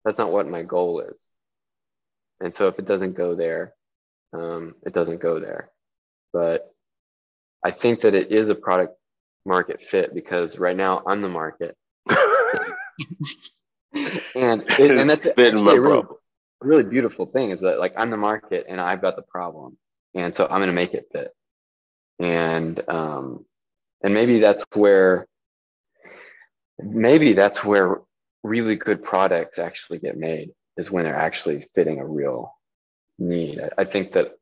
that's 0.04 0.18
not 0.18 0.32
what 0.32 0.48
my 0.48 0.62
goal 0.62 1.00
is. 1.00 1.16
And 2.40 2.54
so 2.54 2.68
if 2.68 2.78
it 2.78 2.86
doesn't 2.86 3.16
go 3.16 3.34
there, 3.34 3.74
um, 4.32 4.74
it 4.86 4.94
doesn't 4.94 5.20
go 5.20 5.40
there. 5.40 5.70
But 6.32 6.70
I 7.64 7.70
think 7.70 8.00
that 8.00 8.14
it 8.14 8.32
is 8.32 8.48
a 8.48 8.54
product 8.54 8.96
market 9.44 9.82
fit 9.82 10.14
because 10.14 10.58
right 10.58 10.76
now 10.76 11.02
I'm 11.06 11.20
the 11.20 11.28
market. 11.28 11.76
and 14.34 14.62
it, 14.78 14.90
and 14.90 15.10
that's 15.10 15.26
a 15.26 15.34
really, 15.36 16.02
really 16.60 16.84
beautiful 16.84 17.26
thing 17.26 17.50
is 17.50 17.60
that 17.60 17.78
like 17.78 17.94
I'm 17.96 18.10
the 18.10 18.16
market 18.16 18.66
and 18.68 18.80
I've 18.80 19.02
got 19.02 19.16
the 19.16 19.22
problem. 19.22 19.76
And 20.14 20.34
so 20.34 20.44
I'm 20.44 20.58
going 20.58 20.66
to 20.66 20.72
make 20.72 20.94
it 20.94 21.08
fit. 21.12 21.32
And, 22.18 22.82
um, 22.88 23.44
and 24.02 24.12
maybe 24.12 24.40
that's 24.40 24.64
where 24.74 25.26
maybe 26.78 27.34
that's 27.34 27.64
where 27.64 28.00
really 28.42 28.76
good 28.76 29.02
products 29.02 29.58
actually 29.58 29.98
get 29.98 30.16
made 30.16 30.50
is 30.76 30.90
when 30.90 31.04
they're 31.04 31.14
actually 31.14 31.68
fitting 31.74 31.98
a 31.98 32.06
real 32.06 32.54
need. 33.18 33.60
I 33.76 33.84
think 33.84 34.12
that 34.12 34.32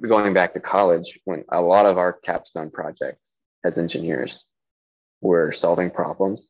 going 0.00 0.34
back 0.34 0.52
to 0.54 0.60
college, 0.60 1.18
when 1.24 1.44
a 1.50 1.60
lot 1.60 1.86
of 1.86 1.96
our 1.96 2.12
capstone 2.12 2.70
projects 2.70 3.38
as 3.64 3.78
engineers 3.78 4.44
were 5.22 5.52
solving 5.52 5.90
problems 5.90 6.48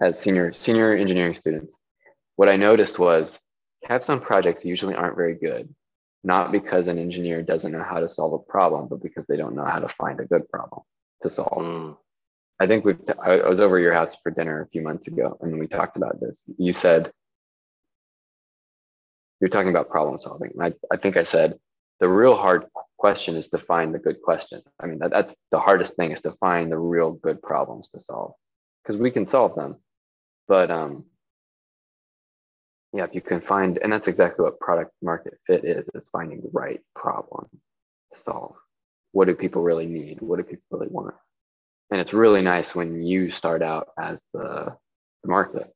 as 0.00 0.18
senior 0.18 0.52
senior 0.52 0.94
engineering 0.94 1.34
students, 1.34 1.74
what 2.36 2.48
I 2.48 2.56
noticed 2.56 2.98
was 2.98 3.38
capstone 3.86 4.20
projects 4.20 4.64
usually 4.64 4.94
aren't 4.94 5.16
very 5.16 5.34
good, 5.34 5.72
not 6.22 6.52
because 6.52 6.86
an 6.86 6.98
engineer 6.98 7.42
doesn't 7.42 7.72
know 7.72 7.82
how 7.82 8.00
to 8.00 8.08
solve 8.08 8.32
a 8.32 8.50
problem, 8.50 8.88
but 8.88 9.02
because 9.02 9.24
they 9.28 9.36
don't 9.36 9.54
know 9.54 9.64
how 9.64 9.78
to 9.78 9.88
find 9.88 10.20
a 10.20 10.26
good 10.26 10.48
problem 10.48 10.82
to 11.22 11.30
solve. 11.30 11.62
Mm. 11.62 11.96
I 12.60 12.66
think 12.66 12.84
we 12.84 12.94
I 13.20 13.48
was 13.48 13.60
over 13.60 13.78
your 13.78 13.92
house 13.92 14.16
for 14.22 14.30
dinner 14.30 14.62
a 14.62 14.68
few 14.68 14.82
months 14.82 15.08
ago 15.08 15.36
and 15.40 15.58
we 15.58 15.66
talked 15.66 15.96
about 15.96 16.20
this. 16.20 16.44
You 16.56 16.72
said 16.72 17.12
you're 19.40 19.50
talking 19.50 19.70
about 19.70 19.90
problem 19.90 20.18
solving. 20.18 20.52
I, 20.60 20.72
I 20.90 20.96
think 20.96 21.16
I 21.16 21.24
said 21.24 21.58
the 22.00 22.08
real 22.08 22.36
hard 22.36 22.66
question 22.96 23.36
is 23.36 23.48
to 23.48 23.58
find 23.58 23.92
the 23.92 23.98
good 23.98 24.22
question. 24.22 24.62
I 24.80 24.86
mean, 24.86 24.98
that, 25.00 25.10
that's 25.10 25.36
the 25.50 25.58
hardest 25.58 25.94
thing 25.96 26.12
is 26.12 26.22
to 26.22 26.32
find 26.32 26.70
the 26.70 26.78
real 26.78 27.12
good 27.12 27.42
problems 27.42 27.88
to 27.88 28.00
solve 28.00 28.32
because 28.82 28.96
we 28.96 29.10
can 29.10 29.26
solve 29.26 29.54
them. 29.56 29.76
But 30.48 30.70
um, 30.70 31.04
yeah, 32.92 33.04
if 33.04 33.14
you 33.14 33.20
can 33.20 33.40
find, 33.40 33.78
and 33.78 33.92
that's 33.92 34.08
exactly 34.08 34.44
what 34.44 34.60
product 34.60 34.92
market 35.02 35.38
fit 35.46 35.64
is, 35.64 35.88
is 35.94 36.08
finding 36.10 36.40
the 36.40 36.50
right 36.52 36.80
problem 36.94 37.48
to 38.12 38.20
solve. 38.20 38.56
What 39.12 39.26
do 39.26 39.34
people 39.34 39.62
really 39.62 39.86
need? 39.86 40.20
What 40.20 40.36
do 40.36 40.44
people 40.44 40.78
really 40.78 40.88
want? 40.90 41.14
and 41.90 42.00
it's 42.00 42.12
really 42.12 42.42
nice 42.42 42.74
when 42.74 43.04
you 43.04 43.30
start 43.30 43.62
out 43.62 43.88
as 43.98 44.24
the, 44.32 44.76
the 45.22 45.28
market 45.28 45.72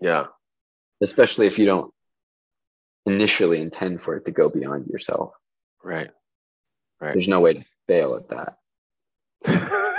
yeah 0.00 0.26
especially 1.02 1.46
if 1.46 1.58
you 1.58 1.66
don't 1.66 1.92
initially 3.06 3.60
intend 3.60 4.00
for 4.00 4.16
it 4.16 4.24
to 4.26 4.30
go 4.30 4.48
beyond 4.48 4.86
yourself 4.86 5.32
right 5.82 6.10
right 7.00 7.14
there's 7.14 7.28
no 7.28 7.40
way 7.40 7.54
to 7.54 7.64
fail 7.86 8.14
at 8.14 8.28
that 8.28 8.58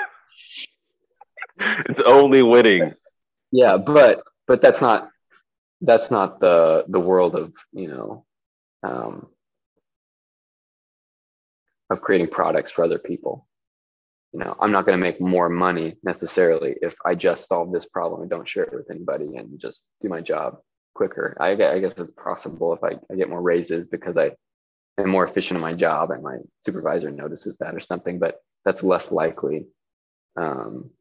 it's 1.90 2.00
only 2.00 2.42
winning 2.42 2.94
yeah 3.52 3.78
but 3.78 4.24
but 4.48 4.62
that's 4.62 4.82
not 4.82 5.10
that's 5.82 6.12
not 6.12 6.40
the 6.40 6.86
the 6.88 7.00
world 7.00 7.36
of 7.36 7.54
you 7.72 7.88
know 7.88 8.26
um, 8.84 9.28
of 11.90 12.02
creating 12.02 12.28
products 12.28 12.72
for 12.72 12.84
other 12.84 13.00
people. 13.00 13.48
You 14.34 14.40
know, 14.40 14.56
I'm 14.60 14.72
not 14.72 14.86
going 14.86 14.98
to 14.98 15.04
make 15.04 15.20
more 15.20 15.50
money 15.50 15.98
necessarily 16.04 16.76
if 16.82 16.94
I 17.04 17.16
just 17.16 17.48
solve 17.48 17.72
this 17.72 17.86
problem 17.86 18.22
and 18.22 18.30
don't 18.30 18.48
share 18.48 18.64
it 18.64 18.74
with 18.74 18.92
anybody 18.92 19.36
and 19.36 19.60
just 19.60 19.82
do 20.02 20.10
my 20.10 20.22
job 20.22 20.60
quicker. 20.94 21.36
I, 21.40 21.52
I 21.52 21.80
guess 21.80 21.98
it's 21.98 22.14
possible 22.16 22.74
if 22.74 22.84
I, 22.84 23.00
I 23.12 23.16
get 23.16 23.30
more 23.30 23.42
raises 23.42 23.88
because 23.88 24.18
I 24.18 24.32
am 25.00 25.10
more 25.10 25.24
efficient 25.24 25.58
in 25.58 25.62
my 25.62 25.74
job 25.74 26.12
and 26.12 26.22
my 26.22 26.38
supervisor 26.64 27.10
notices 27.10 27.58
that 27.58 27.74
or 27.74 27.80
something, 27.80 28.20
but 28.20 28.40
that's 28.66 28.84
less 28.84 29.12
likely. 29.12 29.66
Um, 30.36 30.92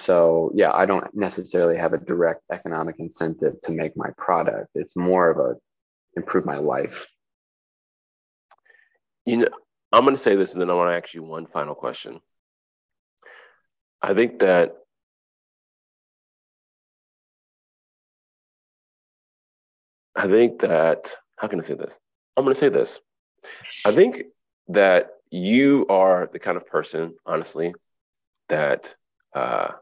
so 0.00 0.50
yeah, 0.54 0.72
I 0.72 0.86
don't 0.86 1.14
necessarily 1.14 1.76
have 1.76 1.92
a 1.92 1.98
direct 1.98 2.42
economic 2.50 2.96
incentive 2.98 3.60
to 3.64 3.72
make 3.72 3.96
my 3.96 4.08
product. 4.16 4.70
It's 4.74 4.96
more 4.96 5.30
of 5.30 5.38
a 5.38 5.56
improve 6.16 6.46
my 6.46 6.56
life. 6.56 7.06
You 9.26 9.36
know, 9.38 9.48
I'm 9.92 10.04
going 10.04 10.16
to 10.16 10.22
say 10.22 10.36
this 10.36 10.52
and 10.52 10.60
then 10.60 10.70
I 10.70 10.74
want 10.74 10.90
to 10.90 10.96
ask 10.96 11.14
you 11.14 11.22
one 11.22 11.46
final 11.46 11.74
question. 11.74 12.20
I 14.00 14.14
think 14.14 14.40
that 14.40 14.72
I 20.16 20.26
think 20.26 20.60
that 20.60 21.14
how 21.36 21.48
can 21.48 21.60
I 21.60 21.64
say 21.64 21.74
this? 21.74 21.92
I'm 22.36 22.44
going 22.44 22.54
to 22.54 22.60
say 22.60 22.70
this. 22.70 22.98
I 23.84 23.92
think 23.92 24.22
that 24.68 25.10
you 25.30 25.86
are 25.88 26.28
the 26.32 26.38
kind 26.38 26.56
of 26.56 26.66
person, 26.66 27.14
honestly, 27.26 27.74
that 28.48 28.94
uh, 29.34 29.72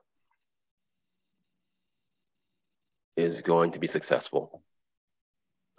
is 3.19 3.41
going 3.41 3.73
to 3.73 3.81
be 3.81 3.89
successful. 3.89 4.63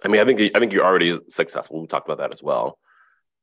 I 0.03 0.09
mean, 0.09 0.19
I 0.21 0.25
think 0.25 0.51
I 0.55 0.59
think 0.59 0.73
you're 0.73 0.85
already 0.85 1.17
successful. 1.29 1.79
We 1.79 1.87
talked 1.87 2.07
about 2.07 2.19
that 2.19 2.33
as 2.33 2.43
well. 2.43 2.77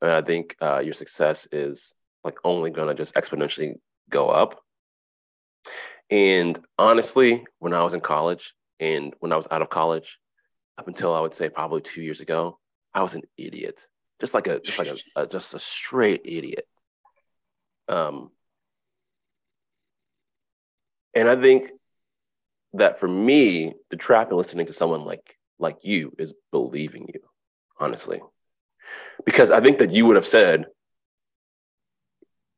And 0.03 0.11
I 0.11 0.20
think 0.20 0.55
uh, 0.61 0.80
your 0.80 0.92
success 0.92 1.49
is 1.51 1.94
like 2.22 2.36
only 2.44 2.70
going 2.70 2.88
to 2.88 3.03
just 3.03 3.14
exponentially 3.14 3.74
go 4.11 4.28
up. 4.28 4.61
And 6.11 6.59
honestly, 6.78 7.44
when 7.59 7.72
I 7.72 7.82
was 7.82 7.94
in 7.94 8.01
college 8.01 8.55
and 8.78 9.14
when 9.20 9.32
I 9.32 9.36
was 9.36 9.49
out 9.51 9.62
of 9.62 9.70
college, 9.70 10.18
up 10.78 10.88
until 10.88 11.14
I 11.14 11.20
would 11.20 11.34
say 11.34 11.49
probably 11.49 11.80
two 11.80 12.03
years 12.03 12.20
ago, 12.20 12.59
I 12.92 13.03
was 13.03 13.14
an 13.14 13.22
idiot, 13.38 13.86
just 14.20 14.34
like 14.34 14.47
a 14.47 14.61
just 14.61 14.78
like 14.78 14.88
a, 14.88 15.22
a 15.22 15.26
just 15.26 15.55
a 15.55 15.59
straight 15.59 16.22
idiot. 16.24 16.66
Um, 17.88 18.30
and 21.14 21.28
I 21.30 21.36
think 21.36 21.70
that 22.79 22.99
for 22.99 23.09
me, 23.09 23.74
the 23.91 23.97
trap 23.97 24.31
in 24.31 24.37
listening 24.37 24.66
to 24.66 24.72
someone 24.72 25.05
like 25.05 25.37
like 25.59 25.79
you 25.85 26.12
is 26.18 26.35
believing 26.53 27.09
you, 27.12 27.20
honestly. 27.79 28.20
Because 29.24 29.51
I 29.51 29.61
think 29.61 29.79
that 29.79 29.93
you 29.93 30.07
would 30.07 30.16
have 30.16 30.27
said, 30.27 30.66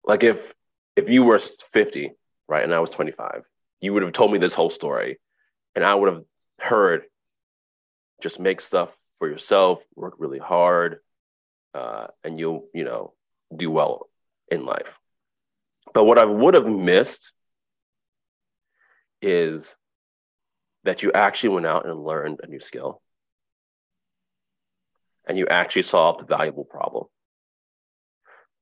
like 0.05 0.25
if 0.25 0.55
if 0.97 1.09
you 1.09 1.23
were 1.23 1.39
50, 1.39 2.13
right, 2.49 2.65
and 2.65 2.75
I 2.75 2.81
was 2.81 2.91
25, 2.91 3.43
you 3.81 3.93
would 3.95 4.03
have 4.03 4.13
told 4.13 4.33
me 4.33 4.39
this 4.39 4.55
whole 4.55 4.71
story, 4.71 5.19
and 5.75 5.85
I 5.85 5.95
would 5.95 6.13
have 6.13 6.25
heard 6.59 7.05
just 8.21 8.41
make 8.41 8.61
stuff 8.61 8.97
for 9.19 9.29
yourself, 9.29 9.85
work 9.95 10.15
really 10.19 10.39
hard, 10.39 10.99
uh, 11.75 12.09
and 12.25 12.39
you'll, 12.39 12.67
you 12.75 12.85
know, 12.85 13.13
do 13.55 13.71
well 13.71 14.09
in 14.51 14.65
life. 14.65 14.99
But 15.95 16.05
what 16.05 16.19
I 16.19 16.25
would 16.25 16.55
have 16.55 16.67
missed 16.67 17.33
is 19.23 19.75
that 20.89 21.03
you 21.03 21.13
actually 21.13 21.51
went 21.51 21.67
out 21.67 21.87
and 21.87 22.03
learned 22.03 22.41
a 22.43 22.47
new 22.47 22.61
skill 22.61 23.03
and 25.27 25.37
you 25.37 25.47
actually 25.47 25.83
solved 25.83 26.23
a 26.23 26.25
valuable 26.25 26.65
problem. 26.65 27.05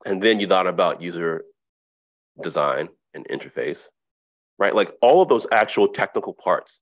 And 0.04 0.20
then 0.20 0.40
you 0.40 0.48
thought 0.48 0.66
about 0.66 1.00
user 1.00 1.44
design 2.42 2.88
and 3.14 3.28
interface, 3.28 3.78
right? 4.58 4.74
Like 4.74 4.90
all 5.00 5.22
of 5.22 5.28
those 5.28 5.46
actual 5.52 5.86
technical 5.86 6.34
parts. 6.34 6.80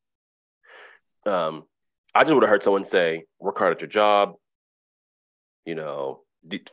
Um, 1.27 1.65
I 2.15 2.23
just 2.23 2.33
would 2.33 2.43
have 2.43 2.49
heard 2.49 2.63
someone 2.63 2.87
say, 2.87 3.25
work 3.39 3.59
hard 3.59 3.75
at 3.75 3.83
your 3.83 3.89
job, 3.89 4.37
you 5.67 5.75
know, 5.75 6.23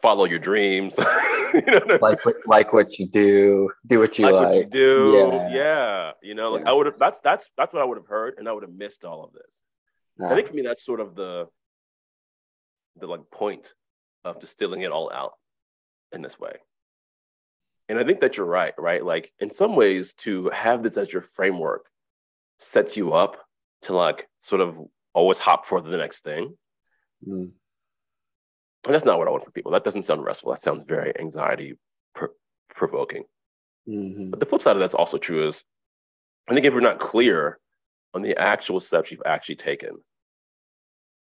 follow 0.02 0.24
your 0.24 0.40
dreams. 0.40 0.98
you 1.54 1.62
know? 1.62 1.98
Like 2.02 2.20
like 2.46 2.74
what 2.74 3.00
you 3.00 3.08
do, 3.08 3.70
do 3.88 4.00
what 4.00 4.18
you 4.18 4.26
like. 4.26 4.34
like. 4.34 4.48
What 4.48 4.56
you 4.58 4.66
do, 4.66 5.14
yeah. 5.16 5.50
yeah. 5.54 6.12
You 6.22 6.36
know, 6.36 6.52
like 6.52 6.64
yeah. 6.64 6.70
I 6.70 6.74
would 6.74 6.86
have. 6.88 7.00
That's 7.00 7.20
that's 7.24 7.50
that's 7.58 7.74
what 7.74 7.82
I 7.82 7.86
would 7.86 7.98
have 7.98 8.08
heard, 8.08 8.36
and 8.38 8.48
I 8.48 8.52
would 8.52 8.64
have 8.64 8.74
missed 8.74 9.06
all 9.06 9.24
of 9.24 9.34
this. 9.34 9.52
I 10.24 10.36
think 10.36 10.48
for 10.48 10.54
me, 10.54 10.62
that's 10.62 10.86
sort 10.86 11.00
of 11.00 11.16
the 11.16 11.48
the 12.98 13.08
like 13.08 13.32
point 13.32 13.74
of 14.24 14.40
distilling 14.40 14.82
it 14.82 14.92
all 14.92 15.12
out 15.12 15.34
in 16.12 16.22
this 16.22 16.40
way. 16.40 16.54
And 17.90 17.98
I 18.00 18.04
think 18.04 18.22
that 18.22 18.38
you're 18.38 18.46
right, 18.46 18.74
right? 18.78 19.04
Like 19.04 19.34
in 19.40 19.52
some 19.52 19.76
ways, 19.76 20.14
to 20.20 20.50
have 20.50 20.84
this 20.84 20.98
as 20.98 21.12
your 21.12 21.24
framework 21.24 21.88
sets 22.60 22.96
you 22.96 23.14
up 23.14 23.38
to 23.84 23.94
like 23.94 24.28
sort 24.42 24.62
of 24.62 24.78
always 25.14 25.38
hop 25.38 25.66
for 25.66 25.82
the 25.82 25.98
next 25.98 26.24
thing. 26.24 26.56
Mm. 27.28 27.52
And 28.86 28.94
that's 28.94 29.06
not 29.06 29.20
what 29.20 29.28
I 29.28 29.32
want 29.32 29.46
for 29.46 29.52
people. 29.52 29.72
That 29.72 29.84
doesn't 29.84 30.04
sound 30.04 30.24
restful. 30.24 30.52
That 30.52 30.62
sounds 30.62 30.84
very 30.84 31.14
anxiety 31.20 31.78
provoking. 32.74 33.24
Mm-hmm. 33.88 34.32
But 34.32 34.40
the 34.40 34.46
flip 34.46 34.62
side 34.62 34.76
of 34.76 34.80
that's 34.80 34.94
also 34.94 35.18
true 35.18 35.48
is 35.48 35.64
I 36.50 36.54
think 36.54 36.66
if 36.66 36.74
we're 36.74 36.80
not 36.80 37.00
clear 37.00 37.60
on 38.14 38.22
the 38.22 38.38
actual 38.38 38.80
steps 38.80 39.12
you've 39.12 39.22
actually 39.26 39.56
taken, 39.56 39.98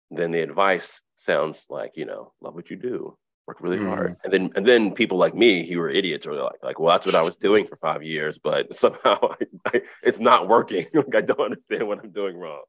then 0.09 0.31
the 0.31 0.41
advice 0.41 1.01
sounds 1.15 1.67
like, 1.69 1.91
you 1.95 2.05
know, 2.05 2.33
love 2.41 2.55
what 2.55 2.69
you 2.69 2.75
do, 2.75 3.17
work 3.47 3.61
really 3.61 3.77
mm-hmm. 3.77 3.87
hard. 3.87 4.17
And 4.23 4.33
then 4.33 4.51
and 4.55 4.65
then 4.65 4.93
people 4.93 5.17
like 5.17 5.35
me 5.35 5.69
who 5.69 5.79
are 5.81 5.89
idiots 5.89 6.25
are 6.25 6.33
like, 6.33 6.63
like, 6.63 6.79
well, 6.79 6.93
that's 6.93 7.05
what 7.05 7.15
I 7.15 7.21
was 7.21 7.35
doing 7.35 7.65
for 7.67 7.77
five 7.77 8.03
years, 8.03 8.37
but 8.37 8.75
somehow 8.75 9.19
I, 9.21 9.45
I, 9.67 9.81
it's 10.03 10.19
not 10.19 10.47
working. 10.47 10.87
like 10.93 11.15
I 11.15 11.21
don't 11.21 11.39
understand 11.39 11.87
what 11.87 11.99
I'm 12.03 12.11
doing 12.11 12.37
wrong. 12.37 12.63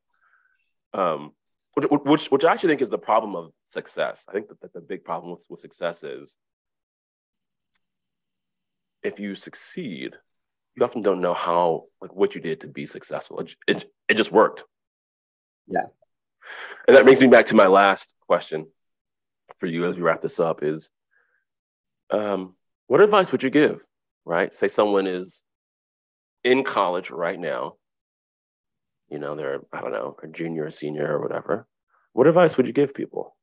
Um, 0.94 1.32
which, 1.74 1.86
which, 1.90 2.26
which 2.26 2.44
I 2.44 2.52
actually 2.52 2.70
think 2.70 2.82
is 2.82 2.90
the 2.90 2.98
problem 2.98 3.34
of 3.34 3.52
success. 3.64 4.24
I 4.28 4.32
think 4.32 4.48
that, 4.48 4.60
that 4.60 4.72
the 4.72 4.80
big 4.80 5.04
problem 5.04 5.32
with, 5.32 5.46
with 5.48 5.60
success 5.60 6.04
is 6.04 6.36
if 9.02 9.18
you 9.18 9.34
succeed, 9.34 10.14
you 10.76 10.84
often 10.84 11.02
don't 11.02 11.20
know 11.20 11.34
how, 11.34 11.84
like, 12.00 12.14
what 12.14 12.34
you 12.34 12.40
did 12.40 12.60
to 12.60 12.68
be 12.68 12.86
successful. 12.86 13.40
It, 13.40 13.54
it, 13.66 13.84
it 14.08 14.14
just 14.14 14.32
worked. 14.32 14.64
Yeah. 15.66 15.86
And 16.86 16.96
that 16.96 17.04
brings 17.04 17.20
me 17.20 17.26
back 17.28 17.46
to 17.46 17.56
my 17.56 17.66
last 17.66 18.14
question 18.26 18.66
for 19.58 19.66
you 19.66 19.88
as 19.88 19.96
we 19.96 20.02
wrap 20.02 20.22
this 20.22 20.40
up 20.40 20.62
is 20.62 20.90
um, 22.10 22.54
what 22.86 23.00
advice 23.00 23.32
would 23.32 23.42
you 23.42 23.50
give, 23.50 23.80
right? 24.24 24.52
Say 24.52 24.68
someone 24.68 25.06
is 25.06 25.40
in 26.44 26.64
college 26.64 27.10
right 27.10 27.38
now 27.38 27.74
you 29.08 29.18
know, 29.18 29.34
they're, 29.34 29.60
I 29.72 29.80
don't 29.80 29.92
know, 29.92 30.16
a 30.22 30.26
junior, 30.26 30.66
a 30.66 30.72
senior, 30.72 31.16
or 31.16 31.20
whatever, 31.20 31.66
what 32.12 32.26
advice 32.26 32.56
would 32.56 32.66
you 32.66 32.72
give 32.72 32.94
people? 32.94 33.36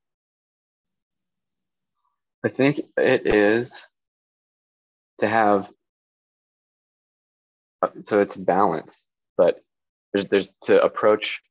I 2.44 2.50
think 2.50 2.82
it 2.98 3.34
is 3.34 3.72
to 5.20 5.28
have, 5.28 5.70
so 8.08 8.20
it's 8.20 8.36
balance, 8.36 8.98
but 9.38 9.62
there's, 10.14 10.28
there's 10.28 10.54
to 10.64 10.82
approach 10.84 11.42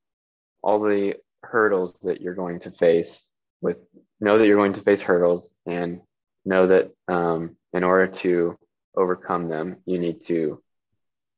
all 0.63 0.81
the 0.81 1.17
hurdles 1.43 1.99
that 2.03 2.21
you're 2.21 2.35
going 2.35 2.61
to 2.61 2.71
face 2.71 3.23
with, 3.61 3.77
know 4.21 4.39
that 4.39 4.47
you're 4.47 4.57
going 4.57 4.73
to 4.75 4.83
face 4.83 5.01
hurdles 5.01 5.51
and 5.67 6.01
know 6.45 6.67
that 6.67 6.91
um, 7.09 7.57
in 7.73 7.85
order 7.85 8.07
to 8.07 8.59
overcome 8.97 9.49
them, 9.49 9.77
you 9.85 9.99
need 9.99 10.25
to 10.25 10.63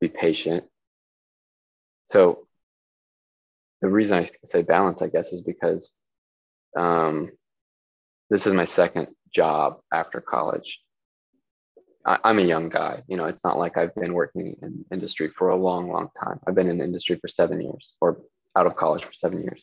be 0.01 0.09
patient. 0.09 0.65
So 2.11 2.47
the 3.81 3.89
reason 3.89 4.19
I 4.19 4.29
say 4.47 4.63
balance, 4.63 5.03
I 5.03 5.09
guess, 5.09 5.33
is 5.33 5.41
because 5.41 5.91
um, 6.77 7.31
this 8.29 8.47
is 8.47 8.55
my 8.55 8.65
second 8.65 9.09
job 9.35 9.81
after 9.93 10.21
college. 10.21 10.79
I, 12.05 12.19
am 12.25 12.39
a 12.39 12.43
young 12.43 12.69
guy. 12.69 13.03
You 13.09 13.17
know, 13.17 13.27
it's 13.27 13.45
not 13.45 13.59
like 13.59 13.77
I've 13.77 13.95
been 13.95 14.15
working 14.15 14.57
in 14.63 14.85
industry 14.93 15.29
for 15.29 15.51
a 15.51 15.57
long, 15.57 15.91
long 15.91 16.09
time. 16.23 16.41
I've 16.47 16.55
been 16.55 16.69
in 16.69 16.79
the 16.79 16.85
industry 16.85 17.17
for 17.21 17.29
seven 17.29 17.61
years 17.61 17.89
or 18.01 18.21
out 18.57 18.67
of 18.67 18.77
college 18.77 19.05
for 19.05 19.13
seven 19.13 19.43
years. 19.43 19.63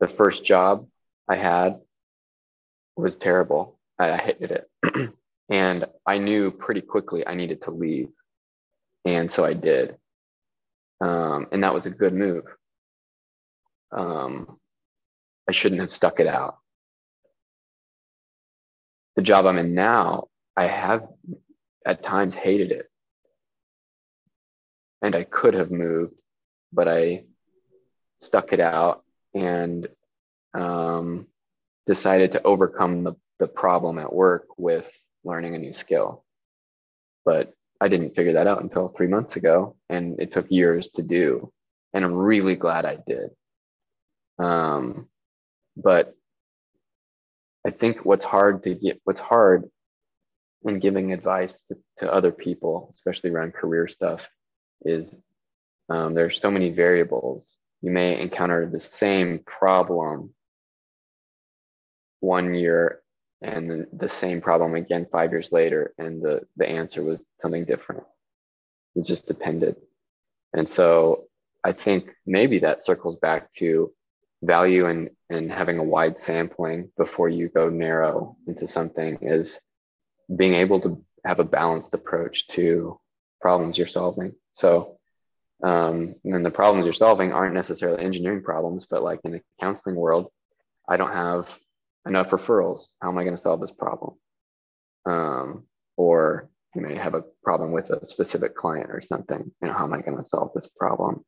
The 0.00 0.08
first 0.08 0.44
job 0.44 0.86
I 1.28 1.36
had 1.36 1.80
was 2.96 3.16
terrible. 3.16 3.78
I, 3.98 4.12
I 4.12 4.16
hated 4.16 4.50
it. 4.50 5.12
and 5.48 5.86
I 6.06 6.18
knew 6.18 6.50
pretty 6.50 6.82
quickly 6.82 7.26
I 7.26 7.34
needed 7.34 7.62
to 7.62 7.70
leave. 7.70 8.08
And 9.04 9.30
so 9.30 9.44
I 9.44 9.54
did. 9.54 9.96
Um, 11.00 11.48
and 11.52 11.62
that 11.62 11.74
was 11.74 11.86
a 11.86 11.90
good 11.90 12.14
move 12.14 12.44
um, 13.94 14.58
I 15.48 15.52
shouldn't 15.52 15.80
have 15.80 15.92
stuck 15.92 16.20
it 16.20 16.26
out. 16.26 16.58
The 19.16 19.22
job 19.22 19.46
I'm 19.46 19.58
in 19.58 19.74
now, 19.74 20.28
I 20.56 20.66
have 20.66 21.06
at 21.86 22.02
times 22.02 22.34
hated 22.34 22.72
it. 22.72 22.90
And 25.02 25.14
I 25.14 25.24
could 25.24 25.54
have 25.54 25.70
moved, 25.70 26.14
but 26.72 26.88
I 26.88 27.24
stuck 28.20 28.52
it 28.52 28.60
out 28.60 29.04
and 29.34 29.86
um, 30.54 31.26
decided 31.86 32.32
to 32.32 32.42
overcome 32.42 33.04
the, 33.04 33.14
the 33.38 33.46
problem 33.46 33.98
at 33.98 34.12
work 34.12 34.46
with 34.56 34.90
learning 35.24 35.54
a 35.54 35.58
new 35.58 35.72
skill. 35.72 36.24
But 37.24 37.52
I 37.80 37.88
didn't 37.88 38.14
figure 38.14 38.34
that 38.34 38.46
out 38.46 38.62
until 38.62 38.88
three 38.88 39.08
months 39.08 39.36
ago, 39.36 39.76
and 39.90 40.20
it 40.20 40.32
took 40.32 40.50
years 40.50 40.88
to 40.94 41.02
do. 41.02 41.52
And 41.92 42.04
I'm 42.04 42.14
really 42.14 42.56
glad 42.56 42.84
I 42.84 42.96
did. 43.06 43.30
Um, 44.38 45.08
but 45.76 46.14
I 47.66 47.70
think 47.70 48.04
what's 48.04 48.24
hard 48.24 48.62
to 48.64 48.74
get, 48.74 49.00
what's 49.04 49.20
hard 49.20 49.70
in 50.64 50.78
giving 50.78 51.12
advice 51.12 51.62
to, 51.68 51.78
to 51.98 52.12
other 52.12 52.32
people, 52.32 52.92
especially 52.94 53.30
around 53.30 53.54
career 53.54 53.88
stuff, 53.88 54.22
is 54.84 55.16
um, 55.88 56.14
there's 56.14 56.40
so 56.40 56.50
many 56.50 56.70
variables. 56.70 57.54
You 57.82 57.90
may 57.90 58.20
encounter 58.20 58.66
the 58.66 58.80
same 58.80 59.40
problem 59.40 60.34
one 62.20 62.54
year 62.54 63.00
and 63.42 63.70
the, 63.70 63.86
the 63.92 64.08
same 64.08 64.40
problem 64.40 64.74
again 64.74 65.06
five 65.12 65.30
years 65.30 65.52
later, 65.52 65.92
and 65.98 66.22
the, 66.22 66.42
the 66.56 66.68
answer 66.68 67.02
was 67.02 67.20
something 67.42 67.66
different. 67.66 68.04
It 68.94 69.04
just 69.04 69.26
depended. 69.26 69.76
And 70.54 70.66
so 70.66 71.24
I 71.62 71.72
think 71.72 72.10
maybe 72.24 72.60
that 72.60 72.84
circles 72.84 73.16
back 73.16 73.52
to 73.54 73.92
value 74.44 74.86
in, 74.88 75.10
in 75.30 75.48
having 75.48 75.78
a 75.78 75.84
wide 75.84 76.18
sampling 76.18 76.90
before 76.96 77.28
you 77.28 77.48
go 77.48 77.68
narrow 77.68 78.36
into 78.46 78.66
something 78.66 79.18
is 79.22 79.58
being 80.34 80.54
able 80.54 80.80
to 80.80 81.02
have 81.24 81.40
a 81.40 81.44
balanced 81.44 81.94
approach 81.94 82.46
to 82.48 82.98
problems 83.40 83.76
you're 83.76 83.86
solving. 83.86 84.32
So, 84.52 84.98
um, 85.62 86.14
and 86.24 86.44
the 86.44 86.50
problems 86.50 86.84
you're 86.84 86.92
solving 86.92 87.32
aren't 87.32 87.54
necessarily 87.54 88.02
engineering 88.02 88.42
problems, 88.42 88.86
but 88.90 89.02
like 89.02 89.20
in 89.24 89.32
the 89.32 89.40
counseling 89.60 89.96
world, 89.96 90.30
I 90.88 90.96
don't 90.96 91.12
have 91.12 91.58
enough 92.06 92.30
referrals. 92.30 92.86
How 93.00 93.08
am 93.08 93.18
I 93.18 93.24
going 93.24 93.36
to 93.36 93.42
solve 93.42 93.60
this 93.60 93.72
problem? 93.72 94.14
Um, 95.06 95.64
or 95.96 96.50
you 96.74 96.82
may 96.82 96.96
have 96.96 97.14
a 97.14 97.24
problem 97.42 97.72
with 97.72 97.90
a 97.90 98.04
specific 98.04 98.54
client 98.54 98.90
or 98.90 99.00
something. 99.00 99.50
You 99.62 99.68
know, 99.68 99.74
how 99.74 99.84
am 99.84 99.94
I 99.94 100.02
going 100.02 100.18
to 100.18 100.28
solve 100.28 100.52
this 100.54 100.68
problem? 100.76 101.24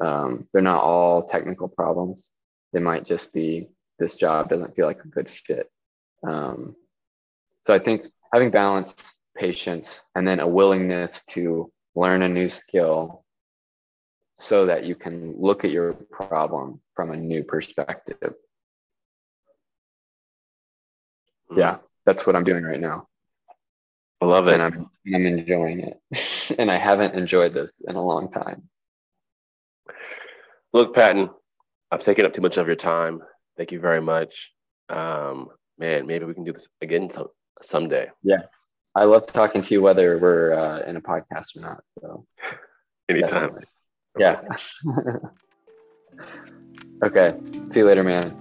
Um, 0.00 0.48
they're 0.52 0.62
not 0.62 0.82
all 0.82 1.28
technical 1.28 1.68
problems 1.68 2.24
it 2.72 2.82
might 2.82 3.06
just 3.06 3.32
be 3.32 3.68
this 3.98 4.16
job 4.16 4.48
doesn't 4.48 4.74
feel 4.74 4.86
like 4.86 5.04
a 5.04 5.08
good 5.08 5.30
fit. 5.30 5.70
Um, 6.26 6.74
so 7.64 7.74
I 7.74 7.78
think 7.78 8.06
having 8.32 8.50
balance, 8.50 8.94
patience, 9.36 10.02
and 10.14 10.26
then 10.26 10.40
a 10.40 10.48
willingness 10.48 11.22
to 11.30 11.70
learn 11.94 12.22
a 12.22 12.28
new 12.28 12.48
skill 12.48 13.24
so 14.38 14.66
that 14.66 14.84
you 14.84 14.94
can 14.94 15.34
look 15.38 15.64
at 15.64 15.70
your 15.70 15.92
problem 15.92 16.80
from 16.94 17.10
a 17.10 17.16
new 17.16 17.44
perspective. 17.44 18.16
Mm-hmm. 21.50 21.58
Yeah, 21.58 21.78
that's 22.06 22.26
what 22.26 22.36
I'm 22.36 22.44
doing 22.44 22.64
right 22.64 22.80
now. 22.80 23.08
I 24.22 24.26
love 24.26 24.48
it. 24.48 24.54
And 24.54 24.62
I'm, 24.62 24.90
I'm 25.14 25.26
enjoying 25.26 25.80
it. 25.80 26.56
and 26.58 26.70
I 26.70 26.78
haven't 26.78 27.14
enjoyed 27.14 27.52
this 27.52 27.82
in 27.86 27.96
a 27.96 28.04
long 28.04 28.30
time. 28.30 28.68
Look, 30.72 30.94
Patton, 30.94 31.30
I've 31.90 32.02
taken 32.02 32.24
up 32.24 32.32
too 32.32 32.42
much 32.42 32.56
of 32.56 32.66
your 32.66 32.76
time. 32.76 33.20
Thank 33.56 33.72
you 33.72 33.80
very 33.80 34.00
much. 34.00 34.52
Um, 34.88 35.48
man, 35.78 36.06
maybe 36.06 36.24
we 36.24 36.34
can 36.34 36.44
do 36.44 36.52
this 36.52 36.68
again 36.80 37.10
some, 37.10 37.28
someday. 37.62 38.10
Yeah. 38.22 38.42
I 38.94 39.04
love 39.04 39.26
talking 39.26 39.62
to 39.62 39.74
you 39.74 39.82
whether 39.82 40.18
we're 40.18 40.52
uh, 40.52 40.80
in 40.80 40.96
a 40.96 41.00
podcast 41.00 41.56
or 41.56 41.60
not. 41.60 41.82
So 42.00 42.26
anytime. 43.08 43.30
Definitely. 43.30 43.66
Yeah. 44.18 44.42
okay. 47.04 47.36
See 47.72 47.80
you 47.80 47.86
later, 47.86 48.02
man. 48.02 48.36